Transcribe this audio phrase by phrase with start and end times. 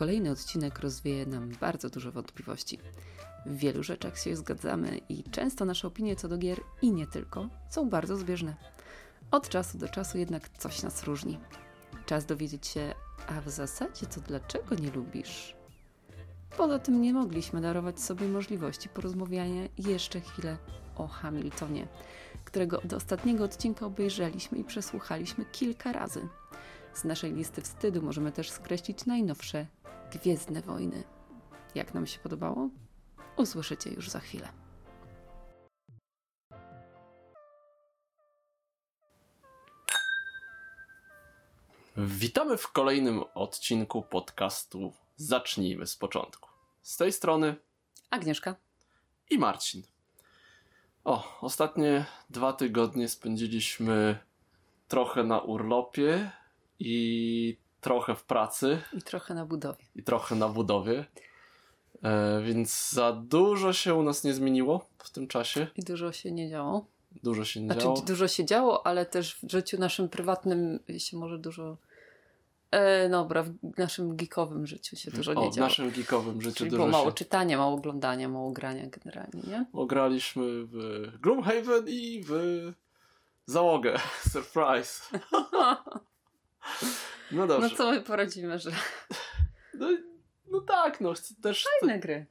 [0.00, 2.78] kolejny odcinek rozwieje nam bardzo dużo wątpliwości.
[3.46, 7.48] W wielu rzeczach się zgadzamy i często nasze opinie co do gier i nie tylko
[7.70, 8.56] są bardzo zbieżne.
[9.30, 11.38] Od czasu do czasu jednak coś nas różni.
[12.06, 12.94] Czas dowiedzieć się,
[13.28, 15.56] a w zasadzie to dlaczego nie lubisz?
[16.56, 20.58] Poza tym nie mogliśmy darować sobie możliwości porozmawiania jeszcze chwilę
[20.96, 21.88] o Hamiltonie,
[22.44, 26.28] którego od ostatniego odcinka obejrzeliśmy i przesłuchaliśmy kilka razy.
[26.94, 29.66] Z naszej listy wstydu możemy też skreślić najnowsze
[30.10, 31.04] Gwiezdne Wojny.
[31.74, 32.68] Jak nam się podobało?
[33.36, 34.48] Usłyszycie już za chwilę.
[41.96, 46.48] Witamy w kolejnym odcinku podcastu Zacznijmy z początku.
[46.82, 47.56] Z tej strony
[48.10, 48.56] Agnieszka.
[49.30, 49.82] i Marcin.
[51.04, 54.18] O, ostatnie dwa tygodnie spędziliśmy
[54.88, 56.30] trochę na urlopie
[56.78, 59.84] i trochę w pracy I trochę na budowie.
[59.96, 61.04] i trochę na budowie.
[62.02, 65.66] E, więc za dużo się u nas nie zmieniło w tym czasie.
[65.76, 66.84] I dużo się nie działo.
[67.22, 68.00] Dużo się nie Znaczy, działo.
[68.06, 71.76] dużo się działo, ale też w życiu naszym prywatnym się może dużo.
[72.70, 75.68] E, dobra, w naszym geekowym życiu się dużo nie o, w działo.
[75.68, 77.12] naszym geekowym życiu Czyli dużo było mało się...
[77.14, 79.66] czytania, mało oglądania, mało grania generalnie, nie?
[79.72, 80.72] Ograliśmy w
[81.20, 82.32] Gloomhaven i w
[83.46, 83.98] załogę.
[84.32, 85.02] Surprise.
[87.32, 87.68] No dobrze.
[87.68, 88.70] No co my poradzimy, że
[89.74, 89.88] No,
[90.50, 92.26] no tak, no też fajne gry.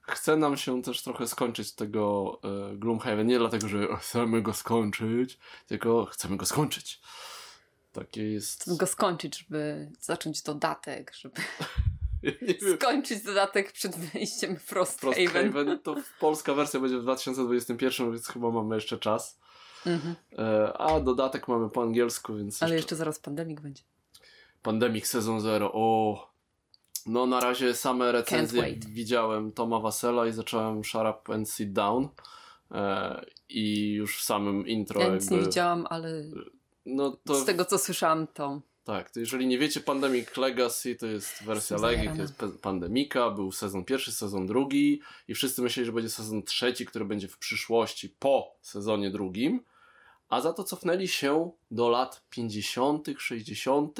[0.00, 2.38] chce nam się też trochę skończyć tego
[2.72, 3.26] e, Gloomhaven.
[3.26, 7.00] Nie dlatego, że chcemy go skończyć, tylko chcemy go skończyć.
[7.92, 8.62] Takie jest.
[8.62, 11.40] Chcę go skończyć, żeby zacząć dodatek, żeby
[12.22, 15.28] wiem, skończyć dodatek przed wyjściem Frosthaven.
[15.28, 19.38] Frosthaven to polska wersja będzie w 2021, więc chyba mamy jeszcze czas.
[19.86, 20.14] Mhm.
[20.38, 22.62] E, a dodatek mamy po angielsku, więc.
[22.62, 23.82] Ale jeszcze zaraz pandemik będzie.
[24.62, 25.70] Pandemic Sezon Zero.
[25.74, 26.28] O.
[27.06, 32.08] No na razie same recenzje widziałem Toma Wasela i zacząłem Shut Up and Sit Down.
[32.70, 35.36] E, I już w samym intro Ja nic jakby...
[35.36, 36.24] nie widziałam, ale
[36.86, 41.06] No to z tego co słyszałam, to tak, to jeżeli nie wiecie Pandemic Legacy to
[41.06, 45.92] jest wersja Legii, to jest Pandemika, był sezon pierwszy, sezon drugi i wszyscy myśleli, że
[45.92, 49.60] będzie sezon trzeci, który będzie w przyszłości po sezonie drugim,
[50.28, 53.98] a za to cofnęli się do lat 50., 60.,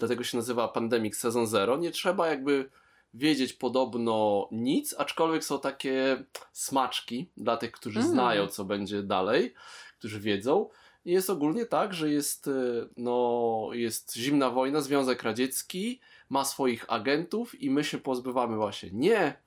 [0.00, 1.76] dlatego się nazywa Pandemic Sezon Zero.
[1.76, 2.70] Nie trzeba jakby
[3.14, 8.10] wiedzieć podobno nic, aczkolwiek są takie smaczki dla tych, którzy Mm.
[8.12, 9.54] znają, co będzie dalej,
[9.98, 10.68] którzy wiedzą.
[11.04, 16.92] I jest ogólnie tak, że jest, y, no, jest zimna wojna, Związek Radziecki ma swoich
[16.92, 19.42] agentów i my się pozbywamy właśnie nie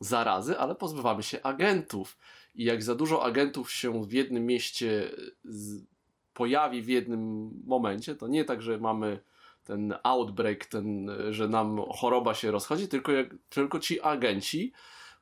[0.00, 2.18] zarazy, ale pozbywamy się agentów.
[2.54, 5.10] I jak za dużo agentów się w jednym mieście
[5.44, 5.82] z,
[6.34, 9.20] pojawi w jednym momencie, to nie tak, że mamy
[9.64, 14.72] ten outbreak, ten, że nam choroba się rozchodzi, tylko, jak, tylko ci agenci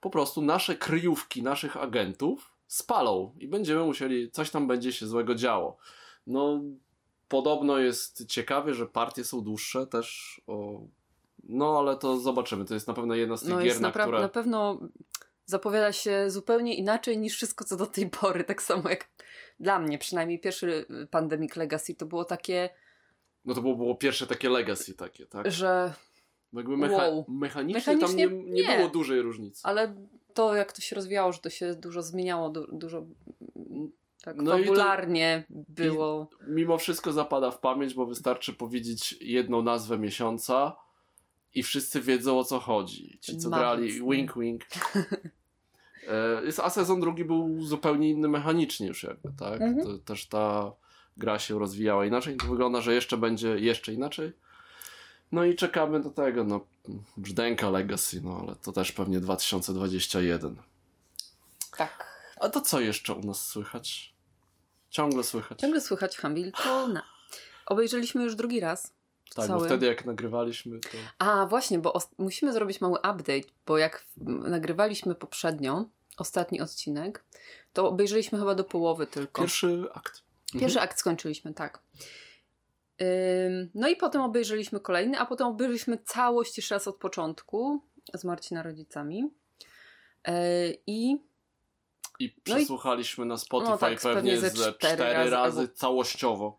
[0.00, 5.34] po prostu nasze kryjówki naszych agentów spalą i będziemy musieli, coś tam będzie się złego
[5.34, 5.76] działo.
[6.26, 6.60] No,
[7.28, 10.40] podobno jest ciekawie, że partie są dłuższe też.
[10.46, 10.80] O...
[11.44, 12.64] No, ale to zobaczymy.
[12.64, 14.20] To jest na pewno jedna z tych no gier, na które.
[14.20, 14.80] na pewno
[15.44, 18.44] zapowiada się zupełnie inaczej niż wszystko co do tej pory.
[18.44, 19.08] Tak samo jak
[19.60, 22.70] dla mnie, przynajmniej pierwszy Pandemic Legacy to było takie,
[23.44, 25.50] No to było, było pierwsze takie legacy takie, tak?
[25.52, 25.94] że
[26.52, 26.96] Jakby mecha...
[26.96, 27.24] Wow.
[27.28, 28.76] mechanicznie, Mechanicznie tam nie, nie, nie.
[28.76, 29.60] było dużej różnicy.
[29.64, 29.94] ale
[30.34, 33.06] to jak to się rozwijało, że to się dużo zmieniało, du dużo
[34.22, 34.72] tak No i to-
[35.68, 36.28] było.
[36.48, 40.76] Mimo wszystko zapada w pamięć, bo wystarczy powiedzieć jedną nazwę miesiąca
[41.54, 43.18] i wszyscy wiedzą o co chodzi.
[43.20, 44.10] Ci, co Marzec, grali nie?
[44.16, 44.64] wink wink.
[46.58, 49.60] E, A sezon drugi był zupełnie inny mechanicznie już jakby, tak?
[49.62, 49.86] Mhm.
[49.86, 50.72] To, też ta
[51.16, 52.36] gra się rozwijała inaczej.
[52.36, 54.32] To wygląda, że jeszcze będzie jeszcze inaczej.
[55.32, 56.66] No i czekamy do tego, no
[57.16, 60.56] brzdęka Legacy, no ale to też pewnie 2021.
[61.76, 62.12] Tak.
[62.40, 64.14] A to co jeszcze u nas słychać?
[64.90, 65.58] Ciągle słychać.
[65.60, 67.02] Ciągle słychać Hamiltona.
[67.66, 68.92] Obejrzeliśmy już drugi raz.
[69.34, 69.60] tak, cały.
[69.60, 70.88] bo wtedy jak nagrywaliśmy to...
[71.18, 75.84] A, właśnie, bo musimy zrobić mały update, bo jak nagrywaliśmy poprzednio,
[76.16, 77.24] ostatni odcinek,
[77.72, 79.42] to obejrzeliśmy chyba do połowy tylko.
[79.42, 80.22] Pierwszy akt.
[80.60, 81.82] Pierwszy akt skończyliśmy, tak.
[83.74, 87.82] No i potem obejrzeliśmy kolejny, a potem obejrzeliśmy całość jeszcze raz od początku
[88.14, 89.30] z Marcina rodzicami.
[90.26, 90.32] Yy,
[90.86, 91.10] I
[92.18, 95.72] I No i- przesłuchaliśmy na Spotify No tak, pewnie pewnie ze cztery razy, razy, albo-
[95.74, 96.56] całościowo.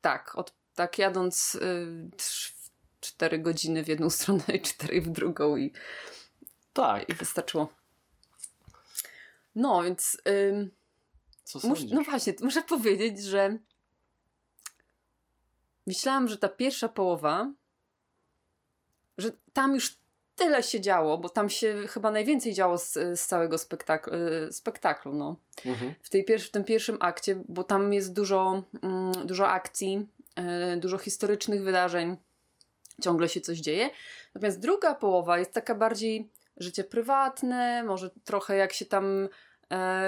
[0.00, 2.10] tak, od, tak jadąc yy,
[3.00, 5.72] cztery godziny w jedną stronę i cztery w drugą i
[6.72, 7.08] Tak.
[7.08, 7.72] i wystarczyło.
[9.54, 10.70] No, więc ym,
[11.58, 11.94] Co mus, sądzisz?
[11.96, 13.58] no właśnie, muszę powiedzieć, że
[15.86, 17.52] myślałam, że ta pierwsza połowa
[19.20, 19.98] że tam już
[20.36, 25.14] tyle się działo, bo tam się chyba najwięcej działo z, z całego spektakl, y, spektaklu,
[25.14, 25.36] no.
[25.66, 25.94] Mhm.
[26.02, 30.06] W, tej pier- w tym pierwszym akcie, bo tam jest dużo, mm, dużo akcji,
[30.74, 32.16] y, dużo historycznych wydarzeń,
[33.02, 33.90] ciągle się coś dzieje.
[34.34, 39.28] Natomiast druga połowa jest taka bardziej życie prywatne, może trochę jak się tam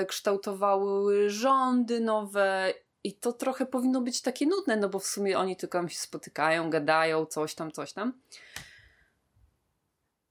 [0.09, 2.75] kształtowały rządy nowe
[3.05, 5.99] i to trochę powinno być takie nudne, no bo w sumie oni tylko tam się
[5.99, 8.21] spotykają, gadają, coś tam, coś tam.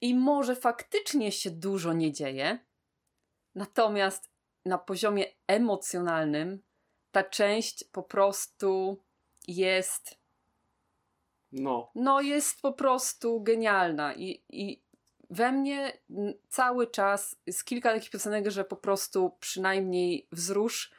[0.00, 2.58] I może faktycznie się dużo nie dzieje,
[3.54, 4.30] natomiast
[4.64, 6.62] na poziomie emocjonalnym
[7.12, 9.02] ta część po prostu
[9.48, 10.18] jest,
[11.52, 11.90] No.
[11.94, 14.82] no jest po prostu genialna i, i
[15.32, 15.92] we mnie
[16.48, 20.90] cały czas jest kilka takich piosenek, że po prostu przynajmniej wzrusz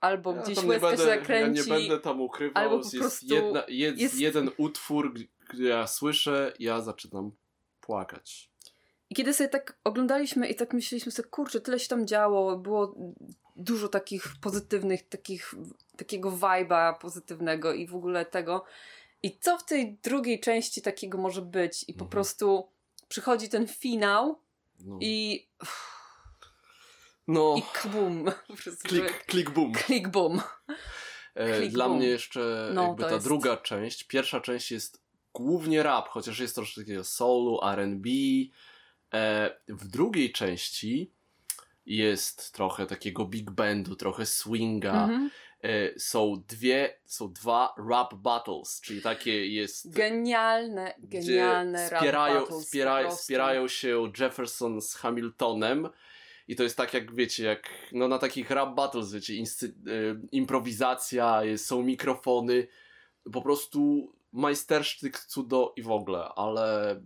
[0.00, 1.70] albo Ja gdzieś łezka się będę, zakręci.
[1.70, 2.62] Ja nie będę tam ukrywał.
[2.62, 5.14] albo po jest prostu jedna, jest, jest- jeden utwór,
[5.50, 7.30] gdy ja słyszę, ja zaczynam
[7.80, 8.50] płakać.
[9.10, 12.94] I kiedy sobie tak oglądaliśmy i tak myśleliśmy sobie, kurczę, tyle się tam działo, było
[13.56, 15.54] dużo takich pozytywnych, takich,
[15.96, 18.64] takiego vibe'a pozytywnego i w ogóle tego.
[19.22, 21.82] I co w tej drugiej części takiego może być?
[21.82, 22.10] I po Mhm.
[22.10, 22.68] prostu
[23.10, 24.42] przychodzi ten finał
[24.80, 24.98] No.
[25.00, 25.46] i,
[27.28, 27.54] no.
[27.58, 27.62] i
[28.62, 29.72] prostu Klik, klik, boom.
[29.72, 30.40] Klik bum.
[31.34, 31.96] E, Dla boom.
[31.98, 35.02] mnie jeszcze No, jakby ta jest- druga część, pierwsza część jest
[35.34, 38.08] głównie rap, chociaż jest troszkę takiego soulu, R&B.
[39.14, 41.12] E, w drugiej części
[41.86, 44.92] jest trochę takiego big bandu, trochę swinga.
[45.04, 45.26] Mhm.
[45.26, 45.30] E,
[45.98, 49.94] są dwie, są dwa rap battles, czyli takie jest...
[49.94, 55.88] Genialne, genialne rap wspierają, battles, wspierają, wspierają się Jefferson z Hamiltonem
[56.48, 60.20] i to jest tak jak wiecie, jak no na takich rap battles, wiecie, inscy, y,
[60.32, 62.66] improwizacja, jest, są mikrofony,
[63.32, 66.96] po prostu majstersztyk cudo i w ogóle, ale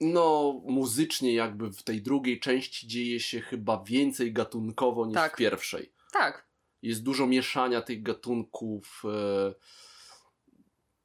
[0.00, 5.34] no muzycznie jakby w tej drugiej części dzieje się chyba więcej gatunkowo niż Tak.
[5.34, 5.92] w pierwszej.
[6.12, 6.47] Tak,
[6.82, 9.02] Jest dużo mieszania tych gatunków.
[9.04, 9.54] E,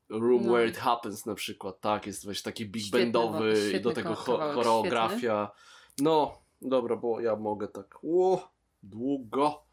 [0.09, 0.53] Room No.
[0.53, 3.93] Where It Happens na przykład, tak, jest właśnie taki big Świetny bandowy i do świetny
[3.93, 5.51] tego kawałek, choreografia.
[5.99, 8.51] No, dobra, bo ja mogę tak o,
[8.83, 9.63] długo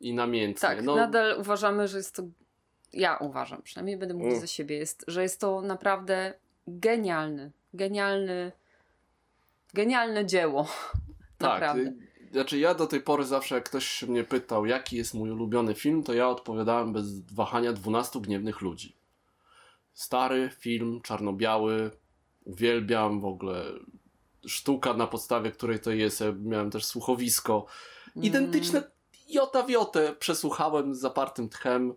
[0.00, 0.60] i namiętnie.
[0.60, 2.22] Tak, no, nadal uważamy, że jest to.
[2.92, 4.40] Ja uważam, przynajmniej będę mówić Mm.
[4.40, 6.34] za siebie, jest, że jest to naprawdę
[6.66, 8.52] genialny, genialny,
[9.74, 10.64] genialne dzieło.
[11.38, 11.50] tak.
[11.60, 12.07] naprawdę.
[12.32, 16.02] Znaczy ja do tej pory zawsze jak ktoś mnie pytał, jaki jest mój ulubiony film,
[16.02, 18.96] to ja odpowiadałem bez wahania 12 gniewnych ludzi.
[19.92, 21.90] Stary film, czarno-biały,
[22.44, 23.64] uwielbiam w ogóle.
[24.46, 26.20] Sztuka na podstawie której to jest.
[26.20, 27.66] Ja miałem też słuchowisko.
[28.16, 28.90] identyczne Mm,
[29.28, 31.94] jota w jotę przesłuchałem z zapartym tchem.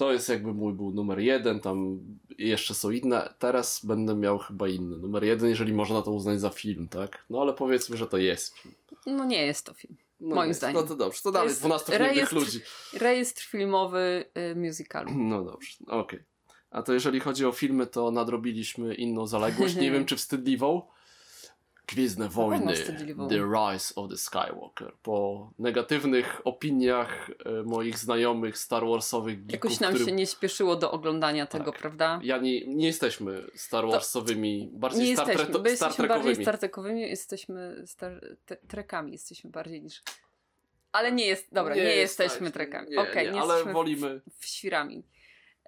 [0.00, 1.98] To jest jakby mój był numer jeden, tam
[2.38, 3.34] jeszcze są inne.
[3.38, 4.96] Teraz będę miał chyba inny.
[4.96, 7.24] Numer jeden, jeżeli można to uznać za film, tak?
[7.30, 8.74] No ale powiedzmy, że to jest film.
[9.06, 9.96] No nie jest to film.
[10.20, 10.76] No Moim nie, zdaniem.
[10.82, 12.60] No to dobrze, to To dalej jest 12 innych rejestr- ludzi.
[12.92, 15.10] Rejestr filmowy y, musicalu.
[15.14, 16.20] No dobrze, okej.
[16.70, 19.76] A to jeżeli chodzi o filmy, to nadrobiliśmy inną zaległość.
[19.76, 20.82] Nie wiem, czy wstydliwą.
[21.92, 22.74] Gwiezdne Wojny.
[23.28, 24.92] The Rise of the Skywalker.
[25.02, 30.76] Po negatywnych opiniach e, moich znajomych Star Warsowych geeków, Jakoś nam którym- się nie śpieszyło
[30.76, 31.80] do oglądania tego, Tak.
[31.80, 32.20] prawda?
[32.22, 36.44] Ja nie, nie jesteśmy Star Warsowymi, bardziej Nie Star, jesteśmy, Tre- my Star jesteśmy bardziej.
[36.44, 38.20] Star Trekowymi, jesteśmy star,
[38.68, 40.02] trekami, jesteśmy bardziej niż...
[40.92, 42.90] Ale nie jest, dobra, nie, jesteśmy tak, trekami.
[42.90, 44.20] Nie, Okej, nie, nie ale jesteśmy wolimy.
[44.26, 45.02] w, w świrami.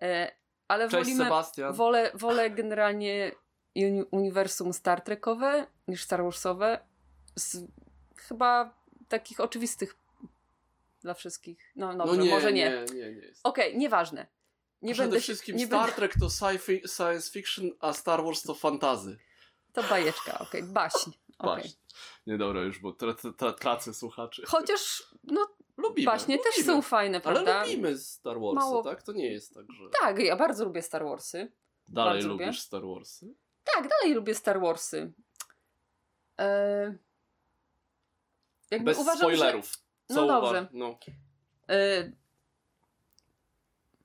[0.03, 0.33] E,
[0.69, 1.73] ale Cześć wolimy, Sebastian.
[1.75, 3.33] wolę, wolę generalnie
[3.77, 6.79] uni uniwersum Star Trekowe niż Star Warsowe.
[7.37, 7.57] Z
[8.17, 8.75] chyba
[9.09, 9.97] takich oczywistych
[11.01, 11.73] dla wszystkich.
[11.77, 12.71] No dobrze, no nie, może nie.
[12.71, 13.41] nie, nie, nie jest.
[13.45, 14.27] Okej, nieważne.
[14.83, 18.43] Nie Przede będę wszystkim nie Star będę, Trek to sci-fi, science fiction, a Star Wars
[18.43, 19.19] to fantazy.
[19.73, 21.11] To bajeczka, okej, baśń.
[21.39, 21.63] okej.
[21.63, 21.77] Baśń.
[22.27, 24.43] Nie dobra już, bo tra, tra, tracę słuchaczy.
[24.47, 26.07] Chociaż, no Lubimy.
[26.07, 26.75] baśnie też lubimy.
[26.75, 27.55] są fajne, prawda?
[27.61, 29.03] Ale lubimy Star Warsy, Mało- tak?
[29.03, 31.53] To nie jest tak, że Tak, ja bardzo lubię Star Warsy.
[31.89, 32.59] dalej bardzo lubisz lubię.
[32.61, 33.35] Star Warsy.
[33.65, 35.13] Tak, dalej lubię Star Warsy.
[36.41, 36.95] E...
[38.71, 39.73] Jakby Bez uważam, spoilerów.
[40.09, 40.69] No Co dobrze.
[40.73, 40.99] No.
[41.69, 41.75] Że...
[41.75, 42.13] E...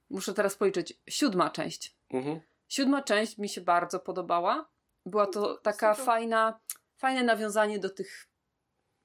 [0.10, 0.94] Muszę teraz policzyć.
[1.10, 1.96] Siódma część.
[2.10, 2.42] Mhm.
[2.68, 4.70] Siódma część mi się bardzo podobała.
[5.06, 6.06] Była No to to taka super.
[6.06, 6.60] fajna,
[6.98, 8.28] fajne nawiązanie do tych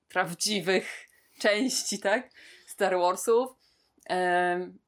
[0.08, 1.08] prawdziwych
[1.42, 2.30] części, tak?
[2.66, 3.50] Star Warsów.
[4.04, 4.78] Em,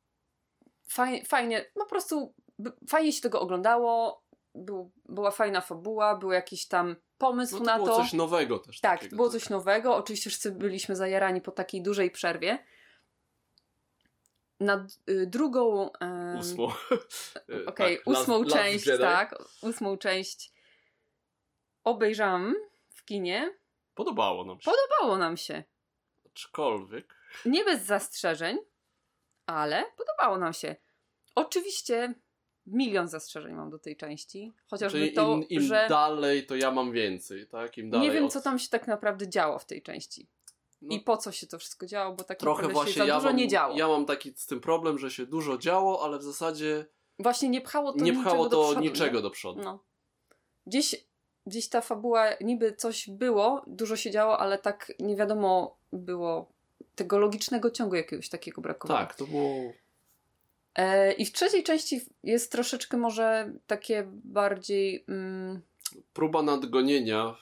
[0.88, 2.35] faj, fajnie, no po prostu
[2.88, 4.24] fajnie się tego oglądało.
[4.54, 7.96] Był, była fajna fabuła, był jakiś tam pomysł No to na było to.
[7.96, 8.80] coś nowego też.
[8.80, 9.40] Tak, takiego, było tak.
[9.40, 9.96] coś nowego.
[9.96, 12.58] Oczywiście wszyscy byliśmy zajarani po takiej dużej przerwie.
[14.61, 15.92] Na y, drugą.
[16.00, 16.64] em, Ósmą.
[17.66, 19.02] Okej, Tak, Last- ósmą Last część, Jedi.
[19.02, 19.34] tak.
[19.62, 20.52] Ósmą część
[21.84, 22.54] obejrzałam
[22.94, 23.54] w kinie.
[23.94, 24.70] Podobało nam się.
[24.70, 25.64] Podobało nam się.
[26.26, 27.14] Aczkolwiek.
[27.44, 28.58] Nie bez zastrzeżeń,
[29.46, 30.76] ale podobało nam się.
[31.34, 32.14] Oczywiście
[32.66, 34.52] milion zastrzeżeń mam do tej części.
[34.71, 37.78] Chociażby Czyli to, im, im że dalej, to ja mam więcej, tak?
[37.78, 38.33] Im dalej nie wiem, od...
[38.33, 40.26] co tam się tak naprawdę działo w tej części.
[40.83, 43.06] No, I po co się to wszystko działo, bo tak Trochę naprawdę właśnie się za
[43.06, 43.76] ja dużo mam, nie działo.
[43.76, 46.87] ja mam taki z tym problem, że się dużo działo, ale w zasadzie
[47.18, 49.23] Właśnie nie pchało to nie pchało niczego to do przodu, niczego nie?
[49.23, 49.62] do przodu.
[49.62, 49.78] No.
[50.66, 51.06] Gdzieś,
[51.47, 56.52] gdzieś ta fabuła, niby coś było, dużo się działo, ale tak nie wiadomo było
[56.94, 59.00] tego logicznego ciągu jakiegoś takiego brakowało.
[59.00, 59.73] Tak, to było.
[60.75, 65.04] E, I w trzeciej części jest troszeczkę może takie bardziej...
[65.09, 65.61] Mm,
[66.12, 67.37] Próba nadgonienia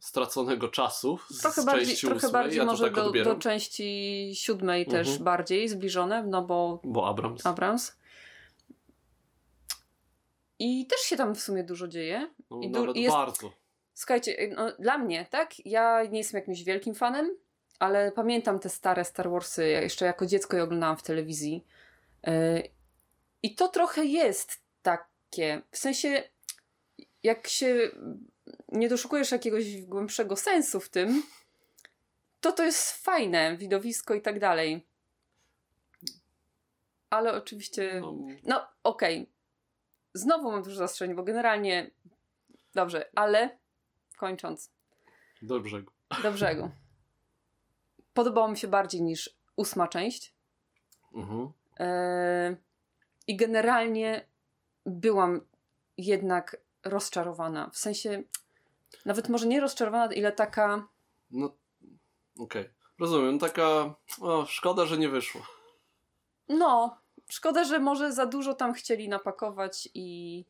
[0.00, 2.32] straconego czasu z trochę bardziej, części trochę ósmej.
[2.32, 5.24] bardziej ja może tak do, do części siódmej też Mhm.
[5.24, 7.46] bardziej zbliżone, no bo Bo Abrams.
[7.46, 7.96] Abrams.
[10.58, 12.30] I też się tam w sumie dużo dzieje.
[12.50, 13.52] No, i nawet jest- bardzo.
[13.94, 15.66] Słuchajcie, no, dla mnie, tak?
[15.66, 17.36] Ja nie jestem jakimś wielkim fanem,
[17.78, 19.68] ale pamiętam te stare Star Warsy.
[19.68, 21.64] Ja jeszcze jako dziecko je oglądałam w telewizji.
[23.42, 25.62] I to trochę jest takie.
[25.70, 26.22] W sensie,
[27.22, 27.90] jak się
[28.68, 31.22] nie doszukujesz jakiegoś głębszego sensu w tym,
[32.40, 34.86] to to jest fajne, widowisko i tak dalej.
[37.10, 38.00] Ale oczywiście.
[38.00, 39.30] No, No, okej.
[40.14, 41.90] Znowu mam dużo zastrzeżeń, bo generalnie.
[42.74, 43.58] Dobrze, ale
[44.16, 44.70] kończąc.
[45.42, 45.92] do brzegu.
[46.22, 46.70] Do brzegu.
[48.14, 50.34] Podobało mi się bardziej niż ósma część.
[51.14, 51.52] Mhm.
[51.78, 52.56] Eee,
[53.26, 54.26] I generalnie
[54.86, 55.40] byłam
[55.98, 57.70] jednak rozczarowana.
[57.70, 58.22] W sensie,
[59.04, 60.88] nawet może nie rozczarowana, ile taka.
[61.30, 61.52] No,
[62.38, 62.70] okej.
[62.98, 63.38] Rozumiem.
[63.38, 63.94] Taka.
[64.20, 65.40] O, szkoda, że nie wyszło.
[66.48, 70.44] No, szkoda, że może za dużo tam chcieli napakować i.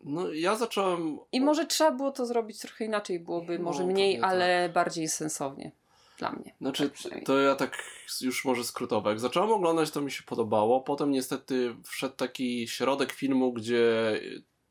[0.00, 1.18] No, ja zacząłem.
[1.32, 5.08] I może trzeba było to zrobić trochę inaczej, byłoby No, może mniej, pewnie ale bardziej
[5.08, 5.72] sensownie.
[6.18, 6.54] Dla mnie.
[6.60, 7.84] Znaczy, Tak to ja tak
[8.20, 9.10] już może skrótowo.
[9.10, 10.80] Jak zacząłem oglądać, to mi się podobało.
[10.80, 14.12] Potem niestety wszedł taki środek filmu, gdzie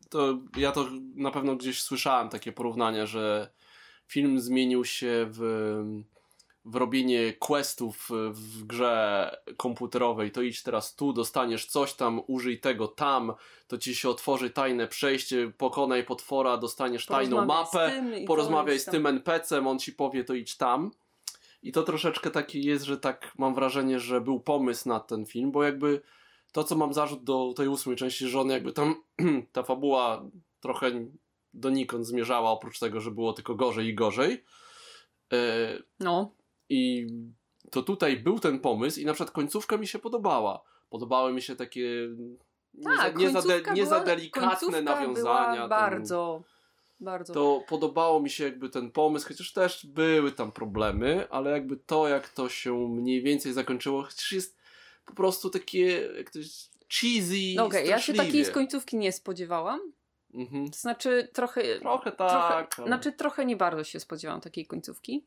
[0.09, 3.49] to ja to na pewno gdzieś słyszałem takie porównania, że
[4.07, 5.39] film zmienił się w,
[6.65, 10.31] w robienie questów w grze komputerowej.
[10.31, 13.33] To idź teraz tu, dostaniesz coś tam, użyj tego tam,
[13.67, 18.79] to ci się otworzy tajne przejście, pokonaj potwora, dostaniesz tajną Porozmawiaj mapę z tym porozmawiaj
[18.79, 18.91] z tam.
[18.91, 20.91] tym NPC-em, on ci powie, to idź tam.
[21.63, 25.51] I to troszeczkę taki jest, że tak mam wrażenie, że był pomysł na ten film,
[25.51, 26.01] bo jakby
[26.51, 28.95] to, co mam zarzut do tej ósmej części, że on jakby tam
[29.53, 30.25] ta fabuła
[30.59, 30.91] trochę
[31.53, 34.43] donikąd zmierzała, oprócz tego, że było tylko gorzej i gorzej.
[35.33, 35.37] E,
[35.99, 36.31] No,
[36.69, 37.07] I
[37.71, 40.61] to tutaj był ten pomysł i na przykład końcówka mi się podobała.
[40.89, 42.09] Podobały mi się takie
[42.73, 45.13] nie, tak, za, nie, za, de, nie za była- delikatne końcówka nawiązania.
[45.55, 46.43] Była ten- bardzo,
[46.99, 47.33] bardzo.
[47.33, 52.07] to podobało mi się jakby ten pomysł, chociaż też były tam problemy, ale jakby to,
[52.07, 54.57] jak to się mniej więcej zakończyło, chociaż jest
[55.05, 55.85] po prostu takie
[56.17, 59.79] jak to jest cheesy, No Okej, ja się takiej z końcówki nie spodziewałam.
[60.33, 60.69] Mhm.
[60.71, 62.79] To znaczy trochę, Trochę trochę, tak.
[62.79, 65.25] ale- znaczy trochę nie bardzo się spodziewałam takiej końcówki.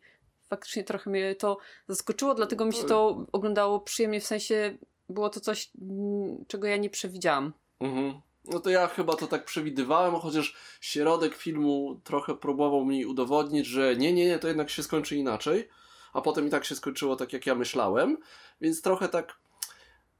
[0.49, 1.59] Faktycznie trochę mnie to
[1.89, 6.77] zaskoczyło, dlatego mi się to oglądało przyjemnie, w sensie było to coś, mm, czego ja
[6.77, 7.53] nie przewidziałam.
[7.81, 8.21] Mhm.
[8.45, 13.97] No to ja chyba to tak przewidywałem, chociaż środek filmu trochę próbował mi udowodnić, że
[13.97, 15.69] nie, nie, nie, to jednak się skończy inaczej,
[16.13, 18.19] a potem i tak się skończyło tak, jak ja myślałem,
[18.61, 19.41] więc trochę tak...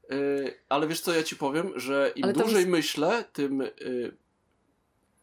[0.09, 4.17] Yy, ale wiesz co, ja ci powiem, że im dłużej jest- myślę, tym yy,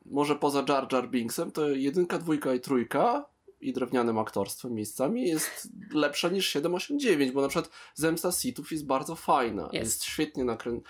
[0.06, 3.24] może poza Jar Jar Binksem, to jedynka, dwójka i trójka
[3.60, 8.72] i drewnianym aktorstwem miejscami jest lepsza niż 7, 8, 9, bo na przykład Zemsta Sithów
[8.72, 9.62] jest bardzo fajna.
[9.62, 9.74] Jest.
[9.74, 10.80] Jest, świetnie, nakrę...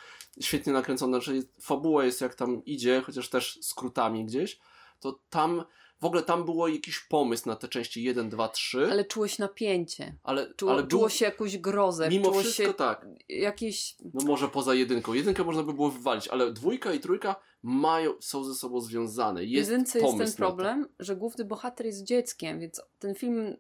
[0.40, 1.48] świetnie nakręcona, że jest...
[1.60, 4.58] fabuła jest jak tam idzie, chociaż też skrótami gdzieś,
[5.00, 5.64] to tam
[6.00, 10.14] w ogóle tam było jakiś pomysł na te części 1, 2, 3, Ale czułeś napięcie.
[10.22, 10.90] ale, Czuło, ale był...
[10.90, 12.08] czuło się jakąś grozę.
[12.08, 13.06] mimo czuło wszystko się tak.
[13.28, 13.96] jakieś...
[14.14, 15.14] No może poza jedynką.
[15.14, 19.44] Jedynkę można by było wywalić, ale dwójka i trójka mają, są ze sobą związane.
[19.44, 20.56] Jest jedynce jest pomysł ten na to.
[20.56, 23.56] problem, że główny bohater jest dzieckiem, więc ten film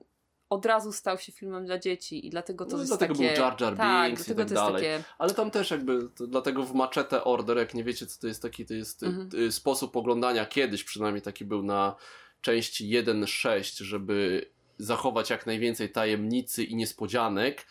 [0.50, 3.26] od razu stał się filmem dla dzieci i dlatego to No jest dlatego takie...
[3.34, 4.82] był Jar Jar tak, Binks i dlatego tak to jest dalej.
[4.82, 5.04] takie...
[5.18, 8.42] Ale tam też jakby, to dlatego w Machete Order, jak nie wiecie co to jest
[8.42, 9.52] taki, to jest Mhm.
[9.52, 11.96] sposób oglądania, kiedyś przynajmniej taki był na
[12.40, 17.66] części 1.6, żeby zachować jak najwięcej tajemnicy i niespodzianek,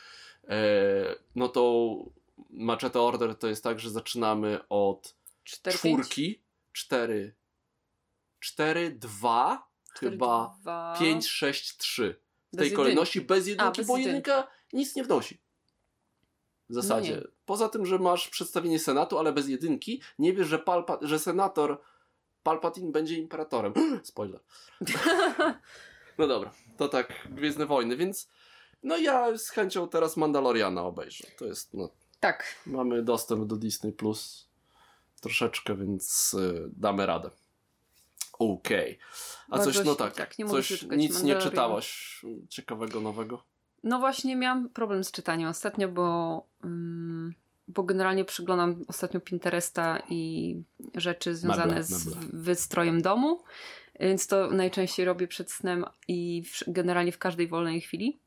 [0.48, 1.94] e, no to
[2.50, 6.42] Machete Order to jest tak, że zaczynamy od Cztery, czwórki,
[6.72, 7.36] 4,
[8.40, 10.96] 4, 2, Cztery, chyba dwa...
[11.00, 12.20] 5, 6, 3.
[12.54, 14.08] W tej kolejności bez jedynki, bez bo jedynki.
[14.30, 15.42] jedynka nic nie wnosi.
[16.70, 17.16] W zasadzie.
[17.16, 17.22] nie.
[17.46, 21.82] Poza tym, że masz przedstawienie Senatu, ale bez jedynki, nie wiesz, że, Palpa, że senator
[22.44, 23.74] Palpatine będzie imperatorem.
[24.04, 24.40] Spoiler.
[26.18, 28.30] no dobra, to tak Gwiezdne Wojny, więc
[28.84, 31.24] no ja z chęcią teraz Mandaloriana obejrzę.
[31.38, 31.90] To jest, no,
[32.20, 32.56] Tak.
[32.66, 34.50] mamy dostęp do Disney Plus
[35.22, 37.30] troszeczkę, więc y, damy radę.
[38.40, 39.00] Okej.
[39.50, 43.44] A Bardzo coś, no tak, tak, nie coś, nic nie czytałaś ciekawego, nowego?
[43.84, 47.34] No właśnie miałam problem z czytaniem ostatnio, bo, ym,
[47.68, 50.56] bo generalnie przyglądam ostatnio Pinteresta i
[50.96, 52.28] rzeczy związane Meble, z meble.
[52.34, 53.44] wystrojem domu,
[54.00, 58.20] więc to najczęściej robię przed snem i w, generalnie w każdej wolnej chwili.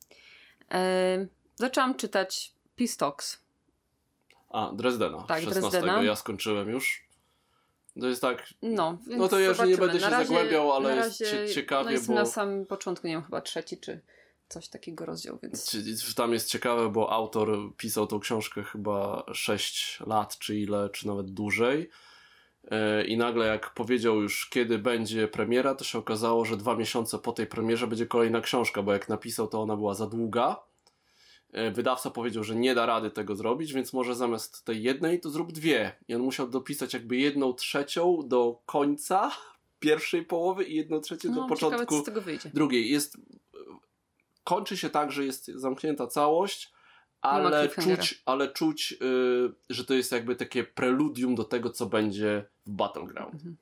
[0.71, 1.27] E,
[1.57, 3.41] zaczęłam czytać Peace Talks.
[4.51, 5.23] A, Dresdena.
[5.23, 5.61] Tak, 16.
[5.61, 6.03] Dresdena.
[6.03, 7.10] Ja skończyłem już.
[8.01, 11.21] To jest tak, No, No to ja już nie będę się razie- zagłębiał, ale jest
[11.21, 14.01] razie, cie- ciekawie, no jest bo- na samym początku, nie wiem, chyba trzeci czy
[14.49, 15.77] coś takiego rozdział, więc...
[16.17, 21.31] Tam jest ciekawe, bo autor pisał tą książkę chyba 6 lat, czy ile, czy nawet
[21.31, 21.91] dłużej.
[22.71, 27.19] E, I nagle, jak powiedział już, kiedy będzie premiera, to się okazało, że dwa miesiące
[27.19, 30.57] po tej premierze będzie kolejna książka, bo jak napisał, to ona była za długa.
[31.53, 35.31] E, Wydawca powiedział, że nie da rady tego zrobić, więc może zamiast tej jednej, to
[35.31, 35.97] zrób dwie.
[36.09, 39.31] I on musiał dopisać jakby jedną trzecią do końca
[39.81, 42.51] pierwszej połowy i jedną trzecią do No, ciekawe, początku co z tego wyjdzie.
[42.55, 42.91] drugiej.
[42.91, 43.17] Jest,
[44.45, 46.73] kończy się tak, że jest zamknięta całość,
[47.25, 51.87] ma ale czuć, ale czuć y, że to jest jakby takie preludium do tego, co
[51.87, 53.35] będzie w Battleground.
[53.35, 53.57] Mhm.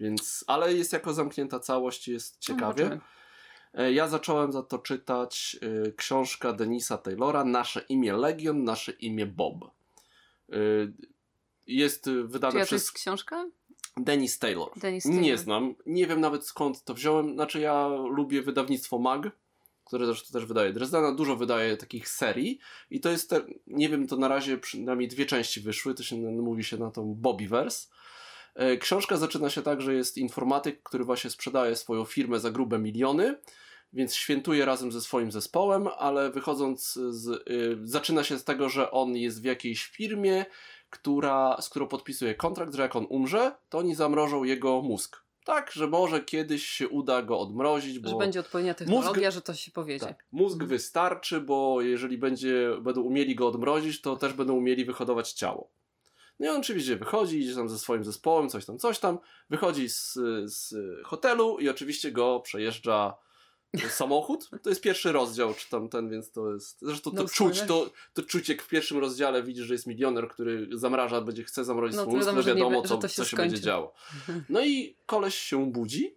[0.00, 2.84] Więc, ale jest jako zamknięta całość, jest ciekawie.
[2.84, 3.00] Zobaczymy.
[3.74, 9.26] E, Ja zacząłem za to czytać y, książka Denisa Taylora Nasze imię Legion, nasze imię
[9.26, 9.70] Bob.
[10.52, 10.92] Y,
[11.66, 13.46] Jest wydane Czy ja to przez jest książka?
[13.96, 14.70] Denis Taylor.
[14.76, 15.38] Denis Nie Taylor.
[15.38, 15.74] znam.
[15.86, 17.34] Nie wiem nawet skąd to wziąłem.
[17.34, 19.30] Znaczy ja lubię wydawnictwo MAG,
[19.84, 21.12] które zresztą też wydaje Dresdena.
[21.14, 22.58] Dużo wydaje takich serii
[22.90, 25.94] i to jest, te, nie wiem, to na razie przynajmniej dwie części wyszły.
[25.94, 27.88] To się mówi się na tą Bobbyverse.
[28.54, 32.78] E, Książka zaczyna się tak, że jest informatyk, który właśnie sprzedaje swoją firmę za grube
[32.78, 33.34] miliony,
[33.92, 37.28] więc świętuje razem ze swoim zespołem, ale wychodząc z.
[37.50, 40.46] Y, zaczyna się z tego, że on jest w jakiejś firmie,
[40.90, 45.16] która, z którą podpisuje kontrakt, że jak on umrze, to oni zamrożą jego mózg.
[45.44, 49.54] Tak, że może kiedyś się uda go odmrozić, bo Że będzie odpowiednia technologia, że to
[49.54, 50.06] się powiedzie.
[50.06, 50.68] tak, mózg Mhm.
[50.68, 55.70] wystarczy, bo jeżeli będzie, będą umieli go odmrozić, to też będą umieli wyhodować ciało.
[56.40, 59.18] No i on oczywiście wychodzi, idzie tam ze swoim zespołem, coś tam, coś tam,
[59.50, 60.12] wychodzi z,
[60.44, 60.74] z
[61.06, 63.14] hotelu i oczywiście go przejeżdża
[63.88, 64.50] samochód.
[64.62, 66.80] To jest pierwszy rozdział, czy tam ten, więc to jest.
[66.80, 70.28] Zresztą to No, czuć, to, to czuć jak w pierwszym rozdziale widzisz, że jest milioner,
[70.28, 73.24] który zamraża, będzie chce zamrozić No, swój mózg, wiadomo, nie wiadomo, be- co, się co
[73.24, 73.94] się będzie działo.
[74.48, 76.14] No i koleś się budzi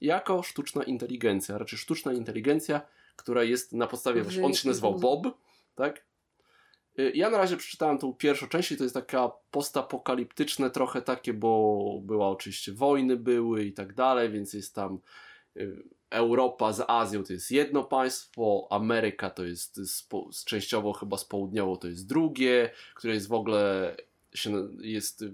[0.00, 2.80] jako sztuczna inteligencja, raczej sztuczna inteligencja,
[3.16, 4.94] która jest na podstawie, Użyje on się nazywał.
[4.98, 5.26] Bob,
[5.74, 6.04] tak?
[6.98, 11.32] Y, Ja na razie przeczytałem tą pierwszą część i to jest taka postapokaliptyczne trochę takie,
[11.34, 14.98] bo była oczywiście wojny były i tak dalej, więc jest tam
[15.56, 21.16] y, Europa z Azją to jest jedno państwo, Ameryka to jest z, z częściowo chyba
[21.16, 23.96] z południową to jest drugie, które jest w ogóle
[24.34, 25.24] się, jest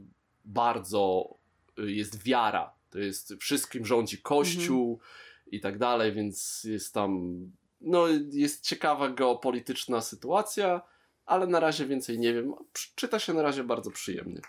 [0.45, 1.35] bardzo,
[1.77, 5.01] jest wiara, to jest wszystkim rządzi Kościół
[5.47, 7.41] i tak dalej, więc jest tam,
[7.81, 10.83] no jest ciekawa geopolityczna sytuacja,
[11.27, 12.55] ale na razie więcej nie wiem.
[12.95, 14.41] Czyta się na razie bardzo przyjemnie.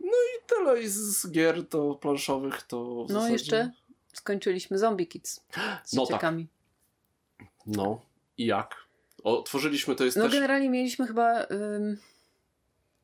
[0.00, 3.32] No i tyle I z, gier to planszowych to No zasadzie...
[3.32, 3.72] jeszcze
[4.12, 5.40] skończyliśmy Zombie Kids
[5.84, 6.08] z No tak.
[6.08, 6.48] dzieciakami.
[7.66, 8.00] No
[8.38, 8.76] i jak?
[9.24, 11.98] O, tworzyliśmy, to jest No też generalnie mieliśmy chyba ym,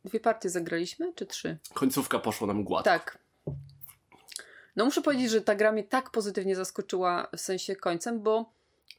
[0.05, 1.59] dwie partie zagraliśmy, czy trzy?
[1.75, 2.85] końcówka poszła nam gładko.
[2.90, 3.19] Tak.
[4.77, 8.53] No muszę powiedzieć, że ta gra mnie tak pozytywnie zaskoczyła w sensie końcem, bo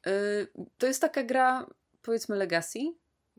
[0.08, 1.66] y, to jest taka gra
[2.02, 2.80] powiedzmy Legacy.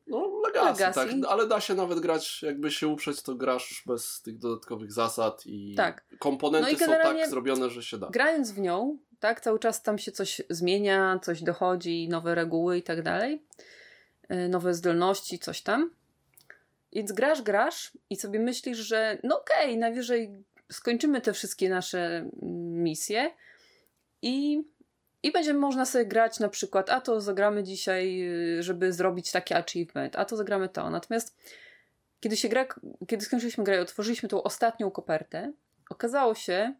[0.08, 1.20] No legacy, Legacy.
[1.20, 5.42] tak, ale da się nawet grać, jakby się uprzeć, to grasz bez tych dodatkowych zasad
[5.46, 6.04] i Tak.
[6.18, 8.08] komponenty No i są tak zrobione, że się da.
[8.10, 12.82] Grając w nią, tak, cały czas tam się coś zmienia, coś dochodzi, nowe reguły i
[12.82, 13.42] tak dalej,
[14.32, 15.90] y, nowe zdolności, coś tam.
[16.92, 22.82] Więc grasz, grasz i sobie myślisz, że no okej, najwyżej skończymy te wszystkie nasze mm,
[22.82, 23.30] misje
[24.22, 24.62] i,
[25.28, 28.22] i będzie można sobie grać na przykład, a to zagramy dzisiaj,
[28.58, 30.90] y, żeby zrobić taki achievement, a to zagramy to.
[30.90, 31.36] Natomiast
[32.20, 32.66] kiedy się gra,
[33.08, 35.52] kiedy skończyliśmy grę i otworzyliśmy tą ostatnią kopertę,
[35.90, 36.74] okazało się,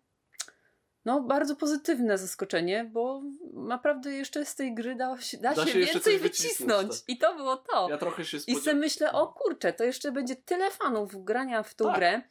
[1.05, 3.23] no, bardzo pozytywne zaskoczenie, bo
[3.55, 7.09] naprawdę jeszcze z tej gry da się, da Da się, więcej wycisnąć, tak.
[7.09, 7.89] I to było to.
[7.91, 11.75] Ja trochę się I sobie myślę, o kurczę, to jeszcze będzie tyle fanów grania w
[11.75, 11.97] tą Tak.
[11.97, 12.23] grę,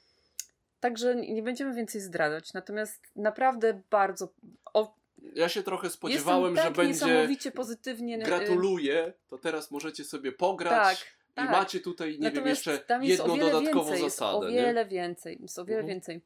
[0.80, 2.54] także nie będziemy więcej zdradzać.
[2.54, 4.34] Natomiast naprawdę bardzo.
[4.74, 4.97] O,
[5.34, 8.16] Ja się trochę spodziewałem, tak że będzie niesamowicie pozytywnie.
[8.16, 11.52] y, gratuluję, to teraz możecie sobie pograć Tak, i tak.
[11.52, 14.38] macie tutaj, nie wiem, Natomiast jeszcze tam jest jedną dodatkową więcej, zasadę.
[14.38, 14.62] Jest o nie?
[14.62, 15.38] wiele więcej.
[15.42, 15.96] Jest o wiele Mhm.
[15.96, 16.22] więcej.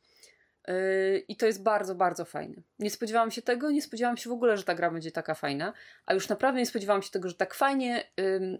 [0.67, 2.55] Yy, I to jest bardzo, bardzo fajne.
[2.79, 5.73] Nie spodziewałam się tego, nie spodziewałam się w ogóle, że ta gra będzie taka fajna,
[6.05, 8.59] a już naprawdę nie spodziewałam się tego, że tak fajnie yy,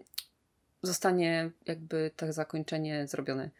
[0.82, 3.50] zostanie jakby tak zakończenie zrobione.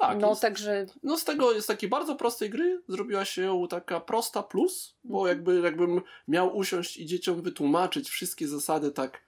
[0.00, 0.86] Tak, no jest, także.
[1.02, 5.36] No z tego jest takiej bardzo prostej gry zrobiła się taka prosta plus, bo Mhm.
[5.36, 9.20] jakby jakbym miał usiąść i dzieciom wytłumaczyć wszystkie zasady tak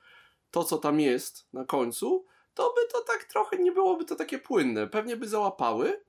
[0.51, 4.39] to co tam jest na końcu, to by to tak trochę nie byłoby to takie
[4.39, 4.87] płynne.
[4.87, 6.01] Pewnie by załapały,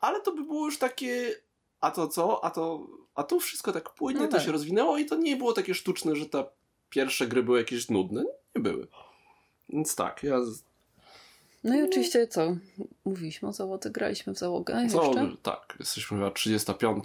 [0.00, 1.34] ale to by było już takie
[1.80, 2.44] a to co?
[2.44, 4.46] A to a tu wszystko tak płynnie No to tak.
[4.46, 6.44] się rozwinęło i to nie było takie sztuczne, że te
[6.90, 8.24] pierwsze gry były jakieś nudne.
[8.54, 8.86] Nie były.
[9.68, 10.38] Więc tak, ja
[11.64, 12.56] No i oczywiście co?
[13.04, 15.36] Mówiliśmy o załodzie, graliśmy w załogę jeszcze.
[15.42, 17.04] tak, jesteśmy chyba 35.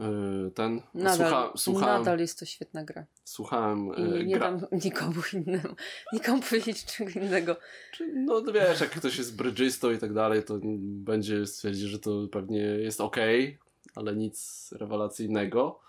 [0.00, 0.82] Yy, ten.
[0.94, 3.04] Nadal, Słucha, słuchałem, nadal jest to świetna gra.
[3.24, 4.52] słuchałem I yy, nie gra.
[4.52, 5.74] dam nikomu innemu,
[6.12, 7.56] nikomu powiedzieć czego innego.
[8.14, 12.60] No wiesz, jak ktoś jest brydżystą i tak dalej, to będzie stwierdzić, że to pewnie
[12.60, 13.16] jest ok,
[13.94, 15.80] ale nic rewelacyjnego.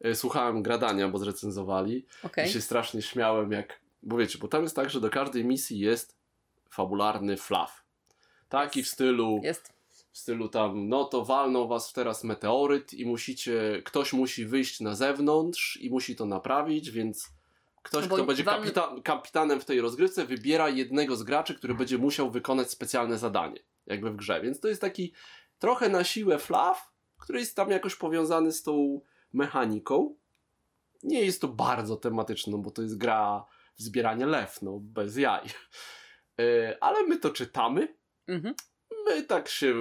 [0.00, 2.48] Yy, Słuchałem Gradania, bo zrecenzowali Okej.
[2.48, 3.80] i się strasznie śmiałem, jak.
[4.02, 6.19] Bo wiecie, bo tam jest tak, że do każdej misji jest
[6.70, 7.84] fabularny flaw.
[8.48, 9.40] Taki w stylu.
[9.42, 9.72] Jest.
[10.12, 14.94] w stylu tam, no to walnął was teraz meteoryt i musicie, ktoś musi wyjść na
[14.94, 17.28] zewnątrz i musi to naprawić, więc
[17.82, 21.74] ktoś, No kto będzie walny- kapita- kapitanem w tej rozgrywce, wybiera jednego z graczy, który
[21.74, 24.40] będzie musiał wykonać specjalne zadanie, jakby w grze.
[24.40, 25.12] Więc to jest taki
[25.58, 29.00] trochę na siłę flaw, który jest tam jakoś powiązany z tą
[29.32, 30.14] mechaniką.
[31.02, 33.44] Nie jest to bardzo tematyczne, bo to jest gra
[33.76, 35.44] w zbieranie lew, no bez jaj.
[36.40, 37.88] E, Ale my to czytamy,
[38.28, 38.54] Mhm.
[39.06, 39.74] my tak się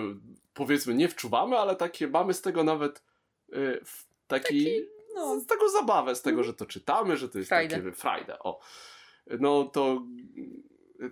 [0.53, 3.03] powiedzmy nie wczuwamy, ale takie mamy z tego nawet
[3.53, 4.67] y, w taki,
[5.15, 5.39] no.
[5.39, 7.75] z taką zabawę z tego, że to czytamy, że to jest Frajdę.
[7.75, 8.39] takie frajdę.
[8.39, 8.59] O.
[9.39, 10.03] No to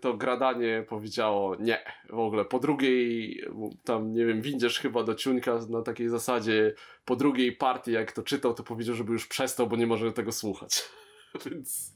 [0.01, 3.41] to gradanie powiedziało nie, w ogóle po drugiej
[3.83, 6.73] tam nie wiem, windziesz chyba do ciuńka na takiej zasadzie
[7.05, 10.31] po drugiej partii jak to czytał, to powiedział, żeby już przestał, bo nie może tego
[10.31, 10.83] słuchać.
[11.45, 11.93] Więc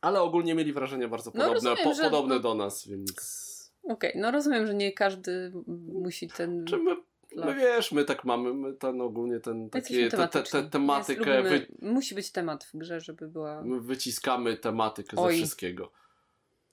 [0.00, 3.38] ale ogólnie mieli wrażenia bardzo No, podobne, rozumiem, po, że- podobne no- do nas, więc
[3.82, 5.52] Okej, no rozumiem, że nie każdy
[5.92, 6.64] musi ten.
[6.64, 6.96] Czy my,
[7.36, 11.48] my wiesz, my tak mamy, my ten ogólnie ten, takie, te, te, te, tematykę, Jest,
[11.48, 13.62] wy, lubimy, Musi być temat w grze, żeby była.
[13.62, 15.32] my wyciskamy tematykę Oj.
[15.32, 15.92] ze wszystkiego.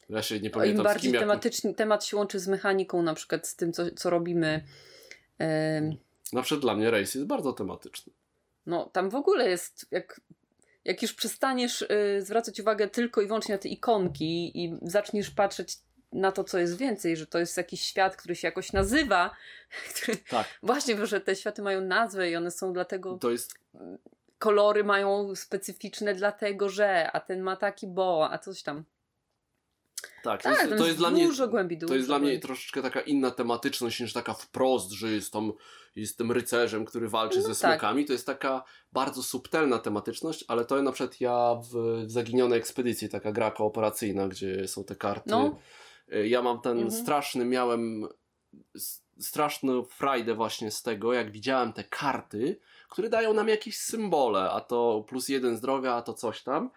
[0.10, 1.22] Ja się nie Im pamiętam z bardziej kim jak...
[1.24, 4.64] tematyczny, temat się łączy z mechaniką, na przykład z tym, co, co robimy.
[5.38, 5.96] Em,
[6.34, 8.14] Na przykład dla mnie Race jest bardzo tematyczny.
[8.66, 10.22] No, tam w ogóle jest, jak,
[10.86, 15.78] jak już przestaniesz y, zwracać uwagę tylko i wyłącznie na te ikonki i zaczniesz patrzeć
[16.12, 19.36] na to, co jest więcej, że to jest jakiś świat, który się jakoś nazywa,
[20.02, 23.54] który Tak, właśnie, że te światy mają nazwę i one są dlatego, to jest,
[24.40, 28.84] kolory mają specyficzne dlatego, że, a ten ma taki bo, a coś tam.
[30.24, 31.30] Tak, to Tak, jest, to jest dla mnie...
[31.50, 35.52] głębi, To jest dla mnie troszeczkę taka inna tematyczność niż taka wprost, że jest tam,
[35.96, 37.72] jest tym rycerzem, który walczy No ze tak.
[37.80, 38.06] smokami.
[38.06, 38.64] To jest taka
[38.94, 44.28] bardzo subtelna tematyczność, ale to na przykład ja w, w Zaginionej Ekspedycji, taka gra kooperacyjna,
[44.28, 45.30] gdzie są te karty.
[45.30, 45.60] No.
[46.14, 46.92] Y, Ja mam ten Mhm.
[47.04, 48.08] straszny, miałem
[49.20, 54.62] straszną frajdę właśnie z tego, jak widziałem te karty, które dają nam jakieś symbole, a
[54.62, 56.70] to plus jeden zdrowia, a to coś tam.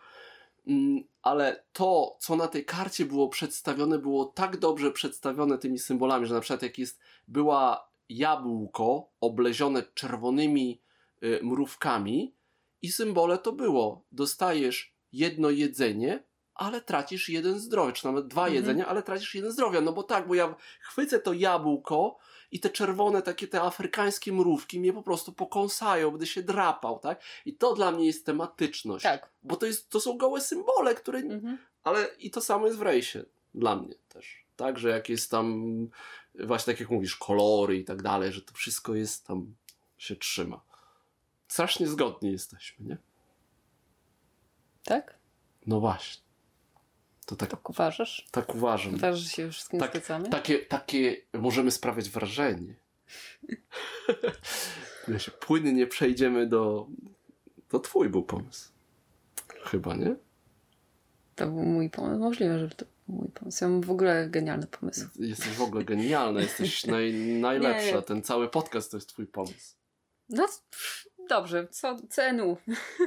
[0.68, 6.26] Mm, Ale to, co na tej karcie było przedstawione, było tak dobrze przedstawione tymi symbolami,
[6.26, 10.82] że na przykład jak jest, była jabłko oblezione czerwonymi
[11.22, 12.34] y, mrówkami
[12.82, 18.54] i symbole to było, dostajesz jedno jedzenie, ale tracisz jeden zdrowia, czy nawet dwa Mhm.
[18.54, 22.18] jedzenia, ale tracisz jeden zdrowia, no bo tak, bo ja chwycę to jabłko
[22.50, 27.22] i te czerwone, takie te afrykańskie mrówki mnie po prostu pokąsają, będę się drapał, tak?
[27.44, 29.02] I to dla mnie jest tematyczność.
[29.02, 29.30] Tak.
[29.42, 31.18] Bo to, jest, to są gołe symbole, które.
[31.18, 31.58] Mhm.
[31.84, 33.24] Ale i to samo jest w rejsie.
[33.54, 34.44] Dla mnie też.
[34.56, 35.66] Tak, że jak jest tam.
[36.34, 39.54] Właśnie tak jak mówisz, kolory i tak dalej, że to wszystko jest tam.
[39.98, 40.60] się trzyma.
[41.48, 42.96] Strasznie zgodni jesteśmy, nie?
[44.84, 45.18] Tak?
[45.66, 46.27] No właśnie.
[47.28, 48.26] To tak, Tak uważasz?
[48.30, 48.94] tak uważam.
[48.94, 50.28] Uważasz, że się wszystkim Tak, zgadzamy?
[50.30, 52.74] Takie, takie możemy sprawiać wrażenie.
[55.40, 56.86] Płynnie przejdziemy do.
[57.68, 58.72] To twój był pomysł.
[59.64, 60.16] Chyba, nie?
[61.34, 62.20] To był mój pomysł.
[62.20, 63.64] Możliwe, że to był mój pomysł.
[63.64, 65.06] Ja mam w ogóle genialny pomysł.
[65.18, 68.02] Jesteś w ogóle genialna, jesteś naj, najlepsza.
[68.02, 69.74] Ten cały podcast to jest twój pomysł.
[70.28, 70.46] No
[71.28, 72.56] dobrze, co cenu?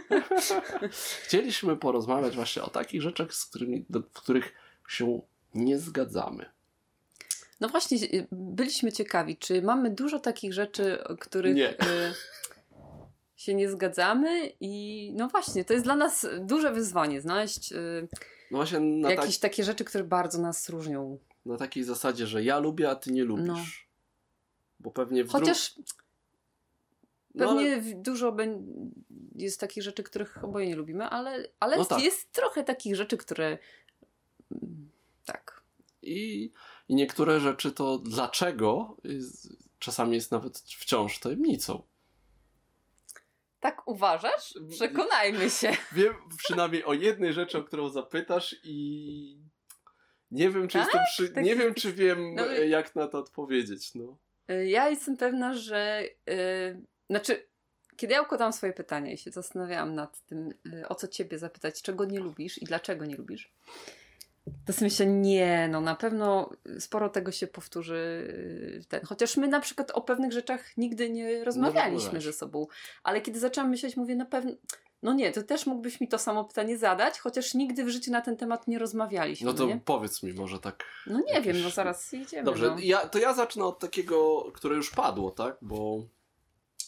[1.26, 4.54] Chcieliśmy porozmawiać właśnie o takich rzeczach, z którymi, do, w których
[4.88, 5.22] się
[5.54, 6.46] nie zgadzamy.
[7.60, 7.98] No właśnie,
[8.32, 11.72] byliśmy ciekawi, czy mamy dużo takich rzeczy, o których Nie.
[11.72, 12.14] y,
[13.36, 18.08] się nie zgadzamy i no właśnie, to jest dla nas duże wyzwanie, znaleźć y,
[18.52, 21.18] No właśnie na, tak, jakieś takie rzeczy, które bardzo nas różnią.
[21.46, 23.48] na takiej zasadzie, że ja lubię, a ty nie lubisz.
[23.48, 23.58] No.
[24.80, 25.82] Bo pewnie w dru-
[27.36, 28.66] No, ale- pewnie w- dużo bę-
[29.36, 32.02] jest takich rzeczy, których oboje nie lubimy, ale, ale No tak.
[32.04, 33.58] jest trochę takich rzeczy, które
[34.52, 34.90] mm,
[35.26, 35.64] tak.
[36.02, 36.52] I,
[36.90, 41.84] I niektóre rzeczy to dlaczego jest, czasami jest nawet wciąż tajemnicą.
[43.60, 44.54] Tak uważasz?
[44.70, 45.72] Przekonajmy się.
[45.96, 49.38] Wiem przynajmniej o jednej rzeczy, o którą zapytasz i
[50.32, 51.30] nie wiem, czy jestem przy...
[51.30, 51.44] Tak?
[51.44, 53.96] nie wiem, czy wiem, No, jak na to odpowiedzieć.
[53.96, 54.18] No.
[54.52, 56.04] Y, Ja jestem pewna, że.
[56.30, 57.48] y, znaczy,
[57.96, 61.82] kiedy ja układałam swoje pytania i się zastanawiałam nad tym, y, o co ciebie zapytać,
[61.82, 63.54] czego nie lubisz i dlaczego nie lubisz,
[64.66, 67.96] to sobie myślę, nie, no na pewno sporo tego się powtórzy.
[67.96, 69.02] y, Ten.
[69.06, 72.24] Chociaż my na przykład o pewnych rzeczach nigdy nie rozmawialiśmy rozmawiałeś.
[72.24, 72.68] ze sobą,
[73.04, 74.52] ale kiedy zaczęłam myśleć, mówię, na pewno.
[75.04, 78.22] No nie, to też mógłbyś mi to samo pytanie zadać, chociaż nigdy w życiu na
[78.22, 79.46] ten temat nie rozmawialiśmy.
[79.46, 79.80] no to nie?
[79.86, 80.84] powiedz mi może tak.
[81.08, 82.44] no nie jakieś- wiem, no zaraz idziemy.
[82.44, 82.76] Dobrze, no.
[82.80, 85.58] ja, to ja zacznę od takiego, które już padło, tak?
[85.62, 86.04] Bo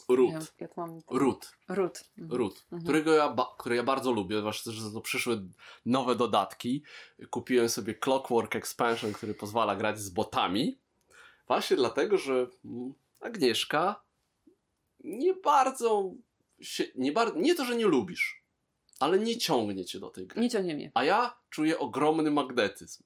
[0.09, 0.31] Ród.
[0.33, 0.99] Jak, jak mam...
[1.09, 1.51] Ród.
[1.69, 2.03] Ród.
[2.17, 2.37] Mhm.
[2.39, 2.83] Ród, Mhm.
[2.83, 5.41] którego ja, który ja bardzo lubię, zwłaszcza, że to przyszły
[5.85, 6.83] nowe dodatki.
[7.29, 10.79] Kupiłem sobie Clockwork Expansion, który pozwala grać z botami.
[11.47, 12.47] Właśnie dlatego, że
[13.19, 14.03] Agnieszka
[15.03, 16.11] nie bardzo
[16.61, 18.43] się, nie, bar- nie to, że nie lubisz,
[18.99, 20.41] ale nie ciągnie cię do tej gry.
[20.41, 20.91] Nie ciągnie mnie.
[20.93, 23.03] A ja czuję ogromny magnetyzm.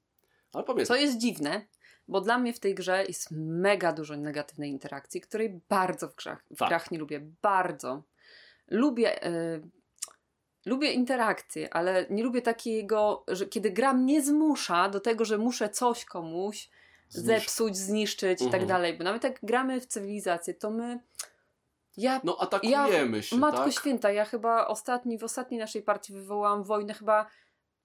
[0.53, 1.67] Ale Co pamiętaj, jest dziwne,
[2.07, 6.43] bo dla mnie w tej grze jest mega dużo negatywnej interakcji, której bardzo w grach,
[6.51, 6.69] w Tak.
[6.69, 7.21] grach nie lubię.
[7.41, 8.03] Bardzo.
[8.67, 9.59] Lubię, e,
[10.65, 15.69] lubię interakcję, ale nie lubię takiego, że kiedy gra mnie zmusza do tego, że muszę
[15.69, 16.69] coś komuś
[17.09, 18.67] zniszcz- zepsuć, zniszczyć i tak Mhm.
[18.67, 18.97] dalej.
[18.97, 20.99] Bo nawet jak gramy w cywilizację, to my.
[21.97, 23.73] Ja No atakujemy się, Matko tak?
[23.73, 27.25] Święta, ja chyba ostatni, w ostatniej naszej partii wywołałam wojnę chyba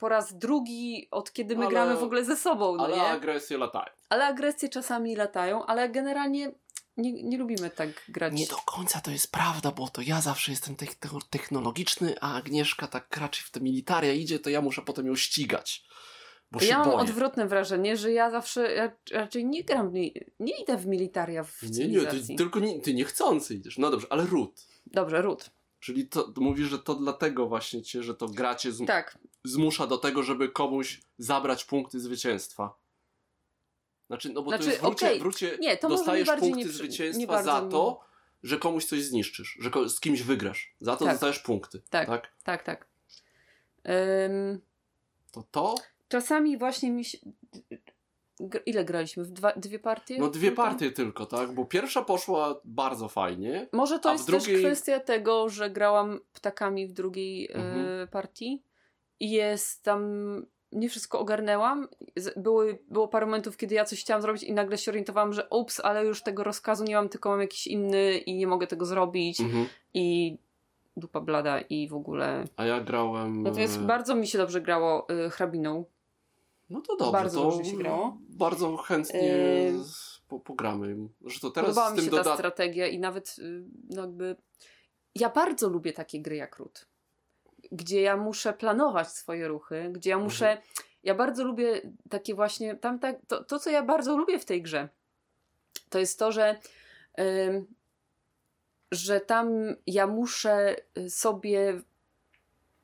[0.02, 3.02] po raz drugi, od kiedy my Ale- gramy w ogóle ze sobą, no Ale nie?
[3.02, 3.86] agresje latają.
[4.08, 6.52] Ale agresje czasami latają, ale generalnie
[6.96, 8.32] nie, nie lubimy tak grać.
[8.34, 12.86] Nie do końca to jest prawda, bo to ja zawsze jestem techno- technologiczny, a Agnieszka
[12.86, 15.84] tak raczej w te militaria idzie, to ja muszę potem ją ścigać.
[16.50, 16.98] Bo się ja mam boję.
[16.98, 21.62] odwrotne wrażenie, że ja zawsze ja raczej nie gram, mi- nie idę w militaria w
[21.70, 23.78] Nie, nie, ty, tylko nie, ty niechcący idziesz.
[23.78, 24.66] No dobrze, ale ród.
[24.86, 25.50] Dobrze, Ród.
[25.82, 29.86] Czyli to, mówisz, że to dlatego właśnie cię, że to gra cię zm- Tak, zmusza
[29.86, 32.74] do tego, żeby komuś zabrać punkty zwycięstwa.
[34.06, 35.18] Znaczy, no bo Znaczy, to jest wrócie, okej.
[35.20, 38.00] wrócie Nie, to dostajesz punkty nie zwycięstwa nie za to,
[38.42, 40.74] że komuś coś zniszczysz, że ko- z kimś wygrasz.
[40.80, 41.14] Za to Tak.
[41.14, 41.82] dostajesz punkty.
[41.90, 42.06] Tak.
[42.08, 42.32] tak?
[42.44, 42.86] tak, tak.
[44.26, 44.60] Ym,
[45.32, 45.74] To to
[46.08, 47.18] czasami właśnie mi się...
[48.66, 49.24] Ile graliśmy?
[49.24, 50.18] W dwa, dwie partie?
[50.18, 51.52] No dwie partie tylko, tak?
[51.52, 53.68] Bo pierwsza poszła bardzo fajnie.
[53.72, 58.08] Może to jest drugiej- też kwestia tego, że grałam ptakami w drugiej e, Mhm.
[58.08, 58.62] partii
[59.20, 60.02] i jest tam.
[60.72, 61.88] Nie wszystko ogarnęłam.
[62.36, 65.80] Były, było parę momentów, kiedy ja coś chciałam zrobić i nagle się orientowałam, że ups,
[65.80, 69.40] ale już tego rozkazu nie mam, tylko mam jakiś inny i nie mogę tego zrobić.
[69.40, 69.66] Mhm.
[69.94, 70.36] I
[70.96, 72.44] dupa blada i w ogóle.
[72.56, 73.42] A ja grałem.
[73.42, 75.84] Natomiast bardzo mi się dobrze grało y, hrabiną.
[76.72, 77.12] No to dobrze.
[77.12, 78.18] bardzo to dobrze się grało.
[78.28, 79.72] Bardzo chętnie
[80.28, 80.96] po, pogramy.
[81.24, 82.38] Że to teraz Podobała z mi tym się ta dodatkiem.
[82.38, 84.36] strategia i nawet y, no jakby.
[85.14, 86.86] Ja bardzo lubię takie gry jak Ród,
[87.72, 90.50] gdzie ja muszę planować swoje ruchy, gdzie ja muszę.
[90.50, 90.68] Mhm.
[91.02, 92.76] Ja bardzo lubię takie właśnie.
[92.76, 94.88] Tam tak, to, to, co ja bardzo lubię w tej grze,
[95.88, 96.60] to jest to, że.
[97.20, 97.66] ym,
[98.92, 99.48] że tam
[99.86, 101.80] ja muszę y, sobie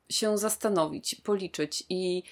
[0.09, 2.23] się zastanowić, policzyć i,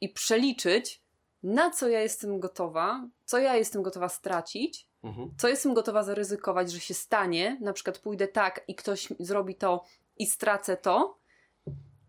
[0.00, 1.00] i, przeliczyć,
[1.42, 5.30] na co ja jestem gotowa, co ja jestem gotowa stracić, Mhm.
[5.38, 9.84] co jestem gotowa zaryzykować, że się stanie, na przykład pójdę tak i ktoś zrobi to
[10.18, 11.18] i stracę to.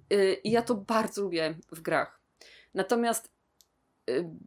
[0.10, 2.20] Yy, I ja to bardzo lubię w grach.
[2.74, 3.32] Natomiast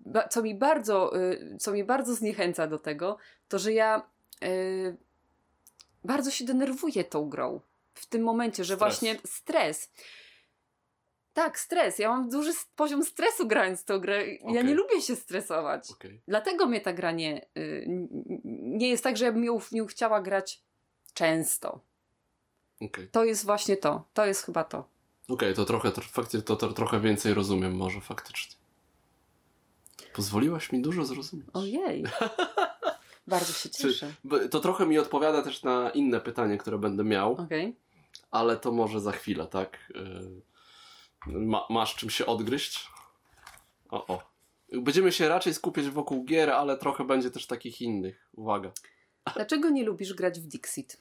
[0.06, 3.16] ba- co mi bardzo, yy, co mnie bardzo zniechęca do tego,
[3.48, 4.02] to że ja
[6.04, 7.60] bardzo się denerwuję tą grą.
[7.94, 8.78] W tym momencie, że Stres.
[8.78, 9.90] właśnie stres.
[11.34, 11.98] Tak, stres.
[11.98, 14.26] Ja mam duży poziom stresu grając tą grę.
[14.26, 14.64] Ja Okej.
[14.64, 15.90] nie lubię się stresować.
[15.90, 16.20] Okej.
[16.28, 17.84] Dlatego mnie ta gra nie, y,
[18.62, 20.62] nie jest tak, że ja bym ją w nią chciała grać
[21.14, 21.80] często.
[22.80, 24.04] Okej, To jest właśnie to.
[24.14, 24.88] To jest chyba to.
[25.28, 28.56] Okej, to trochę, to, faktycznie to, to trochę więcej rozumiem może faktycznie.
[30.14, 31.46] Pozwoliłaś mi dużo zrozumieć.
[31.52, 32.04] Ojej.
[33.26, 34.14] Bardzo się Czy- cieszę.
[34.24, 37.76] Bo To trochę mi odpowiada też na inne pytanie, które będę miał, Okej.
[38.30, 39.78] ale to może za chwilę, tak?
[39.94, 40.40] Yy,
[41.26, 42.88] Ma, masz czym się odgryźć?
[43.90, 44.22] O, o.
[44.72, 48.28] Będziemy się raczej skupiać wokół gier, ale trochę będzie też takich innych.
[48.32, 48.72] Uwaga.
[49.34, 51.00] Dlaczego nie lubisz grać w Dixit?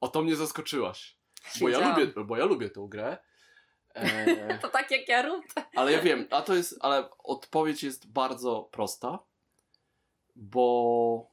[0.00, 1.16] O to mnie zaskoczyłaś.
[1.60, 3.18] Bo ja, lubię, bo ja lubię tą grę.
[3.94, 5.44] E, To tak jak ja rób.
[5.76, 9.18] ale ja wiem, a to jest, ale odpowiedź jest bardzo prosta.
[10.36, 11.30] bo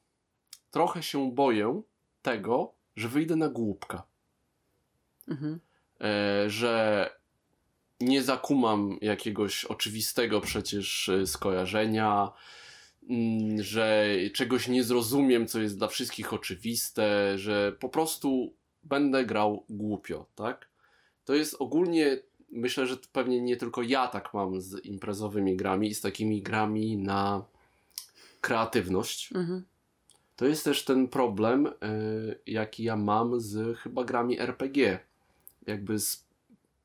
[0.72, 1.82] trochę się boję
[2.22, 4.04] tego, że wyjdę na głupka.
[5.28, 5.60] Mhm.
[6.02, 7.10] E, że
[8.00, 12.32] nie zakumam jakiegoś oczywistego przecież e, skojarzenia,
[13.10, 19.66] mm, że czegoś nie zrozumiem, co jest dla wszystkich oczywiste, że po prostu będę grał
[19.70, 20.70] głupio, tak?
[21.26, 22.18] To jest ogólnie,
[22.52, 26.98] myślę, że pewnie nie tylko ja tak mam z imprezowymi grami i z takimi grami
[26.98, 27.46] na
[28.42, 29.34] kreatywność.
[29.36, 29.64] Mhm.
[30.36, 31.72] To jest też ten problem, y,
[32.48, 35.00] jaki ja mam z chyba grami RPG.
[35.68, 36.26] Jakby z,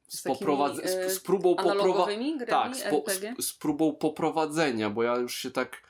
[0.09, 3.05] z, Z takimi, poprowadz- y, z, z próbą poprowa- Analogowymi grami tak, z, po,
[3.41, 5.83] z, z próbą poprowadzenia, bo ja już się tak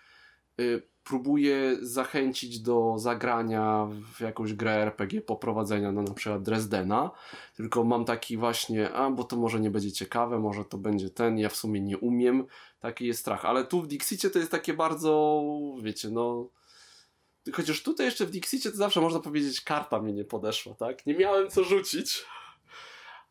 [0.61, 7.11] y, próbuję zachęcić do zagrania w jakąś grę RPG, poprowadzenia, no na przykład Dresdena,
[7.57, 11.39] tylko mam taki właśnie, a bo to może nie będzie ciekawe, może to będzie ten,
[11.39, 12.47] ja w sumie nie umiem,
[12.81, 15.43] taki jest strach, ale tu w Dixicie to jest takie bardzo,
[15.83, 16.49] wiecie, no
[17.53, 21.07] chociaż tutaj jeszcze w Dixicie to zawsze można powiedzieć, karta mi nie podeszła, tak?
[21.07, 22.25] Nie miałem co rzucić.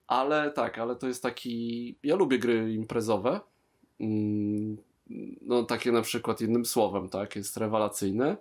[0.08, 1.96] Ale tak, ale to jest taki.
[2.04, 3.40] Ja lubię gry imprezowe.
[4.00, 4.78] Mm,
[5.42, 7.36] No, takie na przykład jednym słowem, tak?
[7.36, 8.38] Jest rewelacyjne.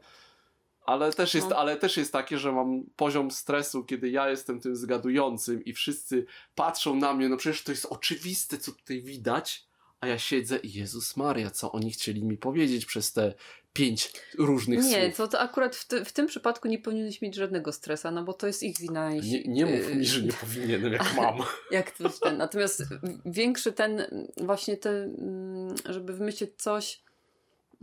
[0.87, 1.57] Ale też, jest, No.
[1.57, 6.26] ale też jest takie, że mam poziom stresu, kiedy ja jestem tym zgadującym i wszyscy
[6.55, 9.66] patrzą na mnie, no przecież to jest oczywiste, co tutaj widać,
[10.00, 13.35] a ja siedzę i Jezus Maria, co oni chcieli mi powiedzieć przez te
[13.76, 15.16] pięć różnych Nie, słów.
[15.16, 18.32] to, to akurat w, ty, w tym przypadku nie powinieneś mieć żadnego stresa, no bo
[18.32, 19.10] to jest ich wina.
[19.10, 21.38] Nie, jeśli- nie mów y, mi, że nie powinienem, jak mam.
[21.70, 22.36] Jak to jest ten.
[22.36, 22.82] Natomiast
[23.26, 27.02] większy ten, właśnie ten, mm, żeby wymyślić coś.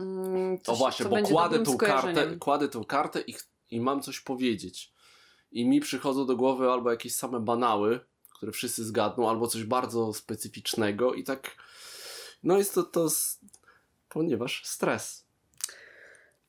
[0.00, 3.34] mm, O coś właśnie, co bo kładę tą, kartę, kładę tą kartę i,
[3.70, 4.92] i mam coś powiedzieć.
[5.52, 8.00] I mi przychodzą do głowy albo jakieś same banały,
[8.34, 11.50] które wszyscy zgadną, albo coś bardzo specyficznego i tak.
[12.42, 13.08] No jest to, to
[14.08, 15.23] ponieważ stres.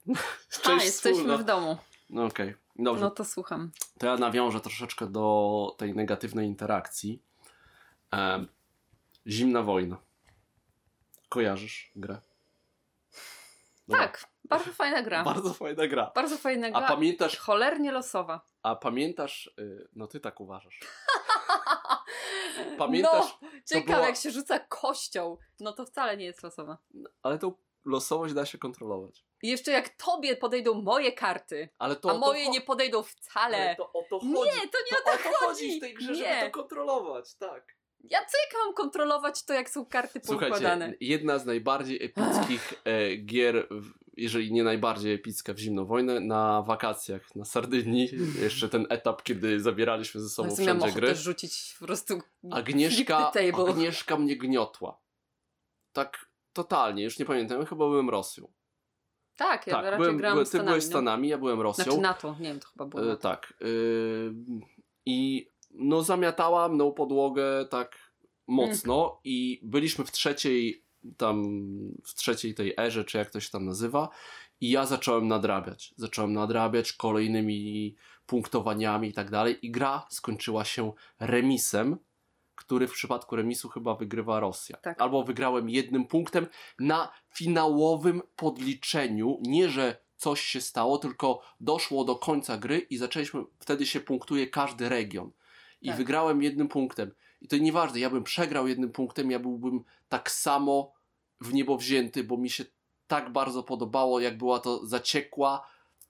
[0.57, 1.37] A, Część jesteśmy wspólna.
[1.37, 1.77] w domu.
[2.09, 3.03] No okej, dobrze.
[3.03, 3.71] No to słucham.
[3.99, 7.23] To ja nawiążę troszeczkę do tej negatywnej interakcji.
[9.27, 9.97] Zimna wojna.
[11.29, 12.17] Kojarzysz grę?
[13.87, 14.03] Dobra.
[14.07, 15.23] Tak, bardzo fajna gra.
[15.23, 16.11] Bardzo, Bardzo fajna gra.
[16.37, 16.79] fajna gra.
[16.79, 18.45] A pamiętasz, Cholernie losowa.
[18.63, 20.79] a pamiętasz, y, no ty tak uważasz.
[22.77, 26.77] Pamiętasz, No, ciekawe, była- jak się rzuca kością, no to wcale nie jest losowa.
[27.23, 27.53] ale tą
[27.85, 29.25] losowość da się kontrolować.
[29.43, 33.03] I jeszcze jak tobie podejdą moje karty, Ale to a to moje cho- nie podejdą
[33.03, 33.57] wcale.
[33.57, 34.31] ale to o to chodzi.
[34.33, 36.17] Nie, to nie to o o to to chodzi w tej grze, Nie.
[36.17, 37.75] żeby to kontrolować, tak.
[38.09, 40.85] Ja co jak mam kontrolować to, jak są karty poukładane?
[40.85, 46.19] Słuchajcie, jedna z najbardziej epickich e, gier, w, jeżeli nie najbardziej epicka w zimną wojnę,
[46.19, 48.09] na wakacjach na Sardynii.
[48.41, 51.15] Jeszcze ten etap, kiedy zabieraliśmy ze sobą miałam wszędzie gry.
[51.15, 52.21] rzucić po prostu
[52.51, 53.31] Agnieszka.
[53.69, 55.01] Agnieszka mnie gniotła.
[55.93, 58.51] Tak totalnie, już nie pamiętam, chyba byłem Rosją.
[59.37, 60.67] Tak, ja tak, raczej byłem, grałam byłem, ty Stanami.
[60.69, 60.89] byłeś no.
[60.89, 61.83] Stanami, ja byłem Rosją.
[61.83, 63.03] Znaczy NATO, nie wiem, to chyba było.
[63.03, 63.21] E, NATO.
[63.21, 63.53] tak.
[63.61, 63.65] e,
[65.05, 67.97] I no zamiatałam mną podłogę tak
[68.47, 69.19] mocno Mm.
[69.23, 70.85] i byliśmy w trzeciej
[71.17, 71.43] tam,
[72.05, 74.09] w trzeciej tej erze, czy jak to się tam nazywa
[74.61, 75.93] i ja zacząłem nadrabiać.
[75.97, 81.97] Zacząłem nadrabiać kolejnymi punktowaniami i tak dalej i gra skończyła się remisem,
[82.55, 84.77] który w przypadku remisu chyba wygrywa Rosja.
[84.77, 85.01] Tak.
[85.01, 86.47] Albo wygrałem jednym punktem
[86.79, 89.37] na finałowym podliczeniu.
[89.41, 94.47] Nie, że coś się stało, tylko doszło do końca gry i zaczęliśmy, wtedy się punktuje
[94.47, 95.31] każdy region.
[95.81, 95.97] I Tak.
[95.97, 97.11] wygrałem jednym punktem.
[97.41, 100.93] I to nieważne, ja bym przegrał jednym punktem, ja byłbym tak samo
[101.41, 102.65] w niebo wzięty, bo mi się
[103.07, 105.67] tak bardzo podobało, jak była to zaciekła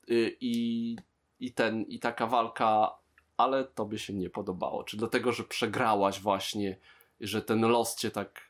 [0.09, 0.95] y, i,
[1.39, 2.91] i ten, i taka walka,
[3.37, 4.83] ale tobie się nie podobało.
[4.83, 6.77] Czy dlatego, że przegrałaś właśnie,
[7.19, 8.41] że ten los cię tak...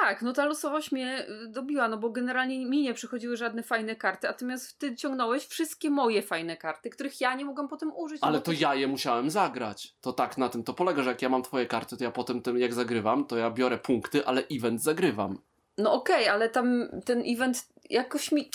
[0.00, 3.96] Tak, no ta losowość mnie y, dobiła, no bo generalnie mi nie przychodziły żadne fajne
[3.96, 8.20] karty, natomiast ty ciągnąłeś wszystkie moje fajne karty, których ja nie mogłam potem użyć.
[8.20, 9.94] no Ale bo to ja je musiałem zagrać.
[10.00, 12.42] To tak na tym to polega, że jak ja mam twoje karty, to ja potem
[12.42, 15.38] tym, jak zagrywam, to ja biorę punkty, ale event zagrywam.
[15.78, 18.50] No okej, ale tam ten event jakoś mi...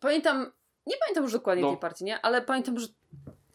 [0.00, 0.52] Pamiętam,
[0.86, 1.70] nie pamiętam już dokładnie No.
[1.70, 2.20] tej partii, nie?
[2.20, 2.86] Ale pamiętam, że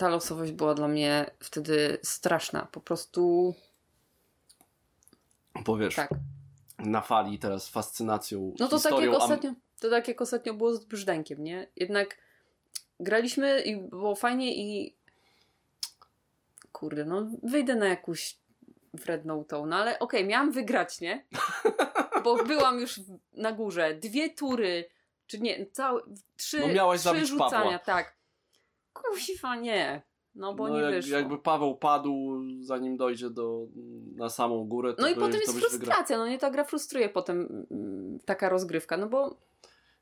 [0.01, 2.67] ta losowość była dla mnie wtedy straszna.
[2.71, 3.53] Po prostu
[5.65, 6.09] Bo wiesz, tak.
[6.79, 10.85] na fali teraz fascynacją No to tak jak ostatnio, to tak jak ostatnio było z
[10.85, 11.67] Brzdękiem, nie?
[11.75, 12.17] Jednak
[12.99, 14.95] graliśmy i było fajnie i
[16.71, 18.37] kurde, no wyjdę na jakąś
[18.93, 21.25] wredną tą, no ale okej, miałam wygrać, nie?
[22.23, 22.99] Bo byłam już
[23.33, 23.95] na górze.
[23.95, 24.89] Dwie tury,
[25.27, 26.01] czy nie, całe,
[26.37, 27.79] trzy, No miałaś trzy rzucania, Pawła.
[27.79, 28.20] tak.
[28.93, 30.01] Kusiwa, nie.
[30.35, 31.17] No bo no nie jak, wyszło.
[31.17, 33.67] jakby Paweł padł, zanim dojdzie do,
[34.15, 36.63] na samą górę, to No i byś, potem to jest frustracja, no nie ta gra
[36.63, 39.37] frustruje potem mm, taka rozgrywka, no bo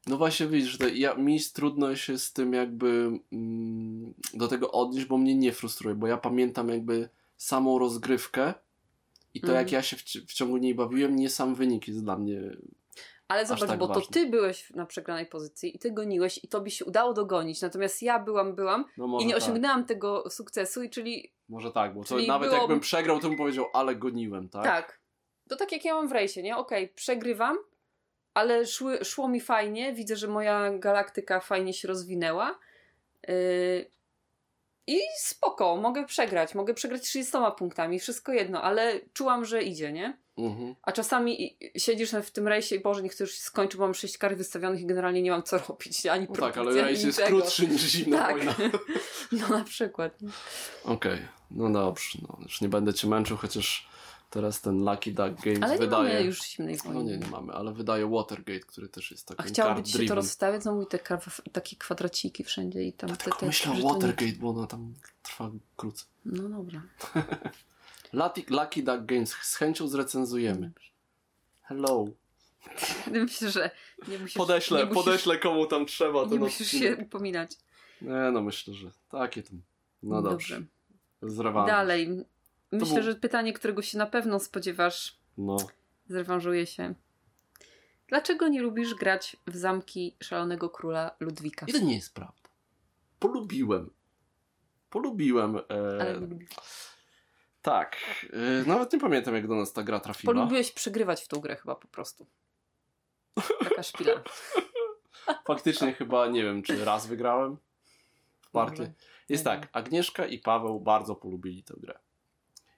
[0.08, 4.72] No właśnie widzisz, że ja, mi jest trudno się z tym jakby mm, do tego
[4.72, 8.54] odnieść, bo mnie nie frustruje, bo ja pamiętam jakby samą rozgrywkę
[9.34, 9.66] i to Mhm.
[9.66, 12.42] jak ja się w, w ciągu niej bawiłem, nie sam wynik jest dla mnie
[13.30, 14.14] Ale zobacz, tak bo to ważne.
[14.14, 17.62] ty byłeś na przegranej pozycji i ty goniłeś i tobie się udało dogonić.
[17.62, 21.94] Natomiast ja byłam, byłam no i nie tak, osiągnęłam tego sukcesu i czyli może tak,
[21.94, 24.64] bo to nawet było- jakbym przegrał, to bym powiedział, ale goniłem, tak?
[24.64, 25.00] tak.
[25.50, 26.58] To tak jak ja mam w rejsie, nie?
[26.58, 27.58] Okej, przegrywam,
[28.34, 29.94] ale szły, szło mi fajnie.
[29.94, 32.60] Widzę, że moja galaktyka fajnie się rozwinęła.
[33.28, 33.92] Yy,
[34.88, 36.56] I spoko, mogę przegrać.
[36.56, 40.18] Mogę przegrać 30 punktami, wszystko jedno, ale czułam, że idzie, nie?
[40.46, 40.76] Mhm.
[40.82, 43.94] A czasami siedzisz w tym rejsie i Boże, niech to już się skończy, bo mam
[43.94, 47.20] sześć kart wystawionych i generalnie nie mam co robić, ani No tak, ale rejs jest
[47.20, 47.38] niczego.
[47.42, 48.36] krótszy niż zimna Tak.
[48.38, 48.56] wojna.
[49.32, 50.22] No na przykład.
[50.22, 50.30] nie?
[50.84, 51.20] Okej,
[51.52, 53.90] no dobrze, no, już nie będę cię męczył, chociaż
[54.30, 56.14] teraz ten Lucky Duck Games Ale nie wydaje...
[56.14, 57.12] mamy już zimnej No wojny.
[57.12, 60.16] nie, nie mamy, ale wydaje Watergate, który też jest A takim chciałoby ci się to
[60.16, 61.20] rozstawiać, znowu te kwa-
[61.52, 65.52] takie kwadraciki wszędzie i tam te, Tylko te myślę o Watergate, bo ona tam trwa
[65.78, 66.08] krócej.
[66.26, 66.82] No dobra.
[68.14, 70.72] Lucky, Lucky Duck Games z chęcią zrecenzujemy.
[71.62, 72.06] Hello.
[73.12, 73.72] Myślę, że
[74.08, 76.26] nie musisz, Podeślę, nie musisz, podeślę komu tam trzeba.
[76.26, 77.52] nie musisz się upominać.
[78.02, 79.62] Nie, no myślę, że takie tam.
[80.04, 80.62] No dobrze.
[81.22, 81.68] Zrewanż.
[81.68, 82.26] Dalej.
[82.72, 85.58] Myślę, był- że pytanie, którego się na pewno spodziewasz, No.
[86.08, 86.94] zrewanżuje się.
[88.08, 91.66] Dlaczego nie lubisz grać w zamki szalonego króla Ludwika?
[91.70, 92.50] I to nie jest prawda.
[93.20, 93.90] Polubiłem.
[94.90, 95.58] Polubiłem.
[95.58, 95.62] E,
[96.02, 96.50] Ale nie lubisz.
[97.70, 97.98] Tak.
[98.34, 100.34] E, nawet nie pamiętam, jak do nas ta gra trafiła.
[100.34, 102.26] Polubiłeś przegrywać w tą grę chyba po prostu.
[103.60, 104.24] Taka szpila.
[105.48, 107.58] Faktycznie chyba, nie wiem, czy raz wygrałem
[108.42, 108.54] w.
[108.54, 108.94] Może.
[109.30, 112.00] Jest tak, Agnieszka i Paweł bardzo polubili tę grę.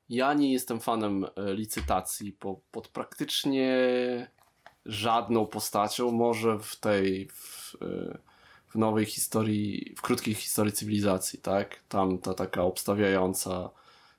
[0.10, 3.78] Ja nie jestem fanem e, licytacji po, pod praktycznie
[4.86, 6.12] żadną postacią.
[6.12, 8.18] Może w tej, w, e,
[8.68, 11.80] w nowej historii, w krótkiej historii cywilizacji, tak?
[11.90, 13.70] Tam ta taka obstawiająca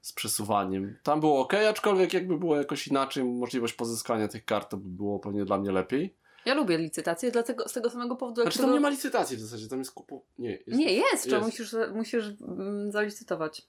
[0.03, 0.97] z przesuwaniem.
[1.03, 5.19] Tam było ok, aczkolwiek jakby było jakoś inaczej, możliwość pozyskania tych kart to by było
[5.19, 6.15] pewnie dla mnie lepiej.
[6.45, 8.65] Ja lubię licytację, dlatego z tego samego powodu, Znaczy dlaczego...
[8.67, 10.23] tam nie ma licytacji w zasadzie, tam jest kupu...
[10.39, 11.45] Nie, jest, Nie, jest, jest.
[11.45, 13.63] musisz, musisz mm, zalicytować.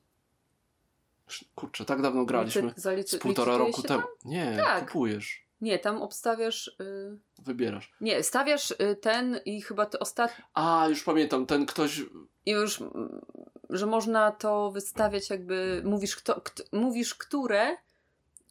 [1.56, 2.62] Kurczę, tak dawno graliśmy.
[2.62, 4.04] Licy- zalicy- Z półtora roku temu.
[4.26, 4.86] Nie, Tak.
[4.88, 6.68] kupujesz, Nie, tam obstawiasz...
[6.68, 7.18] Y...
[7.40, 7.94] wybierasz.
[8.02, 10.46] Nie, stawiasz y, ten i chyba te ostatnie...
[10.54, 12.02] A, już pamiętam, ten ktoś.
[12.46, 13.26] I już, mm,
[13.70, 15.82] że można to wystawiać jakby...
[15.86, 17.78] Mówisz, kto, kt, mówisz które,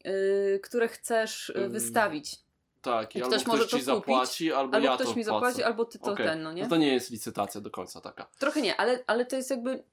[0.07, 2.37] y, które chcesz y, wystawić.
[2.83, 5.09] Tak, i I albo ktoś ktoś może ci to kupić, zapłaci, albo, Albo ja ktoś
[5.09, 6.27] to mi zapłaci, albo ty to Okej.
[6.27, 6.63] ten, no nie?
[6.63, 8.27] No to nie jest licytacja do końca taka.
[8.39, 9.85] Trochę nie, ale, ale to jest jakby.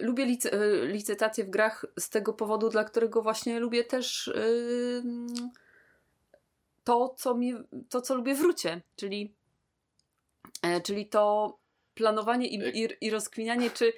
[0.00, 5.02] Lubię licy, y, licytacje w grach z tego powodu, dla którego właśnie lubię też yy,
[6.88, 7.54] to, co mi,
[7.90, 9.34] to, co lubię w rucie, czyli,
[10.62, 11.52] e, czyli to
[11.94, 13.92] planowanie i, i, i rozkminianie, czy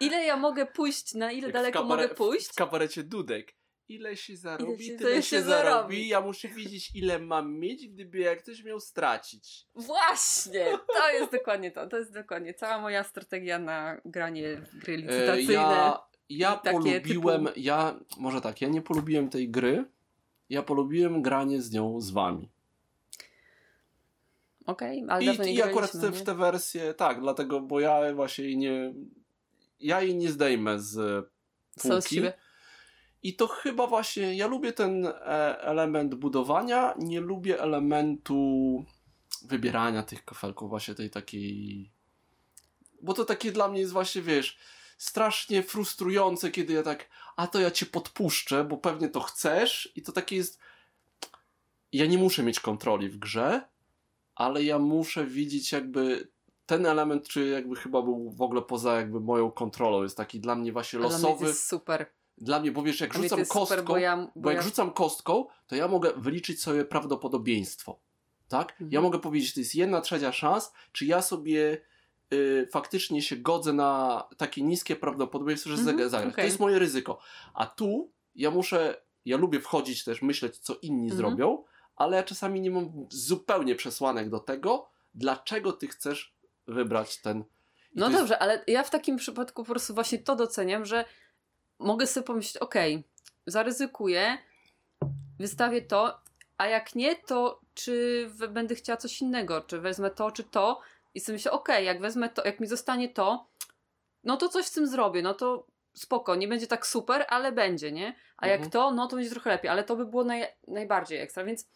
[0.00, 2.46] ile ja mogę pójść, na ile Jak daleko mogę pójść.
[2.48, 3.54] W kabarecie Dudek.
[3.88, 5.64] Ile się zarobi, się- tyle się się zarobi.
[5.72, 6.08] zarobi.
[6.08, 9.66] Ja muszę wiedzieć, ile mam mieć, gdyby jak ktoś miał stracić.
[9.74, 10.66] Właśnie!
[10.98, 11.86] To jest dokładnie to.
[11.86, 15.52] To jest dokładnie cała moja strategia na granie w gry E, licytacyjne.
[15.52, 19.84] ja ja polubiłem, typu- ja, może tak, ja nie polubiłem tej gry.
[20.50, 22.48] Ja polubiłem granie z nią z wami.
[24.66, 28.14] Okej, ale I, dawno nie i akurat te, w tę wersję, tak, dlatego, bo ja
[28.14, 28.94] właśnie jej nie.
[29.80, 31.26] Ja jej nie zdejmę z
[31.76, 32.20] z półki.
[33.22, 35.12] I to chyba właśnie, ja lubię ten e,
[35.60, 38.84] element budowania, nie lubię elementu
[39.42, 41.90] wybierania tych kafelków, właśnie tej takiej.
[43.02, 44.58] Bo to takie dla mnie jest właśnie, wiesz,
[44.96, 50.02] strasznie frustrujące, kiedy ja tak, a to ja cię podpuszczę, bo pewnie to chcesz, i
[50.02, 50.58] to takie jest.
[51.92, 53.68] Ja nie muszę mieć kontroli w grze,
[54.34, 56.28] ale ja muszę widzieć jakby
[56.66, 60.54] ten element, czy jakby chyba był w ogóle poza jakby moją kontrolą, jest taki dla
[60.54, 61.46] mnie właśnie Ale dla mnie to losowy.
[61.46, 62.06] jest super.
[62.38, 64.62] Dla mnie, bo wiesz, jak rzucam kostką, super, bo ja, bo bo jak ja...
[64.62, 67.98] rzucam kostką, to ja mogę wyliczyć sobie prawdopodobieństwo.
[68.48, 68.70] Tak?
[68.72, 68.90] Mhm.
[68.92, 71.80] Ja mogę powiedzieć, to jest jedna trzecia szans, czy ja sobie
[72.34, 76.32] y, faktycznie się godzę na takie niskie prawdopodobieństwo, że zagra- zagrać.
[76.32, 76.42] okej.
[76.44, 77.18] To jest moje ryzyko.
[77.54, 81.16] A tu ja muszę, ja lubię wchodzić też, myśleć, co inni Mhm.
[81.18, 81.64] zrobią,
[81.96, 86.34] ale ja czasami nie mam zupełnie przesłanek do tego, dlaczego ty chcesz
[86.66, 87.38] wybrać ten.
[87.40, 87.44] I
[87.94, 91.04] No jest- dobrze, ale ja w takim przypadku po prostu właśnie to doceniam, że
[91.78, 93.04] mogę sobie pomyśleć, okej,
[93.46, 94.38] zaryzykuję,
[95.38, 96.20] wystawię to,
[96.58, 100.80] a jak nie, to czy będę chciała coś innego, czy wezmę to, czy to
[101.16, 103.46] i sobie myślę, okej, jak wezmę to, jak mi zostanie to,
[104.24, 107.92] no to coś z tym zrobię, no to spoko, nie będzie tak super, ale będzie,
[107.92, 108.14] nie?
[108.36, 108.70] A jak Mhm.
[108.70, 111.68] to, no to będzie trochę lepiej, ale to by było naj, najbardziej ekstra, więc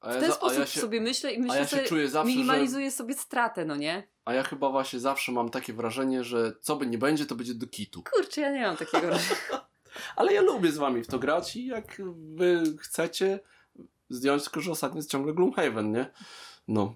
[0.00, 1.84] A w ja ten za- sposób ja się, sobie myślę i myślę, ja się że
[1.84, 2.36] czuję zawsze, że...
[2.36, 4.08] minimalizuję sobie stratę, no nie?
[4.24, 7.54] A ja chyba właśnie zawsze mam takie wrażenie, że co by nie będzie, to będzie
[7.54, 8.02] do kitu.
[8.14, 9.66] Kurczę, ja nie mam takiego wrażenia.
[10.16, 12.02] Ale ja lubię z wami w to grać i jak
[12.34, 13.40] wy chcecie
[14.10, 16.10] zdjąć, tylko że ostatnio jest ciągle Gloomhaven, nie?
[16.68, 16.94] No.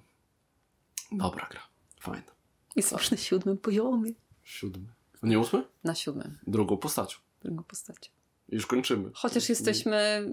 [1.12, 1.60] Dobra gra.
[2.02, 2.32] Fajna.
[2.76, 4.12] Jest już na siódmym poziomie.
[4.42, 4.88] Siódmy.
[5.22, 5.64] Nie ósmy?
[5.84, 7.18] Na siódmym, Drugą postacią.
[7.42, 8.10] drugą postacią.
[8.48, 9.10] Już kończymy.
[9.14, 10.26] Chociaż jesteśmy,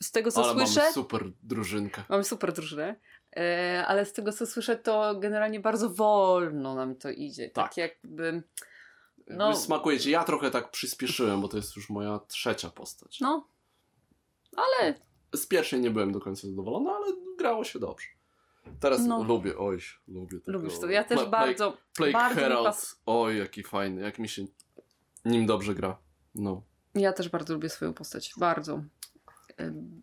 [0.00, 2.02] z tego co Ale słyszę, mamy super drużynkę.
[2.08, 2.96] mamy super drużynę,
[3.36, 7.50] e, ale z tego co słyszę, to generalnie bardzo wolno nam to idzie.
[7.50, 7.76] Tak, Tak.
[7.76, 8.42] jakby,
[9.26, 9.50] No.
[9.52, 10.10] Wy smakujecie.
[10.10, 13.20] Ja trochę tak przyspieszyłem, bo to jest już moja trzecia postać.
[13.20, 13.48] no,
[14.56, 14.94] ale
[15.34, 17.06] Z pierwszej nie byłem do końca zadowolony, ale
[17.38, 18.06] grało się dobrze.
[18.80, 19.22] Teraz No.
[19.24, 20.58] lubię, oj, lubię tego.
[20.58, 20.90] lubisz to.
[20.90, 22.66] Ja też Pla- Plague- bardzo, Plague bardzo Herald.
[22.66, 24.44] pas- Oj, jaki fajny, jak mi się
[25.24, 25.98] nim dobrze gra.
[26.34, 26.62] No.
[26.94, 28.82] ja też bardzo lubię swoją postać, bardzo.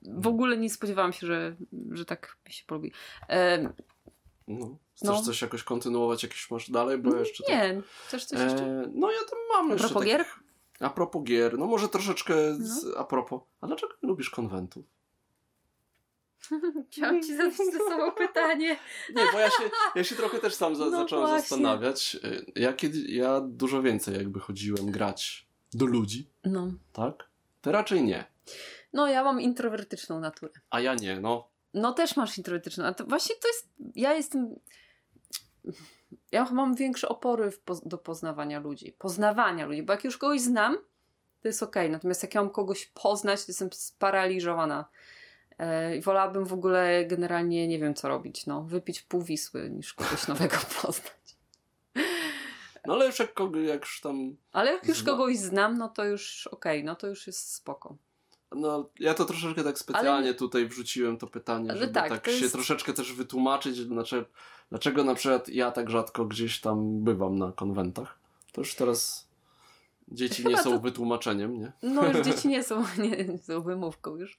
[0.04, 1.56] W ogóle nie spodziewałam się, że,
[1.92, 2.92] że tak mi się polubi.
[3.30, 3.74] E,
[4.48, 4.78] no.
[4.96, 5.22] Chcesz No.
[5.22, 7.56] coś jakoś kontynuować, jakieś masz dalej, bo ja jeszcze tak...
[7.56, 7.82] nie,
[8.12, 8.64] też coś jeszcze.
[8.66, 10.18] E, no ja tam mam A jeszcze propos gier?
[10.18, 10.44] takich...
[10.80, 12.98] A propos gier, no może troszeczkę z...
[12.98, 13.42] a propos...
[13.62, 14.86] A dlaczego nie lubisz konwentów?
[16.92, 18.78] Chciałam ci zadać to samo pytanie.
[19.16, 19.64] Nie, bo ja się,
[19.96, 21.42] ja się trochę też sam za, No zacząłem właśnie.
[21.50, 22.18] zastanawiać.
[22.56, 26.72] Ja, kiedy, ja dużo więcej jakby chodziłem grać do ludzi, No.
[26.94, 27.28] tak?
[27.62, 28.26] Ty raczej nie.
[28.94, 30.54] no, ja mam introwertyczną naturę.
[30.70, 31.48] A ja nie, no.
[31.74, 34.56] No też masz introwertyczną, a to właśnie to jest, ja jestem,
[36.32, 40.42] ja mam większe opory w poz, do poznawania ludzi, poznawania ludzi, bo jak już kogoś
[40.42, 40.78] znam,
[41.42, 44.86] to jest okej, natomiast jak ja mam kogoś poznać, to jestem sparaliżowana.
[45.62, 49.94] E, I wolałabym w ogóle generalnie nie wiem co robić, no, wypić pół Wisły niż
[49.94, 51.38] kogoś nowego poznać.
[52.86, 54.36] No ale już jak, kogo, jak już tam...
[54.52, 57.96] Ale jak już kogoś znam, no to już okej, no to już jest spoko.
[58.56, 62.32] No, ja to troszeczkę tak specjalnie tutaj wrzuciłem to pytanie, Ale żeby tak, tak, się
[62.32, 64.26] jest- troszeczkę też wytłumaczyć, znaczy,
[64.70, 68.20] dlaczego na przykład ja tak rzadko gdzieś tam bywam na konwentach.
[68.52, 69.28] To już teraz
[70.08, 71.72] dzieci nie Chyba są to- wytłumaczeniem, nie?
[71.84, 74.38] No już dzieci nie są, nie, nie są wymówką już.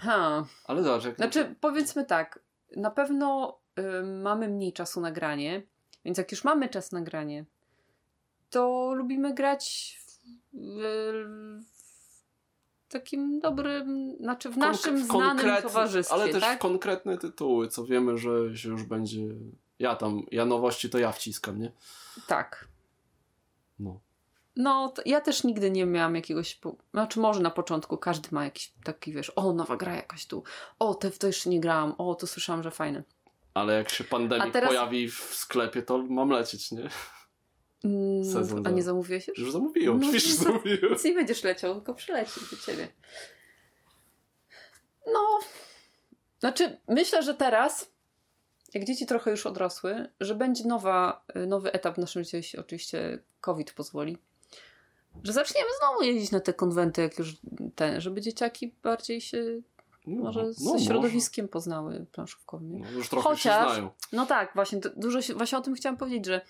[0.00, 0.44] Ha.
[0.64, 1.16] Ale zobacz, jak...
[1.16, 2.40] Znaczy, powiedzmy tak,
[2.76, 5.62] na pewno y, mamy mniej czasu na granie,
[6.04, 7.44] więc jak już mamy czas na granie,
[8.50, 9.96] to lubimy grać
[10.52, 10.80] w,
[12.88, 16.58] w takim dobrym, znaczy w naszym Konk- znanym towarzystwie, Ale też tak?
[16.58, 19.22] w konkretne tytuły, co wiemy, że się już będzie.
[19.78, 21.72] Ja tam, ja nowości to ja wciskam, nie?
[22.26, 22.68] Tak.
[23.78, 24.00] No.
[24.56, 26.60] No, ja też nigdy nie miałam jakiegoś.
[26.92, 30.42] Znaczy, może na początku każdy ma jakiś taki, wiesz, o, nowa gra jakaś tu,
[30.78, 33.02] o, te w to jeszcze nie grałam, o, to słyszałam, że fajne.
[33.54, 36.88] Ale jak się pandemik A teraz- pojawi w sklepie, to mam lecieć, nie?
[37.84, 39.38] Mm, Sezon a nie zamówiłeś już?
[39.38, 40.44] Już zamówiłem, No, oczywiście, no.
[40.44, 40.92] zamówiłem.
[40.92, 42.88] Nic nie będziesz leciał, tylko przyleci do ciebie.
[45.06, 45.38] No,
[46.40, 47.90] znaczy myślę, że teraz,
[48.74, 53.18] jak dzieci trochę już odrosły, że będzie nowa, nowy etap w naszym życiu, jeśli oczywiście
[53.40, 54.18] COVID pozwoli.
[55.24, 57.36] Że zaczniemy znowu jeździć na te konwenty, jak już
[57.74, 59.44] ten, żeby dzieciaki bardziej się
[60.06, 60.84] No, może no, ze może.
[60.84, 62.78] środowiskiem poznały planszówkowym.
[62.78, 63.90] No, już trochę Chociaż- się znają.
[64.12, 66.40] No tak, właśnie, dużo się, właśnie o tym chciałam powiedzieć, że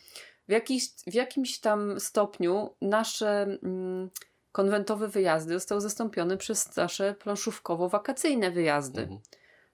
[0.49, 4.11] w, jakiś, w jakimś tam stopniu nasze mm,
[4.53, 9.01] konwentowe wyjazdy zostały zastąpione przez nasze planszówkowo-wakacyjne wyjazdy.
[9.01, 9.21] Mhm.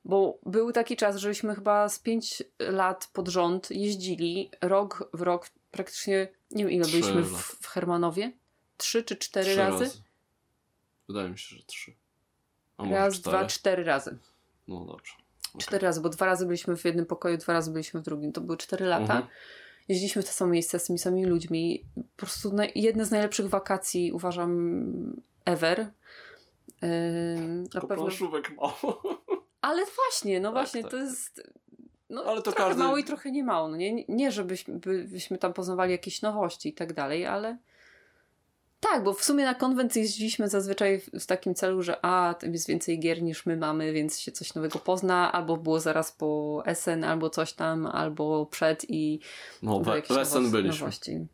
[0.05, 5.51] Bo był taki czas, żeśmy chyba z pięć lat pod rząd jeździli rok w rok,
[5.71, 8.33] praktycznie, nie wiem ile Trzy byliśmy w, w Hermanowie?
[8.77, 9.91] Trzy czy cztery Trzy razy?
[11.09, 11.93] Wydaje mi się, że trzy.
[12.77, 13.37] A może Raz, cztery.
[13.37, 14.19] dwa, cztery razy.
[14.69, 15.13] No dobrze.
[15.49, 15.61] Okej.
[15.67, 18.33] Cztery razy, bo dwa razy byliśmy w jednym pokoju, dwa razy byliśmy w drugim.
[18.33, 19.03] To były cztery lata.
[19.03, 19.27] Mhm.
[19.89, 21.85] Jeździliśmy w te same miejsca z tymi samymi ludźmi.
[21.95, 25.79] Po prostu jedne z najlepszych wakacji uważam ever.
[26.83, 26.89] Yy,
[27.63, 28.09] na Tylko pewno.
[28.57, 29.23] mało.
[29.61, 31.07] Ale właśnie, no Tak, właśnie, tak, to tak.
[31.07, 31.43] jest.
[32.11, 33.69] No, Ale to trochę każdy- mało i trochę nie mało.
[33.69, 37.59] No nie, nie żebyśmy by, byśmy tam poznawali jakieś nowości i tak dalej, ale.
[38.81, 42.69] Tak, bo w sumie na konwent jeździliśmy zazwyczaj w, takim celu, że a, tam jest
[42.69, 47.05] więcej gier niż my mamy, więc się coś nowego pozna, albo było zaraz po SN,
[47.05, 49.21] albo coś tam, albo przed i
[49.63, 50.81] No, we, jakieś nowości- byliśmy.
[50.81, 51.27] Nowości.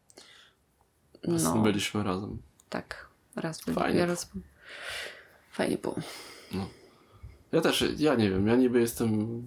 [1.25, 2.43] No, byliśmy razem.
[2.69, 3.09] tak.
[3.37, 4.31] Raz byli, Fajnie ja raz...
[5.53, 5.97] Fajnie było.
[7.53, 9.43] Ja też, ja nie wiem, ja niby jestem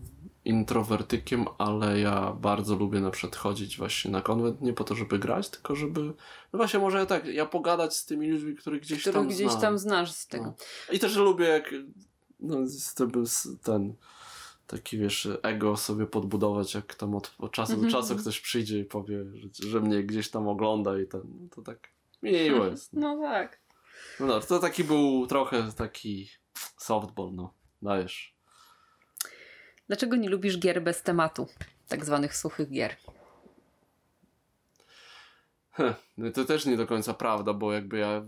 [0.46, 5.20] introwertykiem, ale ja bardzo lubię na przykład chodzić właśnie na konwent, nie po to, żeby
[5.20, 6.02] grać, tylko żeby,
[6.54, 9.62] no właśnie może tak, ja pogadać z tymi ludźmi, których gdzieś Których tam gdzieś znam.
[9.62, 10.46] tam znasz z tego.
[10.46, 10.56] No.
[10.96, 11.74] I też lubię jak,
[12.40, 12.58] no
[13.64, 13.94] ten,
[14.68, 17.94] taki wiesz, ego sobie podbudować, jak tam od, od czasu do Mhm.
[17.94, 21.62] czasu ktoś przyjdzie i powie, że, że mnie gdzieś tam ogląda i ten, no to
[21.62, 21.90] tak
[22.24, 22.94] miło jest.
[22.94, 23.60] No tak.
[24.20, 26.30] No, no to taki był trochę taki
[26.78, 28.35] softball, no, dajesz.
[29.88, 31.48] Dlaczego nie lubisz gier bez tematu?
[31.88, 32.96] Tak zwanych suchych gier.
[35.72, 38.26] Heh, no to też nie do końca prawda, bo jakby ja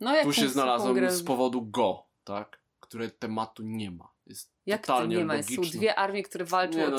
[0.00, 2.60] No jak tu się znalazłem grę- z powodu Go, tak?
[2.80, 4.10] Które tematu nie ma.
[4.26, 5.42] Jest Jak to totalnie nie ma?
[5.42, 5.78] Są logiczne.
[5.78, 6.78] dwie armie, które walczą.
[6.78, 6.96] Nie, no,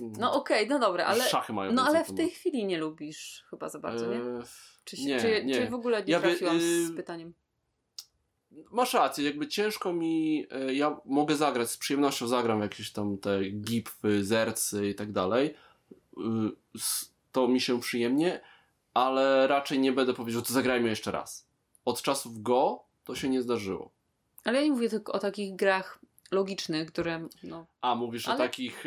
[0.00, 1.24] No, mm, okej, no dobra, ale.
[1.24, 4.16] Szachy mają No ale w tej chwili nie lubisz chyba za bardzo, nie?
[4.16, 4.42] Eee,
[4.84, 5.54] Czy, nie, czy, nie.
[5.54, 7.34] czy w ogóle nie Ja trafiłam z y- pytaniem?
[8.70, 13.50] Masz rację, jakby ciężko mi, e, ja mogę zagrać, z przyjemnością zagram jakieś tam te
[13.50, 15.54] gipfy, zercy i tak dalej,
[16.18, 16.52] Y,
[17.32, 18.40] to mi się przyjemnie,
[18.94, 21.46] ale raczej nie będę powiedział, to zagrajmy jeszcze raz.
[21.84, 23.90] Od czasów Go to się nie zdarzyło.
[24.44, 25.98] Ale ja nie mówię tylko o takich grach
[26.32, 27.28] logicznych, które.
[27.42, 28.84] No, A, mówisz o Ale takich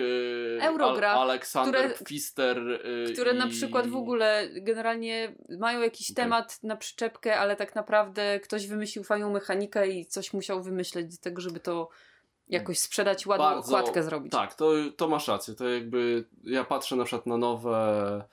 [0.59, 3.37] e, Eurograch, Al- Aleksander które- Pfister e, które i...
[3.37, 6.23] na przykład w ogóle generalnie mają jakiś Okej.
[6.23, 11.21] temat na przyczepkę, ale tak naprawdę ktoś wymyślił fajną mechanikę i coś musiał wymyśleć do
[11.21, 11.89] tego, żeby to
[12.47, 14.31] jakoś sprzedać, ładną Bardzo- okładkę zrobić.
[14.31, 15.53] Tak, to, to masz rację.
[15.55, 18.23] To jakby ja patrzę na przykład na nowe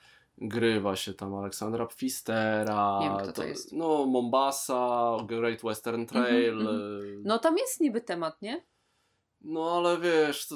[0.41, 3.73] gry właśnie tam Aleksandra Pfistera, Nie wiem, kto to jest.
[3.73, 6.59] no Mombasa, Great Western Trail.
[6.61, 8.63] Mhm, e, No tam jest niby temat, nie?
[9.41, 10.55] No ale wiesz, to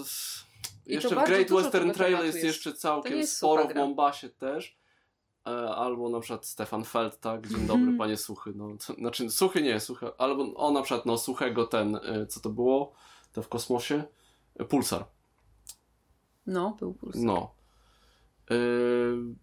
[0.86, 3.76] jeszcze to w Great Western Trail jest, jeszcze To całkiem jest sporo w.
[3.76, 4.78] Mombasie też.
[5.48, 7.48] E, Albo na przykład Stefan Feld, tak?
[7.48, 7.98] Dzień dobry, Mhm.
[7.98, 8.52] panie Suchy.
[8.56, 10.08] No, co, znaczy, Suchy nie, Suchy.
[10.18, 12.94] Albo on na przykład, no, Suchego ten, e, co to było?
[13.34, 14.04] To w kosmosie?
[14.60, 15.06] E, Pulsar.
[16.46, 17.16] No, był puls.
[17.16, 17.52] No.
[18.50, 19.36] Yy,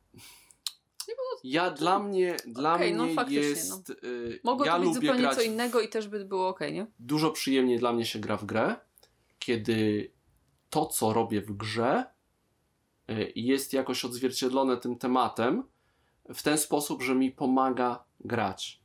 [1.45, 3.89] Ja dla mnie, dla Okej, no mnie faktycznie, jest.
[4.03, 6.61] yy, Mogło ja to być lubię zupełnie grać co innego i też by było ok,
[6.72, 6.86] nie?
[6.99, 8.76] Dużo przyjemniej dla mnie się gra w grę,
[9.49, 10.11] kiedy
[10.70, 12.05] to, co robię w grze,
[13.09, 15.64] yy, jest jakoś odzwierciedlone tym tematem
[16.34, 18.80] w ten sposób, że mi pomaga grać.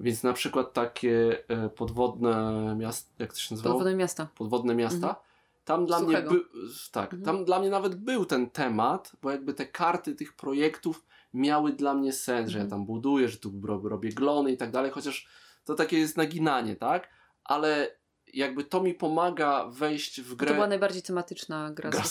[0.00, 3.74] Więc na przykład takie yy, podwodne miasta, jak to się nazywało?
[3.74, 4.28] Podwodne miasta.
[4.34, 5.16] podwodne miasta.
[5.64, 6.30] Tam dla Suchego.
[6.30, 6.46] mnie by,
[6.92, 7.22] tak, Mhm.
[7.22, 11.94] tam dla mnie nawet był ten temat, bo jakby te karty tych projektów miały dla
[11.94, 12.70] mnie sens, że ja Mhm.
[12.80, 13.52] tam buduję, że tu
[13.84, 15.28] robię glony i tak dalej, chociaż
[15.64, 17.08] to takie jest naginanie, tak?
[17.44, 18.01] Ale
[18.32, 20.54] jakby to mi pomaga wejść w To grę.
[20.54, 22.02] była najbardziej tematyczna gra, Gra.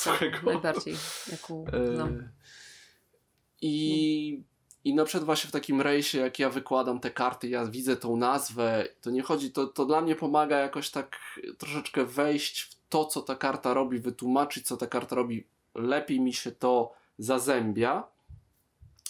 [0.45, 0.95] Najbardziej.
[1.31, 2.07] Jaku, E, no.
[3.61, 4.43] I,
[4.83, 8.15] I na przykład właśnie w takim rejsie, jak ja wykładam te karty, ja widzę tą
[8.17, 11.19] nazwę, to nie chodzi, to, to dla mnie pomaga jakoś tak
[11.57, 15.47] troszeczkę wejść w to, co ta karta robi, wytłumaczyć, co ta karta robi.
[15.75, 18.03] Lepiej mi się to zazębia,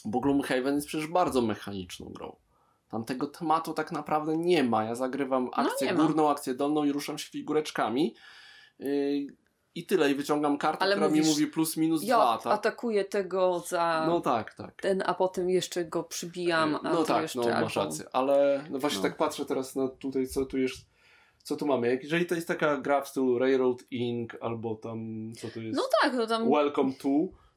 [0.06, 2.36] bo Gloomhaven jest przecież bardzo mechaniczną grą.
[2.92, 4.84] Tam tego tematu tak naprawdę nie ma.
[4.84, 6.06] Ja zagrywam akcję No nie ma.
[6.06, 8.16] górną, akcję dolną i ruszam się figureczkami.
[8.80, 9.28] Yy,
[9.76, 12.54] I tyle, i wyciągam kartę, Ale która mówisz, mi mówi plus minus Ja dwa, tak?
[12.54, 14.82] atakuję tego za No tak, tak.
[14.82, 18.80] ten, a potem jeszcze go przybijam, a no tak, jeszcze no masz rację, ale no
[18.80, 19.04] właśnie No.
[19.04, 20.78] tak patrzę teraz na tutaj, co tu jest,
[21.44, 22.00] co tu mamy.
[22.04, 24.32] Jeżeli to jest taka gra w stylu Railroad Inc.
[24.42, 27.10] albo tam, co to jest, No tak, no tam Welcome to,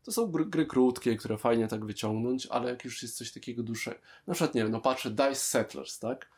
[0.05, 3.63] to są gry, gry krótkie, które fajnie tak wyciągnąć, ale jak już jest coś takiego
[3.63, 3.97] dłuższego,
[4.27, 6.31] na przykład nie wiem, no patrzę, Dice Settlers, tak?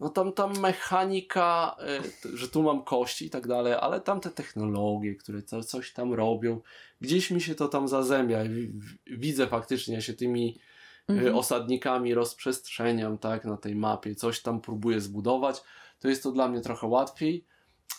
[0.00, 1.76] No tam, tam mechanika,
[2.22, 5.92] t- że tu mam kości i tak dalej, ale tam te technologie, które co, coś
[5.92, 6.60] tam robią,
[7.00, 8.38] gdzieś mi się to tam zazębia.
[9.06, 10.58] Widzę faktycznie, ja się tymi
[11.10, 11.36] y, Mhm.
[11.36, 15.62] osadnikami rozprzestrzeniam, tak, na tej mapie, coś tam próbuję zbudować,
[16.00, 17.44] to jest to dla mnie trochę łatwiej.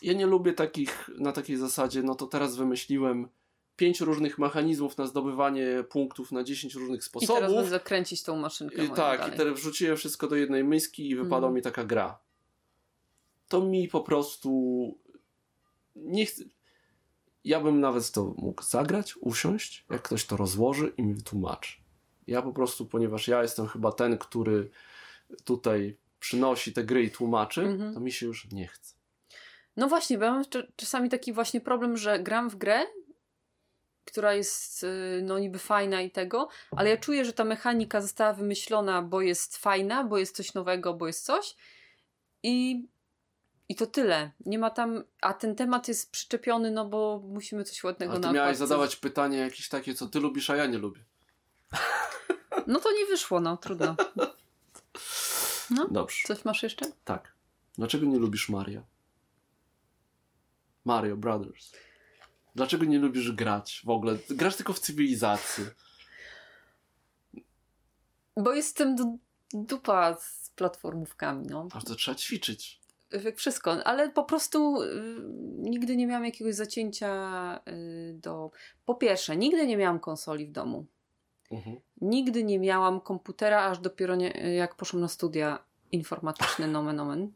[0.01, 3.27] Ja nie lubię takich, na takiej zasadzie, no to teraz wymyśliłem
[3.79, 7.35] pięć różnych mechanizmów na zdobywanie punktów na 10 różnych I sposobów.
[7.35, 9.33] teraz będę zakręcić tą maszynkę I tak, dalej.
[9.33, 11.53] i teraz wrzuciłem wszystko do jednej miski i wypadła Mhm.
[11.53, 12.19] mi taka gra.
[13.47, 14.51] To mi po prostu
[15.95, 16.43] nie chcę.
[17.43, 21.77] Ja bym nawet to mógł zagrać, usiąść, jak ktoś to rozłoży i mi wytłumaczy.
[22.27, 24.69] Ja po prostu, ponieważ ja jestem chyba ten, który
[25.43, 27.93] tutaj przynosi te gry i tłumaczy, Mhm.
[27.93, 28.95] to mi się już nie chce.
[29.77, 32.85] No właśnie, bo ja mam cz- czasami taki właśnie problem, że gram w grę,
[34.05, 38.33] która jest y, no niby fajna i tego, ale ja czuję, że ta mechanika została
[38.33, 41.55] wymyślona, bo jest fajna, bo jest coś nowego, bo jest coś
[42.43, 42.87] i,
[43.69, 44.31] i to tyle.
[44.45, 48.27] Nie ma tam, a ten temat jest przyczepiony, no bo musimy coś ładnego Ale na
[48.27, 51.05] ty miałeś zadawać pytanie jakieś takie, co ty lubisz, a ja nie lubię.
[52.67, 53.95] No to nie wyszło, no trudno.
[55.69, 56.17] No, Dobrze.
[56.27, 56.85] coś masz jeszcze?
[57.05, 57.33] Tak.
[57.77, 58.81] Dlaczego nie lubisz Mario?
[60.85, 61.71] Mario Brothers.
[62.59, 64.17] Dlaczego nie lubisz grać w ogóle?
[64.29, 65.65] Grasz tylko w cywilizacji.
[68.37, 69.19] Bo jestem du-
[69.53, 71.67] dupa z platformówkami, no.
[71.73, 72.79] Aż to trzeba ćwiczyć.
[73.35, 74.87] Wszystko, ale po prostu y,
[75.57, 77.09] nigdy nie miałam jakiegoś zacięcia
[77.67, 78.51] y, do.
[78.85, 80.85] Po pierwsze, nigdy nie miałam konsoli w domu.
[81.51, 81.77] Mhm.
[82.01, 87.31] Nigdy nie miałam komputera, aż dopiero nie, jak poszłam na studia informatyczne, nomen omen.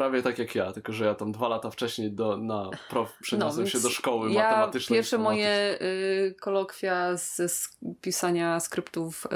[0.00, 3.64] Prawie tak jak ja, tylko że ja tam dwa lata wcześniej do, na prof, przeniosłem
[3.64, 4.98] No, się do szkoły ja matematycznej.
[4.98, 9.28] Pierwsze moje y, kolokwia z, z pisania skryptów y,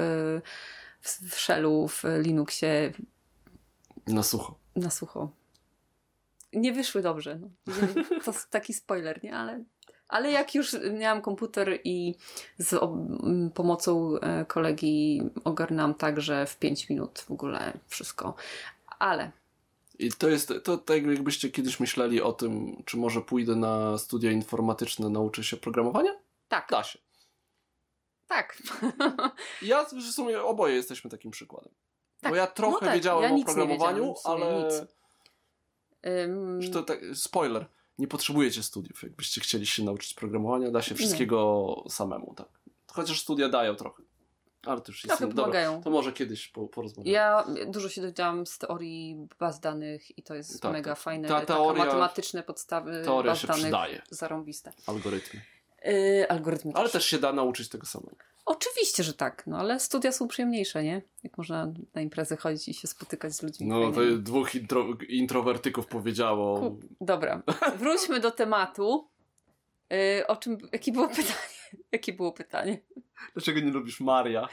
[1.00, 2.92] w, w Shellu, w Linuxie
[4.06, 4.54] Na sucho.
[4.76, 5.30] na sucho.
[6.52, 7.38] Nie wyszły dobrze.
[7.38, 7.48] No.
[8.24, 9.36] To taki spoiler, nie?
[9.36, 9.64] Ale,
[10.08, 12.14] ale jak już miałam komputer i
[12.58, 12.80] z
[13.54, 18.34] pomocą e, kolegi ogarnęłam tak, że w 5 minut w ogóle wszystko.
[18.98, 19.30] Ale
[19.98, 24.30] I to jest, to tak jakbyście kiedyś myśleli o tym, czy może pójdę na studia
[24.30, 26.12] informatyczne, nauczę się programowania?
[26.48, 26.98] tak, Da się.
[28.26, 28.62] tak.
[29.62, 31.74] Ja w sumie oboje jesteśmy takim przykładem.
[32.20, 34.68] Tak, Bo ja trochę no tak, wiedziałem ja o programowaniu, ale
[36.58, 36.70] nic.
[36.72, 37.66] To tak, spoiler,
[37.98, 39.02] nie potrzebujecie studiów.
[39.02, 42.48] Jakbyście chcieli się nauczyć programowania, da się wszystkiego samemu, tak.
[42.86, 44.02] Chociaż studia dają trochę.
[44.66, 45.82] Ale to już jest Trochę Dobra, pomagają.
[45.82, 47.10] to może kiedyś po, porozmawiamy.
[47.14, 51.28] Ja dużo się dowiedziałam z teorii baz danych i to jest Tak, mega fajne.
[51.28, 54.02] Ta teoria- matematyczne podstawy Teoria baz się danych przydaje.
[54.10, 54.72] zarąbiste.
[54.86, 55.40] Algorytmy.
[55.84, 58.16] Yy, algorytmy Ale też się da nauczyć tego samego.
[58.46, 61.02] Oczywiście, że tak, no ale studia są przyjemniejsze, nie?
[61.22, 63.66] Jak można na imprezy chodzić i się spotykać z ludźmi.
[63.66, 64.22] No, to fajnymi.
[64.22, 66.76] dwóch intro, introwertyków powiedziało.
[67.00, 67.42] Dobra,
[67.78, 69.08] wróćmy do tematu.
[69.90, 71.53] Yy, o czym, jakie było pytanie?
[71.92, 72.78] Jakie było pytanie?
[73.34, 74.48] Dlaczego nie lubisz Maria?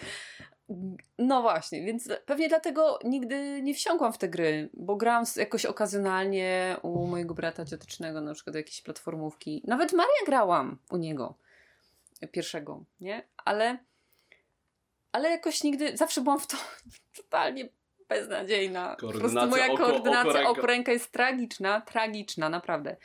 [1.17, 6.78] No właśnie, więc pewnie dlatego nigdy nie wsiąkłam w te gry, bo grałam jakoś okazjonalnie
[6.82, 9.63] u mojego brata ciotecznego, na przykład jakieś platformówki.
[9.67, 11.38] Nawet Maria grałam u niego,
[12.32, 13.28] pierwszego, nie?
[13.45, 13.78] Ale,
[15.11, 16.57] ale jakoś nigdy, zawsze byłam w to
[17.24, 17.69] totalnie
[18.09, 18.95] beznadziejna.
[18.95, 22.97] Po prostu moja oko- koordynacja oko-ręka jest tragiczna, tragiczna, naprawdę.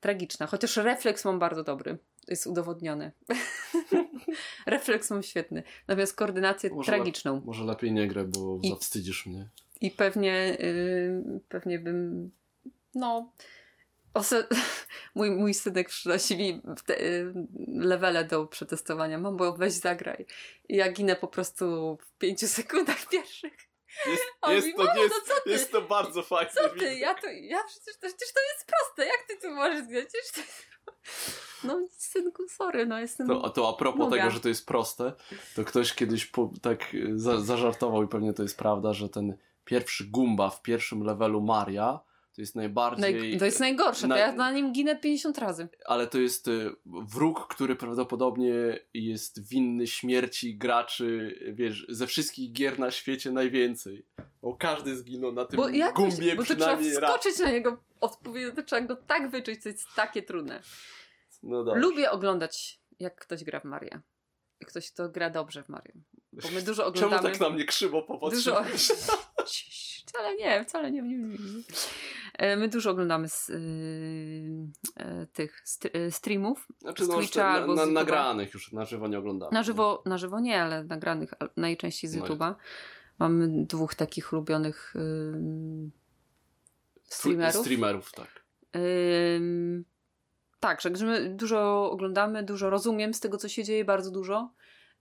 [0.00, 1.98] Tragiczna, chociaż refleks mam bardzo dobry.
[2.28, 3.12] Jest udowodnione.
[4.66, 5.62] refleks mam świetny.
[5.88, 7.42] Natomiast koordynację Może tragiczną.
[7.44, 9.48] Może lepiej nie grę, bo I- zawstydzisz mnie.
[9.80, 12.30] I pewnie, yy, pewnie bym,
[12.94, 13.32] no,
[14.14, 14.46] ose-
[15.14, 17.32] mój, mój synek przynosi mi te, yy,
[17.68, 19.18] levele do przetestowania.
[19.18, 20.26] Mam, bo weź zagraj.
[20.68, 23.52] I ja ginę po prostu w pięciu sekundach pierwszych.
[24.06, 25.50] Jest, jest, mówi, to, "Mamo, jest, no ty?
[25.50, 26.50] jest to bardzo fajne.
[26.50, 26.98] Co ty?
[26.98, 29.04] Ja to, ja przecież to, przecież to jest proste.
[29.06, 30.06] Jak ty tu możesz zginąć?
[30.08, 30.69] Przecież to jest...
[31.64, 33.26] No synku, sorry, no jestem...
[33.26, 34.16] To, a to a propos Mogę.
[34.18, 35.12] tego, że to jest proste,
[35.56, 39.36] to ktoś kiedyś po, tak y, za, zażartował i pewnie to jest prawda, że ten
[39.64, 42.00] pierwszy Gumba w pierwszym levelu Maria
[42.40, 43.14] to jest najbardziej...
[43.30, 43.38] Naj...
[43.38, 45.68] To jest najgorsze, na- to ja na nim ginę 50 razy.
[45.86, 52.78] Ale to jest y, wróg, który prawdopodobnie jest winny śmierci graczy, wiesz, ze wszystkich gier
[52.78, 54.06] na świecie najwięcej.
[54.42, 57.10] Bo każdy zginął na tym Bo jakoś, Gumbie bo to trzeba przynajmniej raz.
[57.10, 60.62] wskoczyć na niego odpowiednio, to trzeba go tak wyczuć, to jest takie trudne.
[61.42, 61.80] No dobrze.
[61.80, 64.02] Lubię oglądać, jak ktoś gra w Maria.
[64.60, 65.94] Jak ktoś, kto gra dobrze w Mario.
[66.32, 67.22] Bo my dużo oglądamy...
[67.22, 68.06] Czemu tak na mnie krzywo Dużo...
[68.06, 68.86] popatrzyłeś?
[68.88, 68.96] Ciii,
[70.06, 71.02] Wcale nie, wcale nie.
[71.02, 71.36] nie, nie, nie.
[72.38, 73.54] E, My dużo oglądamy z, y,
[74.96, 76.66] e, tych st- streamów.
[76.78, 77.92] Znaczy, Z no, Twitcha na, albo z na, YouTube'a.
[77.92, 79.52] nagranych już na żywo nie oglądamy.
[79.52, 82.54] Na żywo, na żywo nie, ale nagranych najczęściej z No YouTube'a.
[83.18, 85.90] Mamy dwóch takich ulubionych ym,
[87.04, 87.60] streamerów.
[87.60, 88.44] Streamerów, tak.
[89.36, 89.84] Ym,
[90.60, 94.52] tak, że my dużo oglądamy, dużo rozumiem z tego, co się dzieje, bardzo dużo.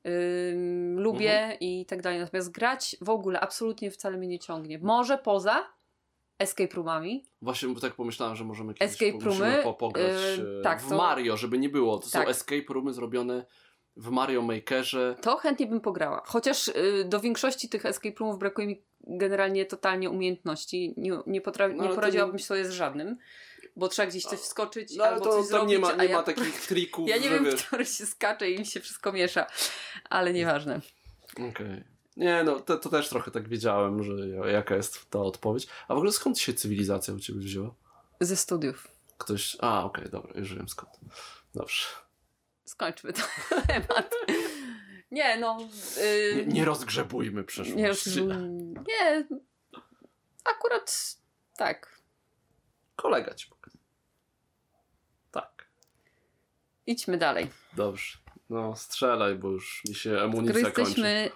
[0.08, 1.60] Ym, lubię Mhm.
[1.60, 2.20] i tak dalej.
[2.20, 4.80] Natomiast grać w ogóle absolutnie wcale mnie nie ciągnie.
[4.80, 5.66] Może poza
[6.40, 7.26] escape roomami.
[7.42, 10.98] Właśnie bo tak pomyślałem, że możemy kiedyś Escape roomy, po, pograć yy, tak, w to-
[10.98, 11.98] Mario, żeby nie było.
[11.98, 12.24] To Tak.
[12.24, 13.46] są escape roomy zrobione
[13.98, 15.16] w Mario Makerze.
[15.22, 16.22] To chętnie bym pograła.
[16.26, 16.74] Chociaż y,
[17.06, 20.94] do większości tych escape roomów brakuje mi generalnie totalnie umiejętności.
[20.98, 23.18] Nie, nie, potra- No, nie poradziłabym sobie z żadnym.
[23.80, 26.06] Bo trzeba gdzieś coś wskoczyć No ale albo to coś tam zrobić, nie ma, nie
[26.06, 27.64] ja ma takich trików, Ja nie wiem, wiesz.
[27.64, 29.48] który się skacze i im się wszystko miesza.
[30.10, 30.82] Ale nieważne.
[31.50, 31.84] Okej.
[32.18, 35.68] Nie, no to, to też trochę tak wiedziałem, że jaka jest ta odpowiedź.
[35.88, 37.74] A w ogóle skąd się cywilizacja u ciebie wzięła?
[38.20, 38.88] Ze studiów.
[39.18, 39.58] Ktoś.
[39.60, 40.92] A, okej, dobra, już wiem skąd.
[41.56, 41.86] Dobrze.
[42.66, 43.26] Skończmy ten
[43.68, 44.16] temat.
[45.12, 45.58] Nie, no.
[46.36, 47.82] Nie, nie rozgrzebujmy przeszłości.
[47.82, 48.08] nie, roz-
[48.88, 49.28] nie.
[50.44, 51.16] Akurat
[51.58, 51.99] tak.
[53.02, 53.82] Kolega ci pokazał.
[55.32, 55.68] Tak.
[56.88, 57.48] Idźmy dalej.
[57.74, 58.18] Dobrze.
[58.50, 60.80] No, strzelaj, bo już mi się Skoro amunicja kończy.
[60.82, 61.30] jesteśmy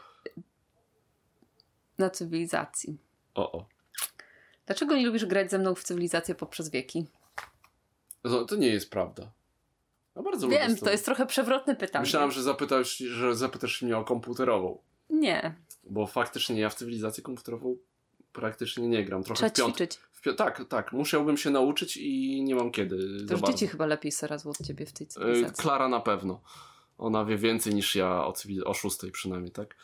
[1.97, 2.97] na cywilizacji.
[3.35, 3.65] O, o.
[4.65, 7.05] Dlaczego nie lubisz grać ze mną w cywilizację poprzez wieki?
[8.21, 9.31] To, to nie jest prawda.
[10.15, 10.85] Ja bardzo lubię Wiem, tobą.
[10.85, 12.03] to jest trochę przewrotne pytanie.
[12.03, 14.81] Myślałem, że zapytasz, że zapytasz mnie o komputerową.
[15.09, 17.77] Nie, Bo faktycznie ja w cywilizację komputerową
[18.33, 19.23] praktycznie nie gram.
[19.23, 19.75] Trochę trzeba w piąt...
[19.75, 19.99] ćwiczyć.
[20.37, 20.93] Tak, tak.
[20.93, 23.25] Musiałbym się nauczyć i nie mam kiedy.
[23.25, 25.63] To już dzieci chyba lepiej se radzą od ciebie w tej Y, cywilizacji.
[25.63, 26.41] Klara na pewno.
[26.97, 28.63] Ona wie więcej niż ja o, cywil...
[28.65, 29.75] o szóstej przynajmniej, tak?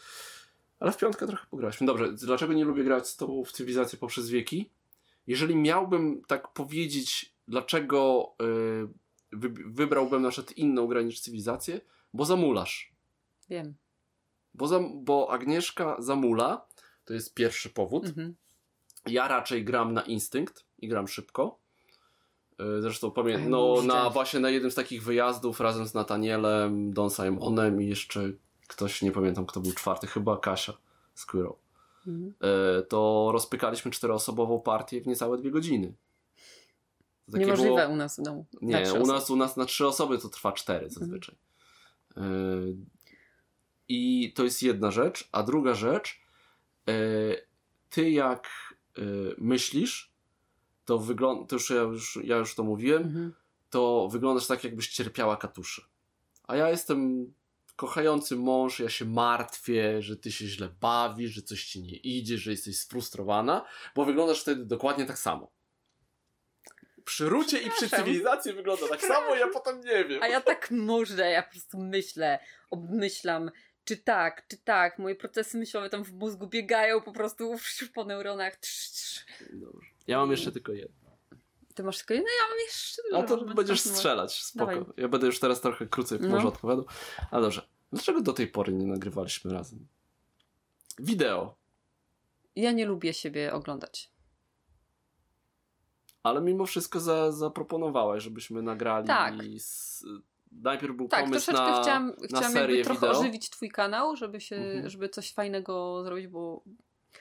[0.79, 1.87] Ale w piątkę trochę pograliśmy.
[1.87, 4.69] Dobrze, dlaczego nie lubię grać z tobą w cywilizację poprzez wieki?
[5.29, 8.87] jeżeli miałbym tak powiedzieć, dlaczego y,
[9.31, 11.81] wy, wybrałbym na przykład inną grę niż cywilizację,
[12.13, 12.93] bo zamulasz.
[13.49, 13.75] Wiem.
[14.53, 16.65] Bo, zam, bo Agnieszka zamula,
[17.05, 18.05] to jest pierwszy powód.
[18.05, 18.35] Mhm.
[19.05, 21.59] Ja raczej gram na instynkt i gram szybko.
[22.77, 27.09] Y, Zresztą pamiętam, no na właśnie na jednym z takich wyjazdów razem z Natanielem, Don
[27.09, 28.31] Simonem i jeszcze
[28.67, 30.73] ktoś, nie pamiętam kto był czwarty, chyba Kasia
[31.15, 31.53] Squirrel.
[32.07, 32.33] Mhm.
[32.41, 35.93] E, to rozpykaliśmy czteroosobową partię w niecałe dwie godziny.
[37.25, 38.45] To takie Niemożliwe było- u nas w domu.
[38.61, 41.35] Nie, u nas, u nas na trzy osoby to trwa cztery zazwyczaj.
[42.17, 42.21] E,
[43.87, 45.29] I to jest jedna rzecz.
[45.31, 46.21] A druga rzecz,
[46.87, 46.91] e,
[47.89, 48.68] ty jak e,
[49.37, 50.11] myślisz,
[50.85, 53.33] to wygląda, to już ja, już ja już to mówiłem, Mhm.
[53.69, 55.81] to wyglądasz tak, jakbyś cierpiała katuszy.
[56.47, 57.33] A ja jestem
[57.75, 62.37] kochający mąż, ja się martwię, że ty się źle bawisz, że coś ci nie idzie,
[62.37, 65.51] że jesteś sfrustrowana, bo wyglądasz wtedy dokładnie tak samo.
[67.05, 70.23] Przy rucie i przy cywilizacji wygląda tak samo, ja potem nie wiem.
[70.23, 72.39] A ja tak może, ja po prostu myślę,
[72.69, 73.51] obmyślam,
[73.89, 74.99] czy tak, czy tak.
[74.99, 77.55] Moje procesy myślowe tam w mózgu biegają po prostu
[77.93, 78.55] po neuronach.
[78.55, 79.25] Trz, trz.
[79.53, 79.89] Dobrze.
[80.07, 81.09] Ja mam jeszcze tylko jedno.
[81.75, 84.71] Ty masz tylko jedno, ja mam jeszcze A dużo, to żeby będziesz tak- strzelać, spoko.
[84.71, 84.93] Dawaj.
[84.97, 86.29] Ja będę już teraz trochę krócej No.
[86.29, 86.85] może odpowiadał.
[87.31, 87.67] Ale dobrze.
[87.91, 89.87] Dlaczego do tej pory nie nagrywaliśmy razem?
[90.99, 91.55] Wideo.
[92.55, 94.11] Ja nie lubię siebie oglądać.
[96.23, 99.07] Ale mimo wszystko za, zaproponowałaś, żebyśmy nagrali.
[99.07, 99.33] Tak.
[99.57, 100.03] Z...
[100.51, 104.15] Najpierw był Tak, pomysł troszeczkę na, chciałam, na chciałam serię trochę wideo, ożywić twój kanał,
[104.15, 104.89] żeby się, Mhm.
[104.89, 106.63] żeby coś fajnego zrobić, bo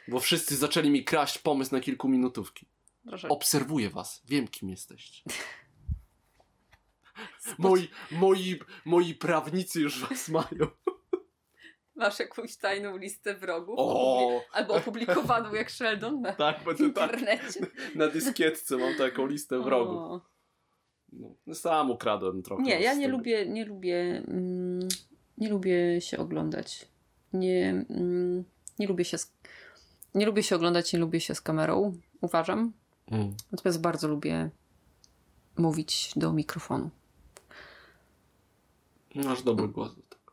[0.08, 2.66] bo wszyscy zaczęli mi kraść pomysł na kilku minutówki.
[3.08, 3.28] proszę.
[3.28, 5.22] Obserwuję was, wiem kim jesteście.
[7.58, 10.66] Moi, moi, moi prawnicy już was mają.
[11.94, 13.74] Masz jakąś tajną listę wrogów?
[13.78, 16.80] O, Albo opublikowaną jak Sheldon na tak, tak.
[16.80, 17.60] internecie.
[17.94, 19.96] Na dyskietce mam taką listę wrogów.
[19.96, 20.20] O.
[21.12, 22.62] No, sam ukradłem trochę.
[22.62, 23.16] Nie, ja nie tego.
[23.18, 24.88] lubię, nie lubię, mm,
[25.38, 26.88] nie lubię się oglądać.
[27.32, 28.44] Nie, mm,
[28.78, 29.16] nie lubię się,
[30.14, 32.72] nie lubię się oglądać, nie lubię się z kamerą, uważam.
[33.10, 33.34] Mm.
[33.52, 34.50] Natomiast bardzo lubię
[35.58, 36.90] mówić do mikrofonu.
[39.14, 39.94] Masz dobry głos.
[39.96, 40.32] do tego.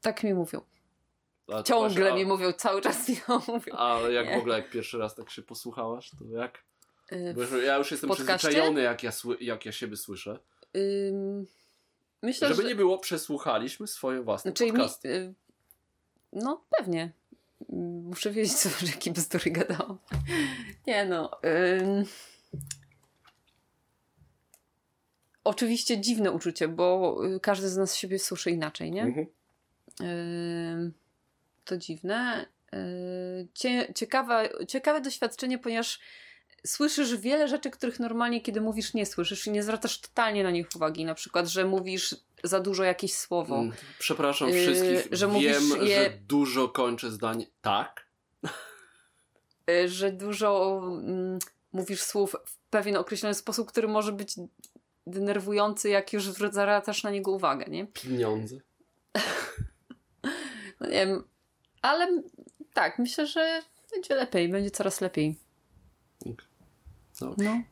[0.00, 0.60] Tak mi mówią.
[1.52, 3.74] A Ciągle właśnie- mi mówią, cały czas mi to mówią.
[3.76, 4.36] a, Ale jak Nie.
[4.36, 6.64] w ogóle, jak pierwszy raz tak się posłuchałaś, to jak?
[7.12, 8.38] Y, Bo ja już jestem podcaście?
[8.48, 10.38] przyzwyczajony, jak ja, jak ja siebie słyszę.
[10.76, 11.46] ym,
[12.22, 12.68] myślę, Żeby że...
[12.68, 15.08] nie było, przesłuchaliśmy swoje własne mi, podcasty.
[15.08, 15.34] y,
[16.32, 17.12] no pewnie.
[17.72, 19.98] Mm, Muszę wiedzieć, co, że jakie bzdury gadałam.
[20.86, 21.30] Nie no.
[21.80, 22.04] ym.
[25.44, 29.02] Oczywiście dziwne uczucie, bo y, każdy z nas siebie słyszy inaczej, nie?
[29.02, 29.26] Mhm.
[30.00, 30.92] Ym,
[31.64, 32.46] To dziwne.
[33.54, 36.00] Cie, ciekawe, ciekawe doświadczenie, ponieważ
[36.66, 40.68] słyszysz wiele rzeczy, których normalnie, kiedy mówisz, nie słyszysz i nie zwracasz totalnie na nich
[40.76, 41.04] uwagi.
[41.04, 43.56] Na przykład, że mówisz za dużo jakieś słowo.
[43.58, 45.16] Mm, Przepraszam Yy, wszystkich.
[45.18, 47.46] że Wiem, je- że dużo kończę zdanie.
[47.62, 48.06] Tak.
[49.70, 51.38] y, że dużo mm,
[51.72, 54.34] mówisz słów w pewien określony sposób, który może być
[55.06, 57.86] denerwujący, jak już zwracasz na niego uwagę, nie?
[57.86, 58.56] Pieniądze.
[60.80, 61.24] No nie wiem,
[61.82, 62.22] ale
[62.72, 65.38] tak, myślę, że będzie lepiej, będzie coraz lepiej.
[67.20, 67.44] Dobrze.
[67.44, 67.62] No.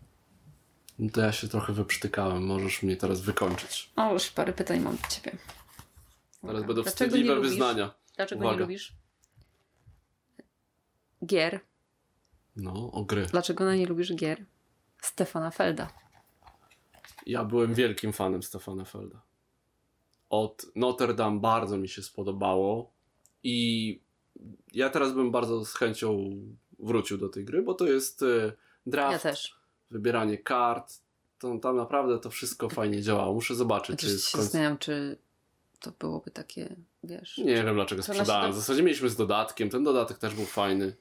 [0.99, 2.47] No to ja się trochę wyprztykałem.
[2.47, 3.91] Możesz mnie teraz wykończyć.
[3.97, 5.31] O, już parę pytań mam do ciebie.
[5.31, 5.43] Teraz
[6.43, 6.53] Dobra.
[6.67, 7.95] będą Dlaczego wstydliwe wyznania.
[8.17, 8.57] Dlaczego Uwaga.
[8.57, 8.93] nie lubisz
[11.27, 11.61] gier?
[12.57, 13.27] No, o gry.
[13.27, 14.45] Dlaczego nie lubisz gier
[15.03, 15.91] Stefana Felda?
[17.27, 19.23] Ja byłem wielkim fanem Stefana Felda.
[20.31, 22.93] Od Notre Dame bardzo mi się spodobało
[23.43, 24.01] i
[24.73, 26.31] ja teraz bym bardzo z chęcią
[26.79, 28.53] wrócił do tej gry, bo to jest e,
[28.87, 29.55] draft, Ja też.
[29.91, 30.95] wybieranie kart.
[31.39, 33.35] To, tam naprawdę to wszystko fajnie działało.
[33.35, 34.43] Muszę zobaczyć, czy jest w się końcu...
[34.45, 35.17] zastanawiam, czy
[35.81, 37.39] to byłoby takie, wiesz...
[37.39, 38.53] Nie wiem dlaczego sprzedałem.
[38.53, 39.71] W do- zasadzie mieliśmy z dodatkiem.
[39.71, 40.97] Ten dodatek też był fajny.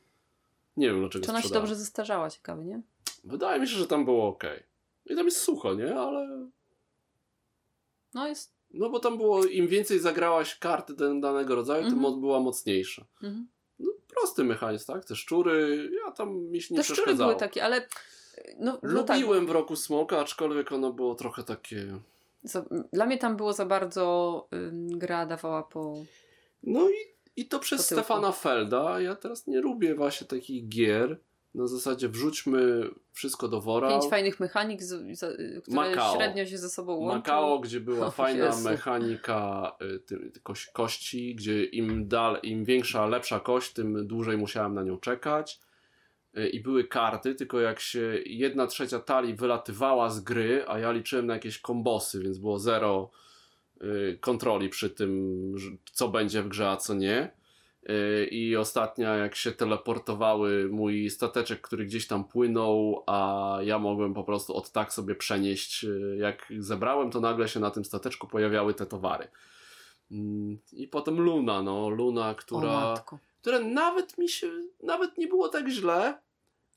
[0.77, 2.81] Nie wiem dlaczego Czy ona się dobrze zestarzała, ciekawe, nie?
[3.23, 4.43] Wydaje mi się, że tam było ok.
[5.05, 5.95] I tam jest sucho, nie?
[5.99, 6.47] Ale
[8.13, 8.53] No jest...
[8.73, 12.01] No bo tam było, im więcej zagrałaś karty danego rodzaju, tym Mhm.
[12.11, 13.05] moc była mocniejsza.
[13.23, 13.47] Mhm.
[13.47, 13.60] No,
[14.15, 15.05] prosty mechanizm, tak?
[15.05, 17.87] Te szczury, ja tam mi się nie Te szczury były takie, ale...
[18.59, 21.87] No, no tak, Lubiłem w roku Smoka, aczkolwiek ono było trochę takie...
[22.93, 24.47] dla mnie tam było za bardzo...
[24.53, 26.03] Ym, gra dawała po...
[26.63, 26.93] No i,
[27.35, 27.85] i to przez.
[27.85, 29.01] Stefana Felda.
[29.01, 31.19] Ja teraz nie lubię właśnie takich gier.
[31.55, 33.89] Na zasadzie wrzućmy wszystko do wora.
[33.89, 36.15] Pięć fajnych mechanik, z, za, y, które Macao.
[36.15, 37.15] średnio się ze sobą łączą.
[37.15, 38.69] Macao, gdzie była O fajna Jezu.
[38.69, 44.73] mechanika y, ty, koś, kości, gdzie im, dal, im większa, lepsza kość, tym dłużej musiałem
[44.73, 45.59] na nią czekać.
[46.37, 50.91] y, i były karty, tylko jak się jedna trzecia talii wylatywała z gry, a ja
[50.91, 53.11] liczyłem na jakieś kombosy, więc było zero
[54.19, 55.31] kontroli przy tym,
[55.93, 57.31] co będzie w grze, a co nie.
[57.89, 64.13] Y, I ostatnia, jak się teleportowały, mój stateczek, który gdzieś tam płynął, a ja mogłem
[64.13, 65.83] po prostu od tak sobie przenieść.
[65.83, 69.27] y, Jak zebrałem, to nagle się na tym stateczku pojawiały te towary.
[70.11, 73.03] Mm, I potem Luna, no, Luna, która
[73.41, 74.51] które nawet mi się,
[74.83, 76.21] nawet nie było tak źle,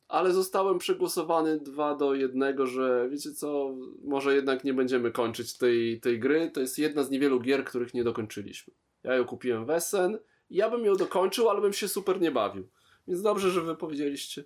[0.09, 3.75] ale zostałem przegłosowany 2 do 1, że wiecie co,
[4.05, 6.51] może jednak nie będziemy kończyć tej, tej gry.
[6.51, 8.75] To jest jedna z niewielu gier, których nie dokończyliśmy.
[9.03, 10.19] Ja ją kupiłem w Essen i
[10.51, 12.69] ja bym ją dokończył, ale bym się super nie bawił.
[13.09, 14.45] Więc dobrze, że wy powiedzieliście.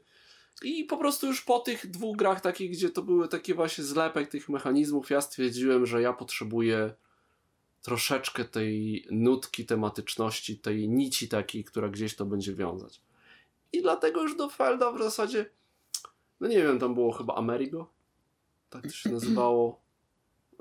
[0.63, 4.29] I po prostu już po tych dwóch grach takich, gdzie to były takie właśnie zlepek
[4.29, 6.95] tych mechanizmów, ja stwierdziłem, że ja potrzebuję
[7.83, 13.01] troszeczkę tej nutki tematyczności, tej nici takiej, która gdzieś to będzie wiązać.
[13.73, 15.51] I dlatego już do Felda w zasadzie,
[16.41, 17.91] no nie wiem, tam było chyba Amerigo,
[18.71, 19.81] tak to się nazywało.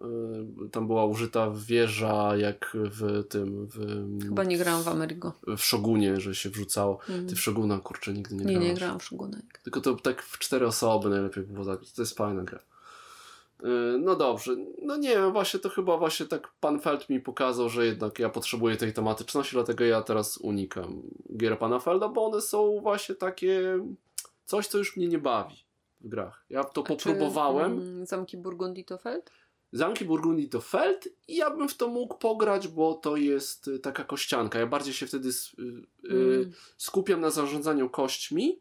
[0.02, 3.78] Yy, Tam była użyta wieża jak w tym, w,
[4.24, 5.34] Chyba nie grałam w Amerigo.
[5.58, 7.00] w Szogunie, że się wrzucało.
[7.10, 7.28] Mhm.
[7.28, 8.70] Ty w Szoguna, kurczę, nigdy nie Nie, grałeś.
[8.70, 9.60] nie grałam w Szogunek.
[9.64, 11.80] Tylko to tak w cztery osoby najlepiej było tak.
[11.96, 12.60] To jest fajna gra.
[13.64, 17.70] Yy, No dobrze, no nie wiem, właśnie to chyba właśnie tak pan Feld mi pokazał,
[17.70, 21.02] że jednak ja potrzebuję tej tematyczności, dlatego ja teraz unikam
[21.38, 23.80] gier pana Felda, bo one są właśnie takie
[24.46, 25.56] coś, co już mnie nie bawi
[26.02, 26.46] w grach.
[26.50, 27.80] Ja to A popróbowałem.
[27.82, 29.32] Czy, mm, zamki Burgundii to Feld?
[29.72, 33.80] Zamki Burgundii to Feld i ja bym w to mógł pograć, bo to jest y,
[33.80, 34.60] taka kościanka.
[34.60, 36.52] Ja bardziej się wtedy y, y, Mm.
[36.78, 38.60] skupiam na zarządzaniu kośćmi.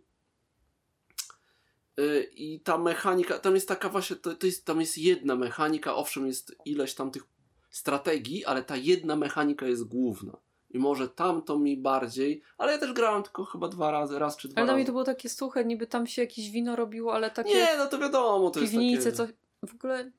[2.36, 6.26] I ta mechanika, tam jest taka właśnie, to, to jest, tam jest jedna mechanika, owszem,
[6.26, 7.22] jest ileś tam tych
[7.70, 10.36] strategii, ale ta jedna mechanika jest główna.
[10.70, 14.36] I może tam to mi bardziej, ale ja też grałem tylko chyba dwa razy, raz
[14.36, 14.76] czy dwa Ale razy.
[14.76, 17.86] mnie to było takie suche, niby tam się jakieś wino robiło, ale takie Nie, no
[17.86, 19.32] to wiadomo, to piwnice, jest takie...
[19.32, 19.66] co...
[19.68, 20.10] W ogóle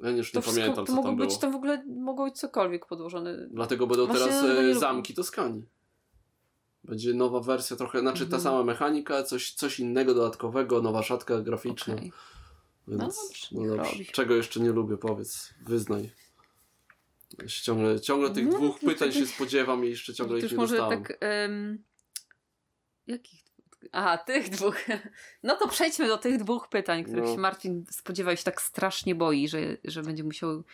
[0.00, 1.40] Ja już to nie wszystko, pamiętam, to co mogło tam być, było.
[1.40, 3.48] tam w ogóle mogło być cokolwiek podłożone.
[3.50, 5.66] Dlatego będą Właśnie teraz e, zamki Toskanii.
[6.84, 8.42] Będzie nowa wersja, trochę, znaczy ta Mhm.
[8.42, 11.94] sama mechanika, coś, coś innego dodatkowego, nowa szatka graficzna.
[11.94, 12.12] Okej.
[12.88, 14.04] Więc, No dobrze, no dobrze.
[14.12, 16.10] Czego jeszcze nie lubię, powiedz, wyznaj.
[17.62, 20.58] Ciągle, ciągle tych No, dwóch to pytań się spodziewam i jeszcze ciągle To ich nie
[20.58, 21.02] może dostałem.
[21.04, 21.16] tak...
[21.20, 21.82] em,
[23.06, 23.44] Jakich?
[23.92, 24.76] Aha, tych dwóch.
[25.42, 27.32] No to przejdźmy do tych dwóch pytań, których No.
[27.34, 30.64] się Marcin spodziewa i się tak strasznie boi, że, że będzie musiał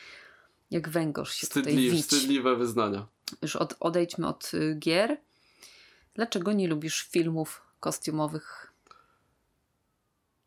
[0.70, 2.02] jak węgorz się tutaj Wstydliwe, wić.
[2.04, 3.06] wstydliwe wyznania.
[3.42, 5.16] Już od, odejdźmy od y, gier.
[6.14, 8.72] Dlaczego nie lubisz filmów kostiumowych?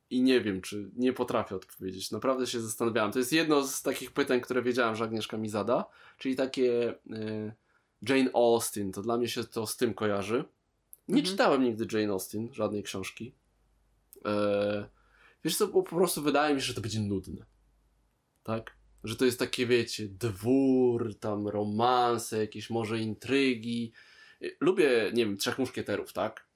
[0.09, 2.11] I nie wiem, czy nie potrafię odpowiedzieć.
[2.11, 3.11] Naprawdę się zastanawiałem.
[3.11, 5.85] To jest jedno z takich pytań, które wiedziałem, że Agnieszka mi zada.
[6.17, 7.53] Czyli takie e,
[8.09, 8.91] Jane Austen.
[8.91, 10.43] To dla mnie się to z tym kojarzy.
[11.07, 11.25] Nie Mhm.
[11.25, 13.35] czytałem nigdy Jane Austen, żadnej książki.
[14.25, 14.89] E,
[15.43, 17.45] wiesz co, po prostu wydaje mi się, że to będzie nudne.
[18.43, 18.77] Tak?
[19.03, 23.91] Że to jest takie, wiecie, dwór, tam romanse, jakieś może intrygi.
[24.41, 26.47] E, Lubię, nie wiem, Trzech Muszkieterów, tak?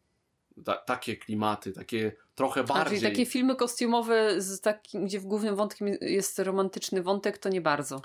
[0.65, 2.99] Ta, takie klimaty, takie trochę A, bardziej.
[2.99, 7.61] czyli takie filmy kostiumowe, z takim, gdzie w głównym wątkiem jest romantyczny wątek, to nie
[7.61, 8.01] bardzo.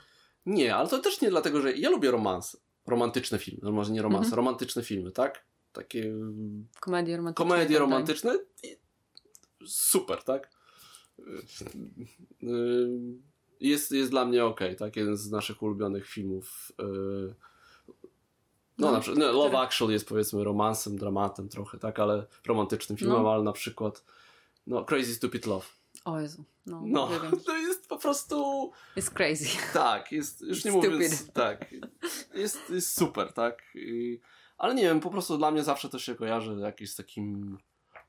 [0.46, 2.56] Nie, ale to też nie dlatego, że ja lubię romans.
[2.86, 4.36] Romantyczne filmy, może nie romans, Mhm.
[4.36, 5.45] romantyczne filmy, tak?
[5.76, 6.12] Takie
[6.80, 7.44] Komedie romantyczne.
[7.44, 8.38] komedie tak romantyczne.
[8.62, 8.76] i-
[9.66, 10.50] Super, tak?
[12.42, 12.88] Yy,
[13.60, 14.96] Jest, jest dla mnie ok, tak?
[14.96, 16.72] Jeden z naszych ulubionych filmów.
[16.78, 17.34] yy,
[18.78, 21.98] No, No, na przykład no, Love Actually jest powiedzmy romansem, dramatem trochę, tak?
[21.98, 23.32] Ale romantycznym filmem, No.
[23.32, 24.04] ale na przykład
[24.66, 25.66] no, Crazy Stupid Love.
[26.04, 27.08] O Jezu, no, No,
[27.46, 28.70] to jest po prostu...
[28.96, 29.46] Jest crazy.
[29.72, 30.92] Tak, jest, już nie Stupid.
[30.92, 31.74] mówiąc, tak,
[32.34, 34.20] jest, jest super, tak, I,
[34.56, 37.58] ale nie wiem, po prostu dla mnie zawsze to się kojarzy jakieś z takim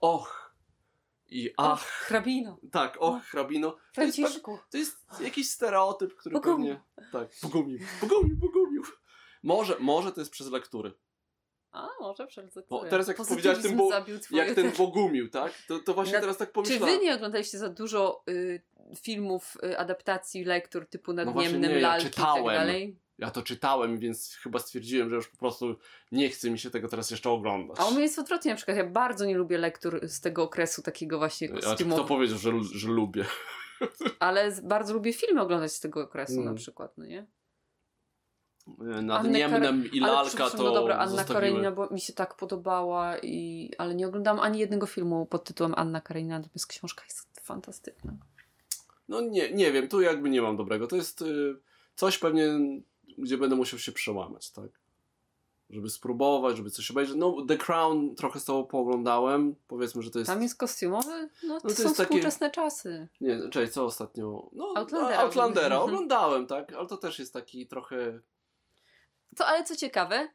[0.02, 0.48] och
[1.30, 2.58] i ach, Hrabino.
[2.72, 4.60] tak, och, hrabino, to jest, Franciszku.
[4.72, 6.76] to jest jakiś stereotyp, który Bogumił.
[6.96, 8.84] pewnie, tak, pogumił, pogumił, pogumił,
[9.44, 10.92] może, może to jest przez lektury,
[11.72, 13.90] A, może przez Bo teraz jak powiedziałaś tym, bo-
[14.32, 17.00] jak ten Bogumił, tak, to, to właśnie Na- teraz tak Czy pomyślałem.
[17.00, 18.62] wy nie oglądaliście za dużo y,
[19.02, 22.46] filmów, y, adaptacji, lektur typu No właśnie Nadniemnym, nie, ja Lalki i tak czytałem.
[22.56, 23.00] dalej?
[23.18, 25.76] Ja to czytałem, więc chyba stwierdziłem, że już po prostu
[26.12, 27.78] nie chce mi się tego teraz jeszcze oglądać.
[27.80, 30.82] A u mnie jest odwrotnie, na przykład ja bardzo nie lubię lektur z tego okresu
[30.82, 33.26] takiego właśnie A kto kostiumowego, powiedział, że, że lubię?
[34.20, 36.46] ale bardzo lubię filmy oglądać z tego okresu Mm.
[36.46, 37.26] na przykład, no nie?
[39.02, 41.34] Nadniemnem i ale lalka przepraszam, to no dobra, Anna zostawiły.
[41.36, 45.74] Karenina, bo mi się tak podobała, i, ale nie oglądałam ani jednego filmu pod tytułem
[45.78, 48.14] Anna Karenina, natomiast książka jest fantastyczna.
[49.08, 50.88] No nie, nie wiem, tu jakby nie mam dobrego.
[50.88, 51.56] To jest y,
[51.96, 52.60] coś pewnie,
[53.18, 54.70] gdzie będę musiał się przełamać, tak?
[55.70, 57.16] żeby spróbować, żeby coś obejrzeć.
[57.18, 59.56] No, The Crown trochę z tobą pooglądałem.
[59.68, 60.32] Powiedzmy, że to jest.
[60.32, 61.30] Tam jest kostiumowy?
[61.44, 63.08] No to, to są jest takie- współczesne czasy.
[63.22, 64.50] Nie, czyli co ostatnio?
[64.54, 65.20] No, Outlandera.
[65.20, 65.84] Outlandera Mhm.
[65.90, 66.74] oglądałem, tak?
[66.74, 68.20] Ale to też jest taki trochę.
[69.38, 70.30] To, ale co ciekawe,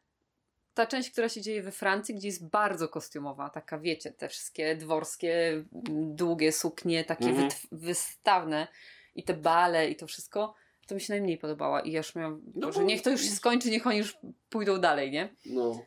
[0.75, 4.77] ta część, która się dzieje we Francji, gdzie jest bardzo kostiumowa, taka wiecie, te wszystkie
[4.77, 7.49] dworskie, długie suknie, takie Mhm.
[7.73, 8.69] wystawne
[9.15, 10.55] i te bale i to wszystko,
[10.87, 13.21] to mi się najmniej podobała i ja już miałam, No Boże, bo- niech to już
[13.21, 14.17] się skończy, niech oni już
[14.51, 15.35] pójdą dalej, nie?
[15.47, 15.87] No.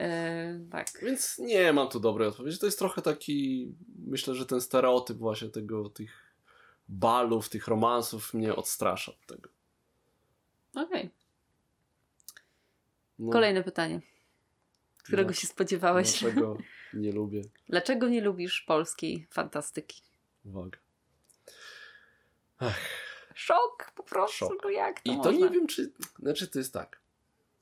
[0.00, 0.86] E, tak.
[1.02, 2.58] Więc nie mam tu dobrej odpowiedzi.
[2.58, 3.68] To jest trochę taki.
[4.06, 6.34] Myślę, że ten stereotyp właśnie tego, tych
[6.88, 9.50] balów, tych romansów mnie odstrasza od tego.
[10.74, 11.10] Okej.
[13.18, 14.00] No, Kolejne pytanie,
[15.02, 16.20] którego Dlac- się spodziewałeś.
[16.20, 16.58] Dlaczego
[16.94, 17.42] nie lubię?
[17.68, 20.02] Dlaczego nie lubisz polskiej fantastyki?
[20.44, 20.78] Uwaga.
[23.34, 24.60] Szok po prostu, Szok.
[24.64, 25.32] no jak to I to można?
[25.32, 25.92] nie wiem, czy.
[26.18, 27.00] Znaczy, to jest tak.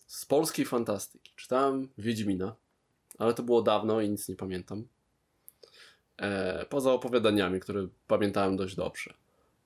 [0.06, 2.54] Z polskiej fantastyki czytałem Wiedźmina,
[3.18, 4.86] ale to było dawno i nic nie pamiętam.
[6.16, 9.14] E, poza opowiadaniami, które pamiętałem dość dobrze.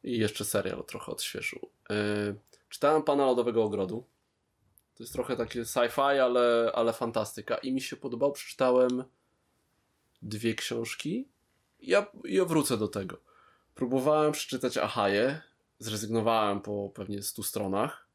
[0.05, 1.69] I jeszcze serial trochę odświeżył.
[1.91, 1.95] E,
[2.69, 4.05] czytałem Pana Lodowego Ogrodu.
[4.95, 7.57] To jest trochę takie sci-fi, ale, ale fantastyka.
[7.57, 8.33] I mi się podobało.
[8.33, 9.05] Przeczytałem
[10.23, 11.29] dwie książki.
[11.81, 13.17] Ja, ja wrócę do tego.
[13.75, 15.43] Próbowałem przeczytać Ahaję.
[15.79, 18.07] Zrezygnowałem po pewnie 100 stronach.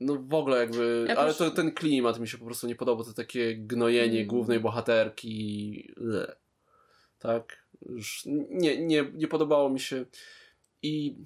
[0.00, 2.74] No w ogóle jakby, Ja ale też- to ten klimat mi się po prostu nie
[2.76, 4.28] podoba, to takie gnojenie Mm.
[4.28, 5.94] głównej bohaterki.
[5.96, 6.36] Ble.
[7.18, 7.64] Tak?
[7.88, 10.04] Już nie, nie, nie podobało mi się.
[10.82, 11.16] I,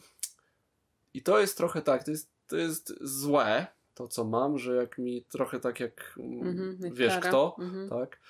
[1.14, 4.98] I to jest trochę tak, to jest, to jest złe, to co mam, że jak
[4.98, 7.28] mi trochę tak jak, mm, jak wiesz kara.
[7.28, 7.88] kto, Mhm.
[7.88, 8.20] tak?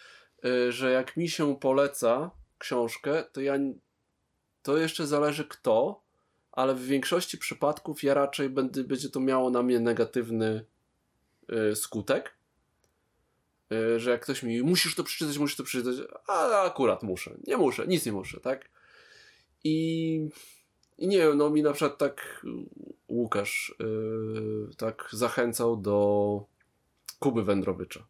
[0.45, 3.55] Y, że jak mi się poleca książkę, to ja
[4.63, 6.03] to jeszcze zależy kto,
[6.59, 10.65] ale w większości przypadków ja raczej będę, będzie to miało na mnie negatywny
[11.53, 12.35] y, skutek.
[13.73, 15.95] Y, że jak ktoś mi musisz to przeczytać, musisz to przeczytać,
[16.27, 17.35] a akurat muszę.
[17.47, 18.71] Nie muszę, nic nie muszę, tak?
[19.65, 20.29] I,
[20.99, 22.47] i nie wiem, no mi na przykład tak
[23.09, 26.45] Łukasz y, tak zachęcał do
[27.19, 28.07] Kuby Wędrowycza.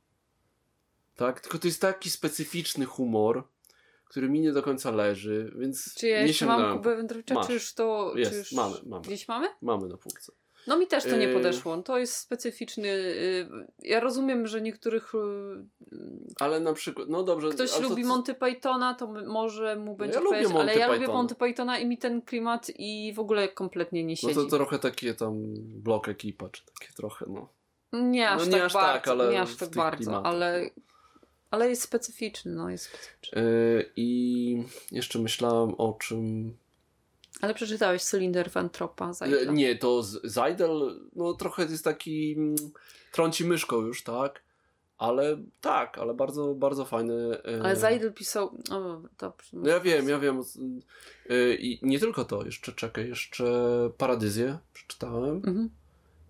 [1.17, 1.41] Tak?
[1.41, 3.45] Tylko to jest taki specyficzny humor,
[4.09, 6.77] który mi nie do końca leży, więc Czy ja nie jeszcze mam.
[6.77, 8.13] Kubę Wędrowicza, czy już to...
[8.17, 9.03] Jest, czy już mamy, mamy.
[9.05, 9.49] Gdzieś mamy?
[9.63, 10.33] Mamy na półce.
[10.67, 11.35] No mi też to nie Yy.
[11.35, 11.83] podeszło.
[11.83, 12.89] To jest specyficzny...
[12.89, 13.49] y,
[13.83, 15.15] Ja rozumiem, że niektórych...
[15.15, 15.19] y,
[16.41, 17.49] Ale na przykład, no dobrze.
[17.49, 21.07] Ktoś to lubi Monty Pythona, to może mu będzie ja kojarzyć, ale ja lubię.
[21.07, 24.35] Monty Pythona i mi ten klimat i w ogóle kompletnie nie No siedzi.
[24.35, 27.49] to trochę takie tam blok ekipa, czy takie trochę, no.
[27.93, 30.63] Nie aż No nie tak aż bardzo, tak, ale nie aż tak bardzo, klimatach, ale,
[30.77, 30.83] no.
[31.51, 33.43] Ale jest specyficzny, no jest specyficzny.
[33.43, 36.57] Yy, I jeszcze myślałem o czym.
[37.41, 39.53] Ale przeczytałeś Cylinder Van Tropa, E, Zajdla.
[39.53, 42.33] Nie, to Zajdel, no trochę jest taki.
[42.39, 42.55] mm,
[43.13, 44.43] Trąci myszką już, tak?
[44.99, 47.43] Ale tak, ale bardzo, bardzo fajny.
[47.43, 48.47] e, Ale Zajdel pisał...
[48.71, 49.49] O, dobrze.
[49.53, 50.43] No ja wiem, ja wiem.
[51.59, 53.45] I nie tylko to, jeszcze czekaj, jeszcze
[53.99, 55.37] Paradyzję przeczytałem.
[55.37, 55.71] Mhm.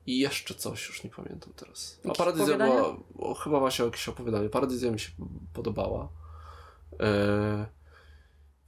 [0.09, 2.00] I jeszcze coś, już nie pamiętam teraz.
[2.09, 2.74] A opowiadania?
[2.74, 4.48] była, o, chyba właśnie jakieś opowiadanie.
[4.48, 5.11] Paradyzja mi się
[5.52, 6.09] podobała.
[7.00, 7.66] E,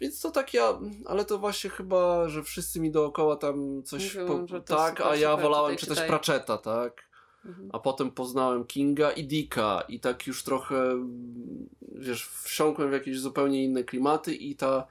[0.01, 4.47] więc to tak ja, ale to właśnie chyba, że wszyscy mi dookoła tam coś, Mówią,
[4.47, 6.09] po, tak, a ja wolałem czytać czytaj.
[6.09, 7.03] Pratchetta, tak?
[7.45, 7.71] Mhm.
[7.73, 11.07] A potem poznałem Kinga i Dicka i tak już trochę,
[11.95, 14.87] wiesz, wsiąkłem w jakieś zupełnie inne klimaty i ta...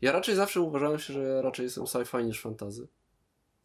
[0.00, 2.88] Ja raczej zawsze uważałem się, że ja raczej jestem sci-fi niż fantazy.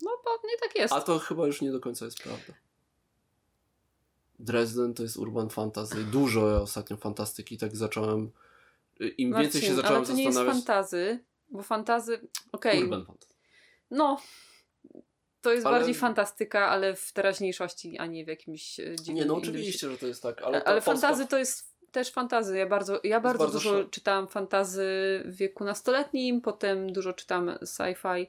[0.02, 0.94] No pewnie tak jest.
[0.94, 2.54] A to chyba już nie do końca jest prawda.
[4.40, 6.04] Dresden to jest urban fantasy.
[6.04, 8.32] Dużo ja ostatnio fantastyki, tak zacząłem.
[9.18, 10.66] Im więcej się Marcin, zacząłem ale to nie jest zastanawiać.
[10.66, 11.20] fantazy,
[11.50, 12.20] bo fantazy...
[12.52, 13.34] Okej, Urban fantasy.
[13.92, 14.22] no...
[15.42, 19.26] To jest Ale- bardziej fantastyka, ale w teraźniejszości, a nie w jakimś e, dziwnym Nie,
[19.26, 22.12] no oczywiście, że to jest tak, ale, Ale, ta ale polska- fantazy to jest też
[22.12, 22.58] fantazy.
[22.58, 24.86] Ja bardzo, ja bardzo, bardzo dużo szal- czytałam fantazy
[25.26, 28.28] w wieku nastoletnim, potem dużo czytam sci-fi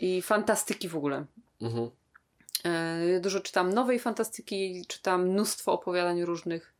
[0.00, 1.24] i fantastyki w ogóle.
[1.62, 1.90] Mhm.
[2.64, 6.74] E, dużo czytam nowej fantastyki, czytam mnóstwo opowiadań różnych.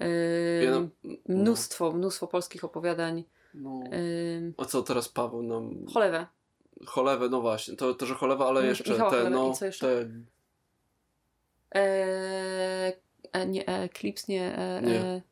[0.00, 0.88] E, na-
[1.28, 3.24] mnóstwo, mnóstwo polskich opowiadań.
[3.54, 3.82] No.
[3.86, 3.98] E,
[4.56, 5.86] A co teraz Paweł nam.
[5.94, 6.26] cholewę.
[6.86, 7.76] Cholewę, no właśnie.
[7.76, 9.36] To, to że cholewa, ale Mi- jeszcze Michała te, Cholewę.
[9.36, 9.54] no.
[9.60, 9.86] I jeszcze?
[9.86, 10.08] Te,
[11.74, 12.92] E,
[13.32, 14.56] e, nie, Eclipse, nie.
[14.58, 15.22] E, Nie.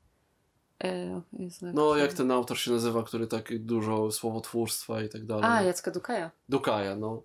[0.85, 1.21] E,
[1.63, 5.45] no, jak ten autor się nazywa, który tak dużo słowotwórstwa i tak dalej.
[5.45, 6.31] A, Jacka Dukaja.
[6.49, 7.23] Dukaja, no.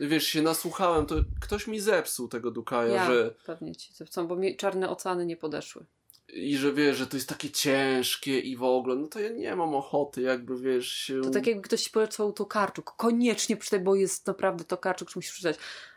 [0.00, 4.36] Wiesz, się nasłuchałem, to ktoś mi zepsuł tego Dukaja, Ja że pewnie ci zepsułam, bo
[4.36, 5.84] mi czarne oceany nie podeszły.
[6.28, 9.56] i że wiesz, że to jest takie ciężkie i w ogóle, no to ja nie
[9.56, 11.20] mam ochoty, jakby wiesz się.
[11.22, 12.94] To tak jakby ktoś ci polecał Tokarczuk.
[12.96, 15.56] Koniecznie przeczytaj, bo jest naprawdę Tokarczuk, że musisz przeczytać.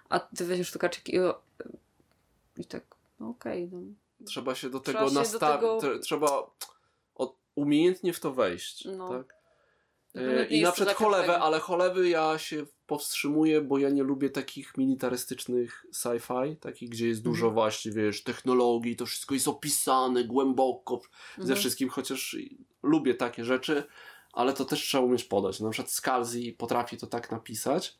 [0.09, 1.17] A ty weźmiesz Tokarczuk i,
[2.57, 2.83] i tak,
[3.19, 3.79] no okej, no.
[4.25, 6.51] trzeba się do tego nastawić, tego- trzeba
[7.55, 8.85] umiejętnie w to wejść.
[8.97, 9.09] No.
[9.09, 9.35] Tak?
[10.13, 14.29] Nawet E, I na przykład cholewę, ale cholewy ja się powstrzymuję, bo ja nie lubię
[14.29, 17.53] takich militarystycznych sci-fi, takich, gdzie jest dużo Mhm.
[17.53, 21.01] właśnie, wiesz, technologii, to wszystko jest opisane głęboko
[21.35, 21.59] ze Mhm.
[21.59, 22.37] wszystkim, chociaż
[22.83, 23.83] lubię takie rzeczy,
[24.33, 25.59] ale to też trzeba umieć podać.
[25.59, 27.97] Na przykład Scalzi potrafi to tak napisać.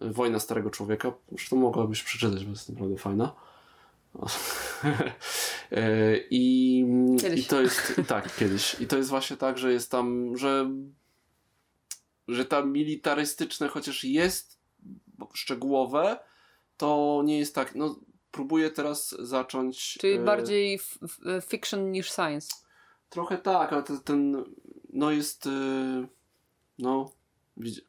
[0.00, 3.34] Wojna Starego Człowieka, zresztą mogłabyś przeczytać, bo jest naprawdę fajna.
[5.72, 6.84] E, I,
[7.20, 7.40] Kiedyś.
[7.40, 8.80] I to jest, tak, kiedyś.
[8.80, 10.70] I to jest właśnie tak, że jest tam, że
[12.28, 14.58] że tam militarystyczne, chociaż jest
[15.34, 16.18] szczegółowe,
[16.76, 18.00] to nie jest tak, no
[18.30, 19.98] próbuję teraz zacząć...
[20.00, 22.54] Czyli e, bardziej f- f- fiction niż science.
[23.08, 24.44] Trochę tak, ale ten, ten
[24.92, 25.50] no jest, e,
[26.78, 27.12] no,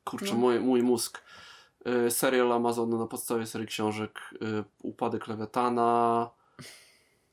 [0.04, 0.40] kurczę, No.
[0.40, 1.22] mój, mój mózg.
[1.86, 6.30] E, Serial Amazonu na podstawie serii książek e, Upadek Lewiatana,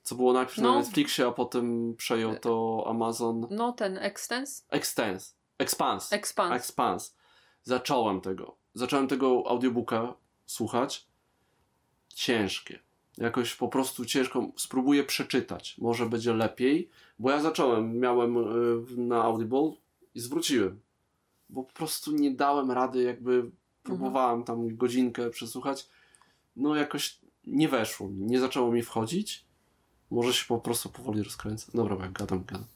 [0.03, 0.73] co było najpierw No.
[0.73, 3.47] na Netflixie, a potem przejął to Amazon.
[3.51, 4.67] No, ten Extens?
[4.71, 6.17] Extens, Expanse.
[6.17, 6.53] Expans.
[6.55, 7.11] Expanse.
[7.63, 8.57] Zacząłem tego.
[8.75, 10.15] Zacząłem tego audiobooka
[10.47, 11.07] słuchać.
[12.15, 12.79] Ciężkie.
[13.19, 14.47] Jakoś po prostu ciężko.
[14.57, 15.79] Spróbuję przeczytać.
[15.79, 16.91] Może będzie lepiej.
[17.19, 19.73] Bo ja zacząłem, miałem y, na Audible
[20.15, 20.81] i zwróciłem.
[21.49, 23.51] Bo po prostu nie dałem rady, jakby
[23.89, 25.89] próbowałem tam godzinkę przesłuchać.
[26.57, 28.25] No jakoś nie weszło mi.
[28.25, 29.45] Nie zaczęło mi wchodzić.
[30.11, 31.73] Może się po prostu powoli rozkręcę.
[31.75, 32.67] Dobra, bo jak gadam, gadam.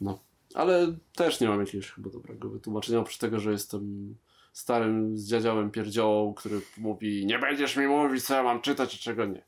[0.00, 0.18] No.
[0.54, 4.14] Ale też nie mam jakiegoś chyba dobrego wytłumaczenia, oprócz tego, że jestem
[4.52, 9.26] starym zdziadziałem pierdziołą, który mówi nie będziesz mi mówić, co ja mam czytać, a czego
[9.26, 9.44] nie.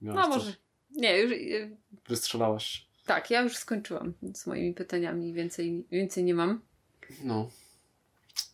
[0.00, 0.44] Miałaś No coś?
[0.44, 0.56] może.
[0.90, 1.32] Nie, już.
[1.32, 1.76] y,
[2.08, 2.86] Wystrzelałaś.
[3.06, 5.32] Tak, ja już skończyłam z moimi pytaniami.
[5.32, 6.60] Więcej, więcej nie mam.
[7.24, 7.50] No.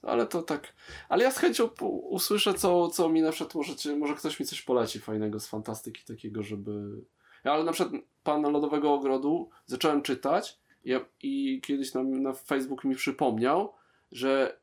[0.03, 0.73] Ale to tak.
[1.09, 1.69] Ale ja z chęcią
[2.11, 6.05] usłyszę, co, co mi na przykład możecie, może ktoś mi coś poleci fajnego z fantastyki
[6.05, 7.03] takiego, żeby.
[7.45, 12.85] Ja, ale na przykład Pana Lodowego Ogrodu zacząłem czytać ja, i kiedyś na, na Facebook
[12.85, 13.75] mi przypomniał,
[14.13, 14.59] że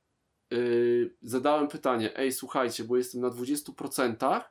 [0.52, 4.42] yy, zadałem pytanie, ej słuchajcie, bo jestem na 20%,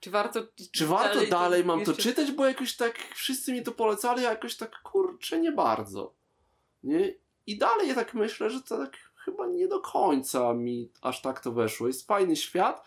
[0.00, 0.40] Czy warto.
[0.72, 4.30] czy warto dalej, mam to jeszcze- czytać, bo jakoś tak wszyscy mi to polecali, a
[4.30, 6.14] jakoś tak kurczę nie bardzo.
[6.82, 7.14] Nie?
[7.46, 11.40] I dalej ja tak myślę, że to tak chyba nie do końca mi aż tak
[11.40, 11.86] to weszło.
[11.86, 12.84] Jest fajny świat,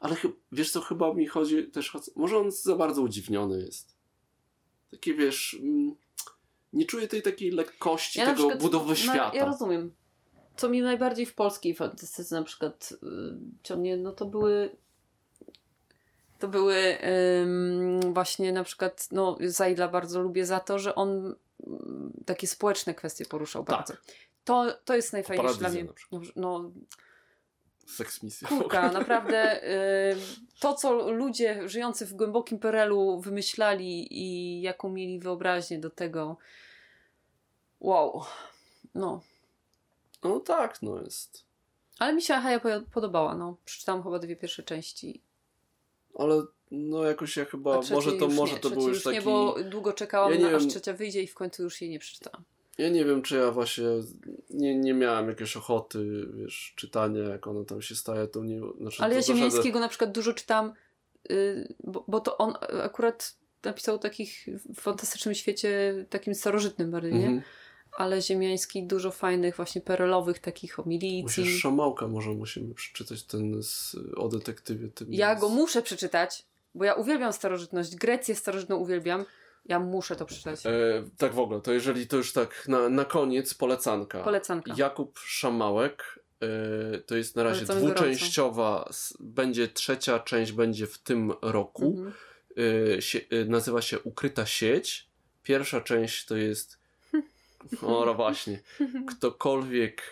[0.00, 0.16] ale
[0.52, 3.96] wiesz co, chyba mi chodzi też, może on za bardzo udziwniony jest.
[4.90, 5.94] Taki wiesz, mm,
[6.72, 9.30] nie czuję tej takiej lekkości Ja tego przykład- budowy no, świata.
[9.36, 9.94] Ja rozumiem.
[10.56, 13.06] Co mnie najbardziej w polskiej fantastyce na przykład y,
[13.62, 14.76] ciągnie, no to były
[16.38, 16.98] to były
[17.42, 21.34] ym, właśnie na przykład, no Zajdla bardzo lubię za to, że on
[21.66, 23.76] ym, takie społeczne kwestie poruszał Tak.
[23.76, 23.94] bardzo.
[24.44, 25.86] To, to jest najfajniejsze dla mnie.
[26.12, 26.70] No, no
[27.86, 28.48] Seks misja.
[28.48, 29.64] kurka, naprawdę
[30.12, 30.16] y,
[30.60, 36.36] to, co ludzie żyjący w głębokim perelu wymyślali i jaką mieli wyobraźnię do tego.
[37.80, 38.22] Wow.
[38.94, 39.20] No.
[40.24, 41.44] No tak, no jest.
[41.98, 43.56] Ale mi się Ahaja po- podobała, no.
[43.64, 45.20] Przeczytałam chyba dwie pierwsze części.
[46.18, 49.16] Ale no jakoś ja chyba, może to, może nie, to był już taki...
[49.16, 50.70] nie, bo długo czekałam, Ja na, aż wiem.
[50.70, 52.44] trzecia wyjdzie i w końcu już jej nie przeczytałam.
[52.78, 53.84] Ja nie wiem, czy ja właśnie
[54.50, 58.60] nie, nie miałem jakiejś ochoty, wiesz, czytania, jak ona tam się staje, to nie...
[58.80, 60.72] Znaczy, Ale ja Ziemiańskiego na przykład dużo czytam,
[61.30, 67.12] y, bo, bo to on akurat napisał o takich w fantastycznym świecie, takim starożytnym bardziej,
[67.14, 67.26] nie?
[67.26, 67.42] Mhm.
[67.92, 71.44] Ale Ziemiański dużo fajnych właśnie perelowych takich o milicji.
[71.44, 75.08] Musisz Szamałka może musimy przeczytać ten z, o detektywie tym.
[75.10, 79.24] Ja go muszę przeczytać, bo ja uwielbiam starożytność, Grecję starożytną uwielbiam.
[79.64, 80.66] Ja muszę to przeczytać.
[80.66, 80.70] E,
[81.18, 84.22] tak w ogóle, to jeżeli to już tak na, na koniec polecanka.
[84.22, 84.74] Polecanka.
[84.76, 86.18] Jakub Szamałek,
[86.94, 91.84] e, to jest na razie Polecamy dwuczęściowa, s- będzie trzecia część będzie w tym roku.
[91.96, 92.12] Mhm.
[92.58, 95.08] y, sie, y, nazywa się Ukryta sieć.
[95.42, 96.78] Pierwsza część to jest.
[97.82, 98.60] O, no właśnie.
[99.08, 100.02] Ktokolwiek.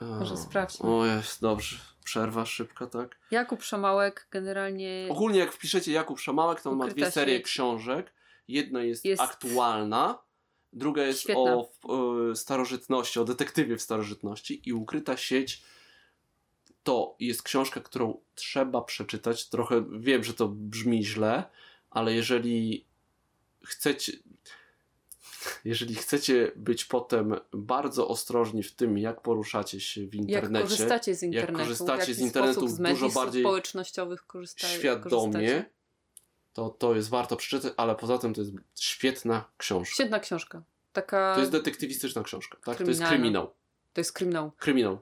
[0.00, 0.90] O, Może sprawdźmy.
[0.90, 1.76] O, jest dobrze.
[2.04, 3.16] Przerwa szybka, tak?
[3.30, 7.44] Jakub Szamałek generalnie Ogólnie, jak wpiszecie Jakub Szamałek, to on ma dwie serie sieć.
[7.46, 8.12] książek.
[8.48, 10.18] Jedna jest, Jest- aktualna,
[10.72, 11.40] druga jest Świetna.
[11.42, 11.70] o
[12.30, 14.62] y, starożytności, o detektywie w starożytności.
[14.68, 15.62] I Ukryta sieć
[16.82, 19.48] to jest książka, którą trzeba przeczytać.
[19.48, 21.44] Trochę wiem, że to brzmi źle,
[21.90, 22.86] ale jeżeli
[23.64, 24.12] chcecie.
[25.64, 31.14] Jeżeli chcecie być potem bardzo ostrożni w tym, jak poruszacie się w jak internecie, korzystacie
[31.14, 34.78] z internetu, korzystacie w jaki z internetu z dużo bardziej społecznościowych korzystacie.
[34.78, 35.64] świadomie,
[36.52, 39.94] to to jest warto przeczytać, ale poza tym to jest świetna książka.
[39.94, 40.62] Świetna książka.
[40.92, 41.34] Taka...
[41.34, 42.78] To jest detektywistyczna książka, tak?
[42.78, 43.50] To jest kryminał.
[43.92, 44.52] to jest kryminał.
[44.58, 44.98] Kryminał.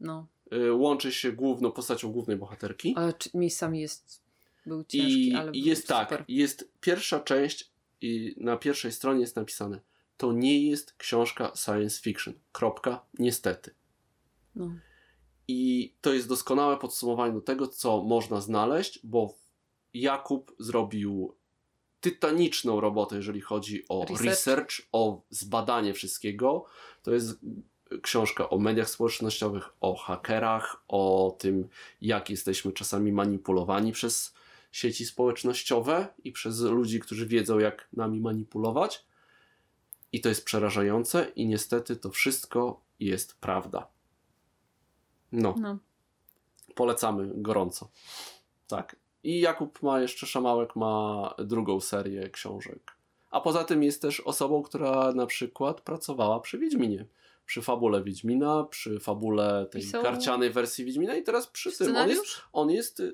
[0.00, 0.26] No.
[0.52, 2.94] Y, Łączy się główną postacią głównej bohaterki.
[2.96, 4.22] Ale miejscami jest
[4.66, 6.08] Był ciężki, I, ale był jest super.
[6.08, 7.70] tak, jest pierwsza część
[8.00, 9.80] i na pierwszej stronie jest napisane
[10.20, 12.34] to nie jest książka science fiction.
[12.52, 13.04] Kropka.
[13.18, 13.74] Niestety.
[14.54, 14.70] No.
[15.48, 19.34] I to jest doskonałe podsumowanie do tego, co można znaleźć, bo
[19.94, 21.34] Jakub zrobił
[22.00, 24.24] tytaniczną robotę, jeżeli chodzi o Research.
[24.24, 26.64] research, o zbadanie wszystkiego.
[27.02, 27.38] To jest
[28.02, 31.68] książka o mediach społecznościowych, o hakerach, o tym,
[32.00, 34.34] jak jesteśmy czasami manipulowani przez
[34.72, 39.06] sieci społecznościowe i przez ludzi, którzy wiedzą, jak nami manipulować.
[40.12, 43.88] I to jest przerażające, i niestety to wszystko jest prawda.
[45.32, 45.78] No, no.
[46.74, 47.90] polecamy gorąco.
[48.66, 48.96] Tak.
[49.24, 52.92] I Jakub ma jeszcze, Szamałek ma drugą serię książek.
[53.30, 57.06] A poza tym jest też osobą, która na przykład pracowała przy Wiedźminie.
[57.46, 61.96] Przy fabule Wiedźmina, przy fabule tej Pisał karcianej wersji Wiedźmina i teraz przy tym.
[61.96, 63.12] On jest, on jest y,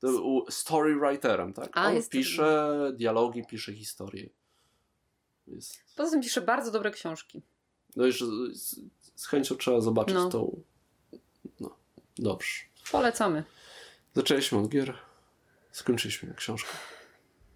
[0.00, 1.68] to, u- storywriterem, tak?
[1.72, 4.28] A, on pisze dialogi, pisze historie.
[5.46, 7.42] Jest, Poza tym pisze bardzo dobre książki.
[7.96, 8.20] no już
[8.52, 8.80] z,
[9.14, 10.28] z chęcią trzeba zobaczyć No.
[10.28, 10.60] tą.
[11.60, 11.76] No,
[12.18, 12.48] dobrze.
[12.92, 13.44] Polecamy.
[14.14, 14.94] Zaczęliśmy od gier,
[15.76, 16.70] skończyliśmy książkę.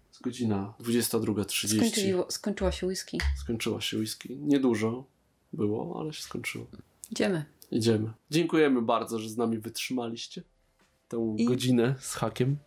[0.09, 1.77] Jest godzina 22.30.
[1.77, 3.17] Skończyło, skończyła się whisky.
[3.37, 4.37] Skończyła się whisky.
[4.37, 5.03] Niedużo
[5.53, 6.65] było, ale się skończyło.
[7.11, 7.45] Idziemy.
[7.71, 8.13] Idziemy.
[8.31, 10.43] Dziękujemy bardzo, że z nami wytrzymaliście
[11.07, 12.57] tę I- godzinę z hakiem.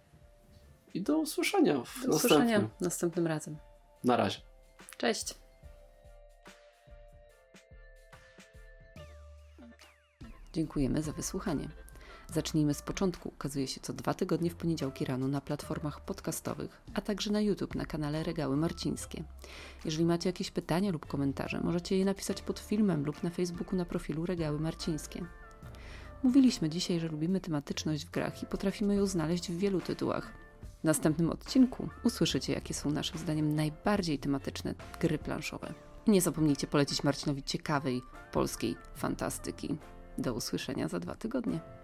[0.95, 2.13] I do usłyszenia w Do następnym.
[2.17, 3.57] usłyszenia następnym razem.
[4.05, 4.39] Na razie.
[4.99, 5.35] Cześć.
[10.53, 11.69] Dziękujemy za wysłuchanie.
[12.35, 13.29] Zacznijmy z początku.
[13.29, 17.75] Ukazuje się co dwa tygodnie w poniedziałki rano na platformach podcastowych, a także na YouTube
[17.75, 19.25] na kanale Regały Marcińskie.
[19.85, 23.85] Jeżeli macie jakieś pytania lub komentarze, możecie je napisać pod filmem lub na Facebooku na
[23.85, 25.25] profilu Regały Marcińskie.
[26.23, 30.33] Mówiliśmy dzisiaj, że lubimy tematyczność w grach i potrafimy ją znaleźć w wielu tytułach.
[30.81, 35.75] W następnym odcinku usłyszycie, jakie są naszym zdaniem najbardziej tematyczne gry planszowe.
[36.07, 38.03] I nie zapomnijcie polecić Marcinowi ciekawej
[38.33, 39.77] polskiej fantastyki.
[40.19, 41.84] Do usłyszenia za dwa tygodnie.